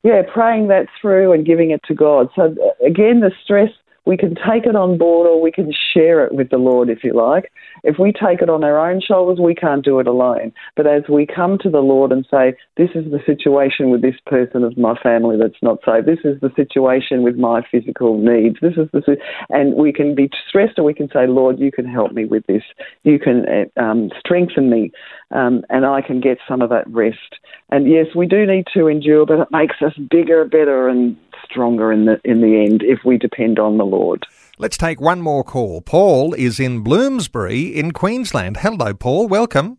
yeah, 0.03 0.21
praying 0.31 0.67
that 0.67 0.85
through 1.01 1.33
and 1.33 1.43
giving 1.43 1.71
it 1.71 1.81
to 1.87 1.95
God. 1.95 2.27
So 2.35 2.55
again, 2.85 3.21
the 3.21 3.31
stress 3.43 3.71
we 4.09 4.17
can 4.17 4.33
take 4.33 4.65
it 4.65 4.75
on 4.75 4.97
board 4.97 5.27
or 5.27 5.39
we 5.39 5.51
can 5.51 5.71
share 5.93 6.25
it 6.25 6.33
with 6.33 6.49
the 6.49 6.57
Lord, 6.57 6.89
if 6.89 7.03
you 7.03 7.13
like. 7.13 7.51
If 7.83 7.99
we 7.99 8.11
take 8.11 8.41
it 8.41 8.49
on 8.49 8.63
our 8.63 8.89
own 8.89 9.01
shoulders, 9.01 9.37
we 9.39 9.53
can't 9.53 9.85
do 9.85 9.99
it 9.99 10.07
alone. 10.07 10.51
But 10.75 10.87
as 10.87 11.03
we 11.07 11.27
come 11.27 11.59
to 11.59 11.69
the 11.69 11.81
Lord 11.81 12.11
and 12.11 12.25
say, 12.31 12.55
This 12.75 12.89
is 12.95 13.05
the 13.11 13.19
situation 13.23 13.91
with 13.91 14.01
this 14.01 14.15
person 14.25 14.63
of 14.63 14.75
my 14.79 14.95
family 14.95 15.37
that's 15.37 15.61
not 15.61 15.77
saved, 15.85 16.07
this 16.07 16.25
is 16.25 16.41
the 16.41 16.51
situation 16.55 17.21
with 17.21 17.37
my 17.37 17.61
physical 17.71 18.17
needs, 18.17 18.57
this 18.63 18.77
is 18.77 18.89
the, 18.93 19.15
and 19.51 19.75
we 19.75 19.93
can 19.93 20.15
be 20.15 20.31
stressed 20.47 20.79
or 20.79 20.83
we 20.85 20.95
can 20.95 21.09
say, 21.11 21.27
Lord, 21.27 21.59
you 21.59 21.71
can 21.71 21.85
help 21.85 22.11
me 22.11 22.25
with 22.25 22.47
this. 22.47 22.63
You 23.03 23.19
can 23.19 23.45
uh, 23.47 23.79
um, 23.79 24.09
strengthen 24.19 24.71
me, 24.71 24.91
um, 25.29 25.63
and 25.69 25.85
I 25.85 26.01
can 26.01 26.19
get 26.19 26.39
some 26.47 26.63
of 26.63 26.71
that 26.71 26.89
rest. 26.89 27.35
And 27.69 27.87
yes, 27.87 28.07
we 28.15 28.25
do 28.25 28.47
need 28.47 28.65
to 28.73 28.87
endure, 28.87 29.27
but 29.27 29.39
it 29.39 29.51
makes 29.51 29.75
us 29.85 29.93
bigger, 30.09 30.45
better, 30.45 30.89
and 30.89 31.15
stronger 31.49 31.91
in 31.91 32.05
the 32.05 32.19
in 32.23 32.41
the 32.41 32.65
end 32.65 32.81
if 32.83 32.99
we 33.05 33.17
depend 33.17 33.59
on 33.59 33.77
the 33.77 33.85
Lord. 33.85 34.25
Let's 34.57 34.77
take 34.77 34.99
one 34.99 35.21
more 35.21 35.43
call. 35.43 35.81
Paul 35.81 36.33
is 36.33 36.59
in 36.59 36.81
Bloomsbury 36.81 37.67
in 37.67 37.91
Queensland. 37.91 38.57
Hello, 38.57 38.93
Paul. 38.93 39.27
Welcome. 39.27 39.77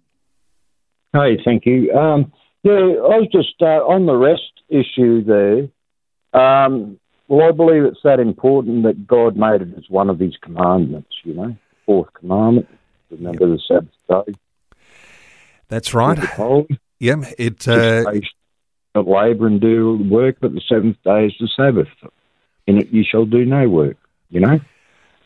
Hey, 1.12 1.38
thank 1.44 1.66
you. 1.66 1.92
Um, 1.92 2.32
yeah, 2.62 2.72
I 2.72 3.18
was 3.18 3.28
just 3.32 3.60
uh, 3.60 3.84
on 3.86 4.06
the 4.06 4.16
rest 4.16 4.52
issue 4.68 5.22
there. 5.24 5.68
Um, 6.32 6.98
well, 7.28 7.48
I 7.48 7.52
believe 7.52 7.84
it's 7.84 8.00
that 8.04 8.20
important 8.20 8.84
that 8.84 9.06
God 9.06 9.36
made 9.36 9.62
it 9.62 9.68
as 9.76 9.84
one 9.88 10.08
of 10.08 10.18
His 10.18 10.36
commandments. 10.40 11.12
You 11.24 11.34
know, 11.34 11.56
fourth 11.84 12.12
commandment. 12.14 12.68
Remember 13.10 13.48
yep. 13.48 13.58
the 13.68 13.86
Sabbath 14.08 14.26
day. 14.26 14.34
That's 15.68 15.94
right. 15.94 16.18
Yeah, 16.98 17.16
it. 17.38 17.66
Uh, 17.66 18.04
not 18.94 19.06
labour 19.06 19.46
and 19.46 19.60
do 19.60 19.98
work, 20.10 20.36
but 20.40 20.52
the 20.52 20.60
seventh 20.68 20.96
day 21.04 21.26
is 21.26 21.34
the 21.40 21.48
Sabbath. 21.56 21.88
In 22.66 22.78
it 22.78 22.88
you 22.90 23.04
shall 23.08 23.24
do 23.24 23.44
no 23.44 23.68
work, 23.68 23.96
you 24.28 24.40
know? 24.40 24.60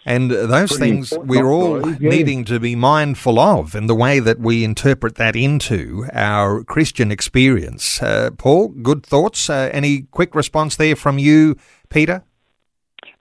And 0.06 0.30
those 0.30 0.76
Pretty 0.76 0.92
things 0.92 1.14
we're 1.16 1.46
all 1.46 1.80
believe, 1.80 2.02
yeah. 2.02 2.10
needing 2.10 2.44
to 2.46 2.60
be 2.60 2.76
mindful 2.76 3.38
of 3.38 3.74
in 3.74 3.86
the 3.86 3.94
way 3.94 4.20
that 4.20 4.38
we 4.38 4.62
interpret 4.62 5.14
that 5.14 5.34
into 5.34 6.06
our 6.12 6.62
Christian 6.62 7.10
experience. 7.10 8.02
Uh, 8.02 8.30
Paul, 8.36 8.68
good 8.68 9.04
thoughts. 9.04 9.48
Uh, 9.48 9.70
any 9.72 10.02
quick 10.10 10.34
response 10.34 10.76
there 10.76 10.94
from 10.94 11.18
you, 11.18 11.56
Peta? 11.88 12.22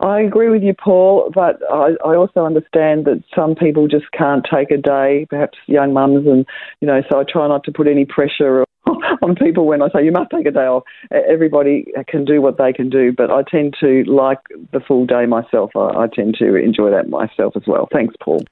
I 0.01 0.19
agree 0.19 0.49
with 0.49 0.61
you, 0.61 0.73
Paul, 0.73 1.31
but 1.33 1.61
I, 1.71 1.91
I 2.05 2.15
also 2.15 2.45
understand 2.45 3.05
that 3.05 3.23
some 3.33 3.55
people 3.55 3.87
just 3.87 4.11
can't 4.11 4.45
take 4.53 4.69
a 4.69 4.77
day, 4.77 5.25
perhaps 5.29 5.57
young 5.67 5.93
mums, 5.93 6.27
and 6.27 6.45
you 6.81 6.87
know, 6.87 7.01
so 7.09 7.19
I 7.19 7.23
try 7.23 7.47
not 7.47 7.63
to 7.65 7.71
put 7.71 7.87
any 7.87 8.03
pressure 8.03 8.65
on 9.21 9.35
people 9.35 9.65
when 9.65 9.81
I 9.81 9.89
say 9.89 10.03
you 10.03 10.11
must 10.11 10.31
take 10.31 10.45
a 10.45 10.51
day 10.51 10.65
off. 10.65 10.83
Everybody 11.11 11.85
can 12.07 12.25
do 12.25 12.41
what 12.41 12.57
they 12.57 12.73
can 12.73 12.89
do, 12.89 13.13
but 13.15 13.31
I 13.31 13.43
tend 13.43 13.75
to 13.79 14.03
like 14.05 14.39
the 14.71 14.79
full 14.79 15.05
day 15.05 15.25
myself. 15.25 15.71
I, 15.75 16.03
I 16.03 16.07
tend 16.13 16.35
to 16.39 16.55
enjoy 16.55 16.89
that 16.91 17.09
myself 17.09 17.55
as 17.55 17.63
well. 17.67 17.87
Thanks, 17.91 18.15
Paul. 18.19 18.43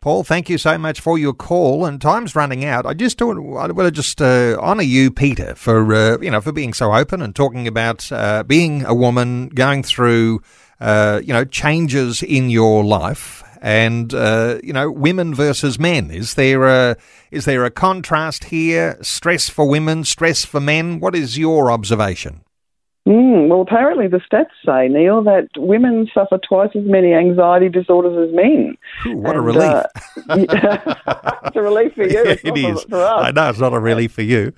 Paul, 0.00 0.22
thank 0.22 0.50
you 0.50 0.58
so 0.58 0.76
much 0.76 1.00
for 1.00 1.18
your 1.18 1.32
call. 1.32 1.86
And 1.86 2.00
time's 2.00 2.36
running 2.36 2.64
out. 2.64 2.84
I 2.84 2.92
just 2.92 3.20
want 3.22 3.76
to 3.78 3.90
just 3.90 4.20
uh, 4.20 4.56
honour 4.58 4.82
you, 4.82 5.10
Peta, 5.10 5.54
for 5.54 5.94
uh, 5.94 6.18
you 6.20 6.30
know 6.30 6.40
for 6.40 6.52
being 6.52 6.74
so 6.74 6.92
open 6.92 7.22
and 7.22 7.34
talking 7.34 7.66
about 7.66 8.10
uh, 8.12 8.42
being 8.42 8.84
a 8.84 8.94
woman, 8.94 9.48
going 9.48 9.82
through 9.82 10.42
uh, 10.80 11.20
you 11.24 11.32
know 11.32 11.44
changes 11.44 12.22
in 12.22 12.50
your 12.50 12.84
life, 12.84 13.42
and 13.64 14.12
uh, 14.12 14.58
you 14.62 14.74
know 14.74 14.90
women 14.90 15.34
versus 15.34 15.78
men. 15.78 16.10
Is 16.10 16.34
there 16.34 16.66
a 16.66 16.96
is 17.30 17.46
there 17.46 17.64
a 17.64 17.70
contrast 17.70 18.44
here? 18.44 18.98
Stress 19.00 19.48
for 19.48 19.66
women, 19.66 20.04
stress 20.04 20.44
for 20.44 20.60
men. 20.60 21.00
What 21.00 21.16
is 21.16 21.38
your 21.38 21.72
observation? 21.72 22.42
Mm, 23.08 23.48
well, 23.48 23.60
apparently 23.60 24.06
the 24.06 24.20
stats 24.20 24.46
say, 24.64 24.88
Neil, 24.88 25.22
that 25.24 25.48
women 25.56 26.08
suffer 26.14 26.38
twice 26.38 26.70
as 26.74 26.84
many 26.84 27.12
anxiety 27.12 27.68
disorders 27.68 28.28
as 28.28 28.34
men. 28.34 28.78
Ooh, 29.06 29.16
what 29.18 29.36
a 29.36 29.40
relief! 29.42 29.62
uh, 29.62 29.84
it's 31.44 31.56
a 31.56 31.60
relief 31.60 31.94
for 31.94 32.04
you. 32.04 32.22
It's 32.26 32.44
it 32.44 32.56
is. 32.56 32.82
For, 32.84 32.90
for 32.90 33.02
us. 33.02 33.24
I 33.24 33.30
know 33.30 33.50
it's 33.50 33.58
not 33.58 33.74
a 33.74 33.78
relief 33.80 34.12
for 34.12 34.22
you. 34.22 34.54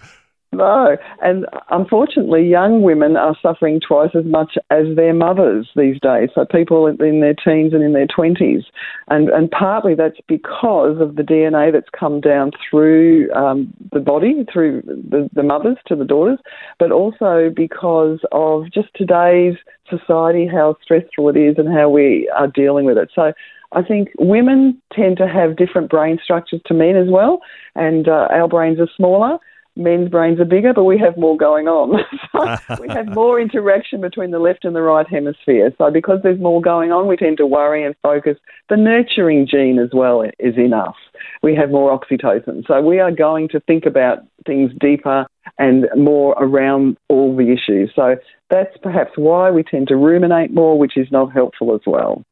No, 0.56 0.96
and 1.20 1.44
unfortunately, 1.70 2.48
young 2.48 2.80
women 2.80 3.14
are 3.16 3.36
suffering 3.42 3.78
twice 3.78 4.12
as 4.14 4.24
much 4.24 4.56
as 4.70 4.86
their 4.96 5.12
mothers 5.12 5.68
these 5.76 6.00
days. 6.00 6.30
So 6.34 6.46
people 6.46 6.86
in 6.86 7.20
their 7.20 7.34
teens 7.34 7.74
and 7.74 7.82
in 7.82 7.92
their 7.92 8.06
twenties, 8.06 8.62
and 9.08 9.28
and 9.28 9.50
partly 9.50 9.94
that's 9.94 10.18
because 10.26 10.98
of 10.98 11.16
the 11.16 11.22
DNA 11.22 11.72
that's 11.72 11.90
come 11.98 12.22
down 12.22 12.52
through 12.70 13.30
um, 13.32 13.72
the 13.92 14.00
body, 14.00 14.46
through 14.50 14.80
the, 14.86 15.28
the 15.34 15.42
mothers 15.42 15.76
to 15.88 15.96
the 15.96 16.06
daughters, 16.06 16.38
but 16.78 16.90
also 16.90 17.50
because 17.54 18.20
of 18.32 18.72
just 18.72 18.88
today's 18.94 19.56
society, 19.90 20.46
how 20.46 20.76
stressful 20.82 21.28
it 21.28 21.36
is, 21.36 21.56
and 21.58 21.68
how 21.68 21.90
we 21.90 22.30
are 22.34 22.48
dealing 22.48 22.86
with 22.86 22.96
it. 22.96 23.10
So. 23.14 23.32
I 23.72 23.82
think 23.82 24.10
women 24.20 24.80
tend 24.92 25.16
to 25.16 25.26
have 25.26 25.56
different 25.56 25.90
brain 25.90 26.20
structures 26.22 26.60
to 26.66 26.72
men 26.72 26.94
as 26.94 27.08
well, 27.10 27.40
and 27.74 28.08
uh, 28.08 28.28
our 28.30 28.46
brains 28.46 28.78
are 28.78 28.88
smaller 28.96 29.38
men's 29.76 30.08
brains 30.08 30.40
are 30.40 30.44
bigger, 30.44 30.72
but 30.72 30.84
we 30.84 30.98
have 30.98 31.16
more 31.16 31.36
going 31.36 31.68
on. 31.68 32.02
so 32.32 32.76
we 32.80 32.88
have 32.88 33.08
more 33.08 33.40
interaction 33.40 34.00
between 34.00 34.30
the 34.30 34.38
left 34.38 34.64
and 34.64 34.74
the 34.74 34.82
right 34.82 35.06
hemisphere. 35.08 35.72
So 35.78 35.90
because 35.90 36.20
there's 36.22 36.40
more 36.40 36.60
going 36.60 36.92
on, 36.92 37.06
we 37.06 37.16
tend 37.16 37.36
to 37.38 37.46
worry 37.46 37.84
and 37.84 37.94
focus. 38.02 38.36
The 38.68 38.76
nurturing 38.76 39.46
gene 39.46 39.78
as 39.78 39.90
well 39.92 40.22
is 40.22 40.54
in 40.56 40.72
us. 40.72 40.94
We 41.42 41.54
have 41.54 41.70
more 41.70 41.98
oxytocin. 41.98 42.66
So 42.66 42.80
we 42.80 42.98
are 42.98 43.12
going 43.12 43.48
to 43.50 43.60
think 43.60 43.86
about 43.86 44.18
things 44.46 44.72
deeper 44.80 45.26
and 45.58 45.86
more 45.96 46.34
around 46.38 46.96
all 47.08 47.36
the 47.36 47.52
issues. 47.52 47.92
So 47.94 48.16
that's 48.50 48.76
perhaps 48.82 49.12
why 49.16 49.50
we 49.50 49.62
tend 49.62 49.88
to 49.88 49.96
ruminate 49.96 50.52
more, 50.52 50.78
which 50.78 50.96
is 50.96 51.08
not 51.10 51.32
helpful 51.32 51.74
as 51.74 51.80
well. 51.86 52.24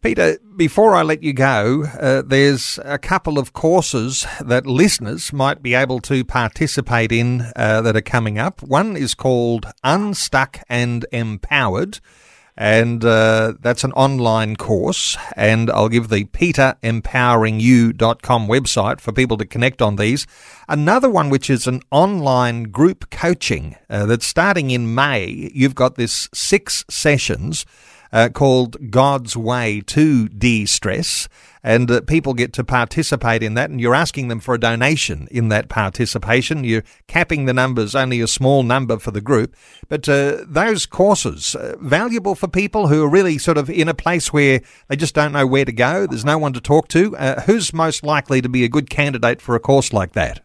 Peta, 0.00 0.40
before 0.56 0.94
I 0.94 1.02
let 1.02 1.22
you 1.22 1.32
go, 1.32 1.84
uh, 1.84 2.22
there's 2.22 2.78
a 2.84 2.98
couple 2.98 3.38
of 3.38 3.52
courses 3.52 4.26
that 4.40 4.66
listeners 4.66 5.32
might 5.32 5.62
be 5.62 5.74
able 5.74 6.00
to 6.00 6.24
participate 6.24 7.12
in 7.12 7.52
uh, 7.56 7.80
that 7.82 7.96
are 7.96 8.00
coming 8.00 8.38
up. 8.38 8.62
One 8.62 8.96
is 8.96 9.14
called 9.14 9.66
Unstuck 9.84 10.60
and 10.68 11.06
Empowered. 11.12 12.00
And 12.54 13.02
uh, 13.02 13.54
that's 13.60 13.82
an 13.82 13.92
online 13.92 14.56
course, 14.56 15.16
and 15.36 15.70
I'll 15.70 15.88
give 15.88 16.10
the 16.10 16.26
petaempoweringyou.com 16.26 18.46
website 18.46 19.00
for 19.00 19.10
people 19.10 19.38
to 19.38 19.46
connect 19.46 19.80
on 19.80 19.96
these. 19.96 20.26
Another 20.68 21.08
one, 21.08 21.30
which 21.30 21.48
is 21.48 21.66
an 21.66 21.80
online 21.90 22.64
group 22.64 23.08
coaching 23.10 23.76
uh, 23.88 24.04
that's 24.04 24.26
starting 24.26 24.70
in 24.70 24.94
May. 24.94 25.50
You've 25.54 25.74
got 25.74 25.94
this 25.94 26.28
six 26.34 26.84
sessions 26.90 27.64
uh, 28.12 28.28
called 28.28 28.90
God's 28.90 29.36
Way 29.36 29.82
to 29.86 30.28
De-Stress. 30.28 31.28
And 31.64 31.90
uh, 31.90 32.00
people 32.00 32.34
get 32.34 32.52
to 32.54 32.64
participate 32.64 33.42
in 33.42 33.54
that, 33.54 33.70
and 33.70 33.80
you're 33.80 33.94
asking 33.94 34.28
them 34.28 34.40
for 34.40 34.54
a 34.54 34.60
donation 34.60 35.28
in 35.30 35.48
that 35.50 35.68
participation. 35.68 36.64
You're 36.64 36.82
capping 37.06 37.44
the 37.44 37.52
numbers, 37.52 37.94
only 37.94 38.20
a 38.20 38.26
small 38.26 38.64
number 38.64 38.98
for 38.98 39.12
the 39.12 39.20
group. 39.20 39.54
But 39.88 40.08
uh, 40.08 40.44
those 40.44 40.86
courses, 40.86 41.54
uh, 41.54 41.76
valuable 41.80 42.34
for 42.34 42.48
people 42.48 42.88
who 42.88 43.04
are 43.04 43.08
really 43.08 43.38
sort 43.38 43.58
of 43.58 43.70
in 43.70 43.88
a 43.88 43.94
place 43.94 44.32
where 44.32 44.60
they 44.88 44.96
just 44.96 45.14
don't 45.14 45.32
know 45.32 45.46
where 45.46 45.64
to 45.64 45.72
go, 45.72 46.06
there's 46.06 46.24
no 46.24 46.36
one 46.36 46.52
to 46.54 46.60
talk 46.60 46.88
to. 46.88 47.16
Uh, 47.16 47.42
who's 47.42 47.72
most 47.72 48.02
likely 48.02 48.42
to 48.42 48.48
be 48.48 48.64
a 48.64 48.68
good 48.68 48.90
candidate 48.90 49.40
for 49.40 49.54
a 49.54 49.60
course 49.60 49.92
like 49.92 50.12
that? 50.12 50.44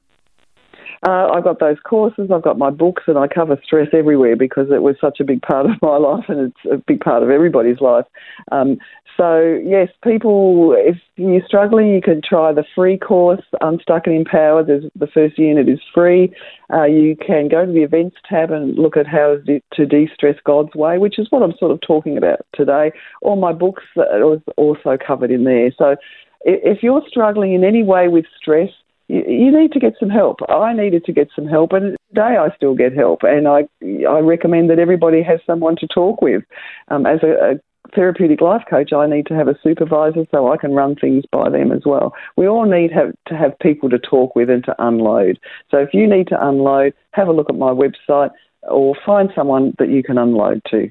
Uh, 1.07 1.29
I've 1.33 1.45
got 1.45 1.61
those 1.61 1.77
courses, 1.85 2.31
I've 2.33 2.41
got 2.41 2.57
my 2.57 2.69
books, 2.69 3.03
and 3.07 3.17
I 3.17 3.29
cover 3.29 3.57
stress 3.63 3.87
everywhere 3.93 4.35
because 4.35 4.67
it 4.71 4.81
was 4.81 4.97
such 4.99 5.21
a 5.21 5.23
big 5.23 5.41
part 5.41 5.65
of 5.65 5.71
my 5.81 5.95
life 5.95 6.25
and 6.27 6.51
it's 6.51 6.69
a 6.69 6.75
big 6.85 6.99
part 6.99 7.23
of 7.23 7.29
everybody's 7.29 7.79
life. 7.79 8.03
Um, 8.51 8.77
so, 9.15 9.57
yes, 9.63 9.87
people, 10.03 10.75
if 10.77 10.97
you're 11.15 11.45
struggling, 11.47 11.93
you 11.93 12.01
can 12.01 12.21
try 12.21 12.51
the 12.51 12.65
free 12.75 12.97
course, 12.97 13.41
Unstuck 13.61 14.05
and 14.05 14.17
Empowered. 14.17 14.67
There's, 14.67 14.83
the 14.95 15.07
first 15.07 15.39
unit 15.39 15.69
is 15.69 15.79
free. 15.95 16.29
Uh, 16.73 16.83
you 16.83 17.15
can 17.15 17.47
go 17.47 17.65
to 17.65 17.71
the 17.71 17.83
events 17.83 18.17
tab 18.29 18.51
and 18.51 18.77
look 18.77 18.97
at 18.97 19.07
how 19.07 19.37
to 19.45 19.85
de 19.85 20.09
stress 20.13 20.35
God's 20.43 20.75
way, 20.75 20.97
which 20.97 21.17
is 21.17 21.27
what 21.29 21.41
I'm 21.41 21.55
sort 21.57 21.71
of 21.71 21.79
talking 21.79 22.17
about 22.17 22.41
today. 22.53 22.91
All 23.21 23.37
my 23.37 23.53
books 23.53 23.83
are 23.95 24.41
also 24.57 24.97
covered 24.97 25.31
in 25.31 25.45
there. 25.45 25.71
So, 25.77 25.95
if 26.41 26.83
you're 26.83 27.01
struggling 27.07 27.53
in 27.53 27.63
any 27.63 27.83
way 27.83 28.09
with 28.09 28.25
stress, 28.39 28.69
you, 29.07 29.51
need 29.57 29.71
to 29.71 29.79
get 29.79 29.93
some 29.99 30.09
help. 30.09 30.39
I 30.49 30.73
needed 30.73 31.05
to 31.05 31.13
get 31.13 31.29
some 31.35 31.47
help, 31.47 31.73
and 31.73 31.95
today 32.09 32.37
I 32.37 32.49
still 32.55 32.75
get 32.75 32.93
help. 32.93 33.19
And 33.23 33.47
I 33.47 33.67
I 34.07 34.19
recommend 34.19 34.69
that 34.69 34.79
everybody 34.79 35.23
has 35.23 35.39
someone 35.45 35.75
to 35.77 35.87
talk 35.87 36.21
with. 36.21 36.43
Um, 36.89 37.05
as 37.05 37.19
a, 37.23 37.53
a 37.53 37.59
therapeutic 37.95 38.41
life 38.41 38.63
coach, 38.69 38.91
I 38.93 39.07
need 39.07 39.25
to 39.27 39.33
have 39.33 39.47
a 39.47 39.57
supervisor 39.63 40.25
so 40.31 40.51
I 40.51 40.57
can 40.57 40.73
run 40.73 40.95
things 40.95 41.23
by 41.31 41.49
them 41.49 41.71
as 41.71 41.83
well. 41.85 42.13
We 42.35 42.47
all 42.47 42.65
need 42.65 42.91
have, 42.91 43.13
to 43.27 43.37
have 43.37 43.57
people 43.59 43.89
to 43.89 43.99
talk 43.99 44.35
with 44.35 44.49
and 44.49 44.63
to 44.65 44.75
unload. 44.79 45.39
So 45.71 45.77
if 45.77 45.93
you 45.93 46.07
need 46.07 46.27
to 46.27 46.47
unload, 46.47 46.93
have 47.11 47.27
a 47.27 47.33
look 47.33 47.49
at 47.49 47.55
my 47.55 47.71
website 47.71 48.31
or 48.63 48.95
find 49.05 49.29
someone 49.35 49.73
that 49.79 49.89
you 49.89 50.03
can 50.03 50.17
unload 50.17 50.61
to. 50.71 50.89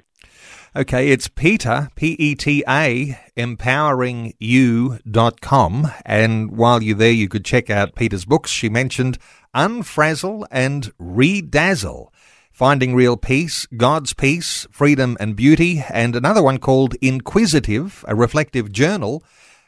Okay, 0.77 1.09
it's 1.09 1.27
Peta, 1.27 1.89
P 1.95 2.15
E 2.19 2.35
T 2.35 2.63
A, 2.69 3.19
empoweringyou.com. 3.35 5.93
And 6.05 6.51
while 6.51 6.83
you're 6.83 6.95
there, 6.95 7.11
you 7.11 7.31
could 7.31 7.47
check 7.47 7.71
out 7.71 7.95
Peta's 7.95 8.27
books. 8.27 8.51
She 8.51 8.69
mentioned 8.69 9.17
Unfrazzle 9.55 10.47
and 10.51 10.93
Redazzle. 11.01 12.09
Finding 12.51 12.95
Real 12.95 13.17
Peace, 13.17 13.65
God's 13.75 14.13
Peace, 14.13 14.67
Freedom 14.71 15.17
and 15.19 15.35
Beauty, 15.35 15.83
and 15.89 16.15
another 16.15 16.43
one 16.43 16.59
called 16.59 16.95
Inquisitive, 17.01 18.05
a 18.07 18.15
reflective 18.15 18.71
journal, 18.71 19.25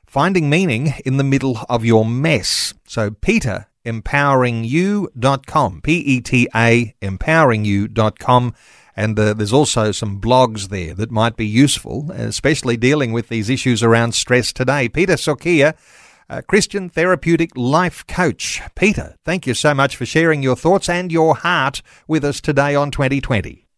Finding 0.07 0.51
Meaning 0.51 0.93
in 1.07 1.17
the 1.17 1.25
Middle 1.25 1.61
of 1.71 1.87
Your 1.87 2.05
Mess. 2.05 2.75
So, 2.87 3.13
Peta, 3.13 3.69
empoweringyou.com, 3.87 5.81
P 5.81 6.01
E 6.01 6.21
T 6.21 6.49
A, 6.55 6.95
empoweringyou.com. 7.01 8.55
And 8.99 9.17
uh, 9.17 9.33
there's 9.33 9.53
also 9.53 9.93
some 9.93 10.21
blogs 10.21 10.71
there 10.71 10.93
that 10.95 11.13
might 11.13 11.37
be 11.37 11.47
useful, 11.47 12.11
especially 12.11 12.77
dealing 12.77 13.13
with 13.13 13.29
these 13.29 13.49
issues 13.49 13.81
around 13.81 14.11
stress 14.11 14.53
today. 14.53 14.89
Peta 14.89 15.13
Sokia, 15.13 15.75
a 16.29 16.43
Christian 16.43 16.89
therapeutic 16.89 17.53
life 17.55 18.05
coach. 18.09 18.61
Peta, 18.75 19.15
thank 19.25 19.47
you 19.47 19.55
so 19.55 19.73
much 19.73 19.95
for 19.95 20.05
sharing 20.05 20.43
your 20.43 20.57
thoughts 20.57 20.89
and 20.89 21.13
your 21.13 21.37
heart 21.37 21.81
with 22.09 22.25
us 22.25 22.41
today 22.41 22.75
on 22.75 22.91
2020. 22.91 23.69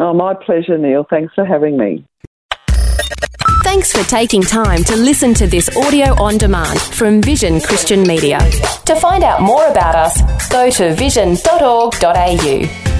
Oh, 0.00 0.12
my 0.12 0.34
pleasure, 0.34 0.76
Neil. 0.76 1.06
Thanks 1.08 1.32
for 1.34 1.44
having 1.44 1.76
me. 1.76 2.04
Thanks 3.62 3.92
for 3.92 4.02
taking 4.10 4.42
time 4.42 4.82
to 4.82 4.96
listen 4.96 5.32
to 5.34 5.46
this 5.46 5.70
audio 5.76 6.20
on 6.20 6.38
demand 6.38 6.80
from 6.80 7.22
Vision 7.22 7.60
Christian 7.60 8.02
Media. 8.02 8.40
To 8.86 8.96
find 8.96 9.22
out 9.22 9.42
more 9.42 9.68
about 9.68 9.94
us, 9.94 10.50
go 10.50 10.70
to 10.70 10.92
vision.org.au. 10.96 12.95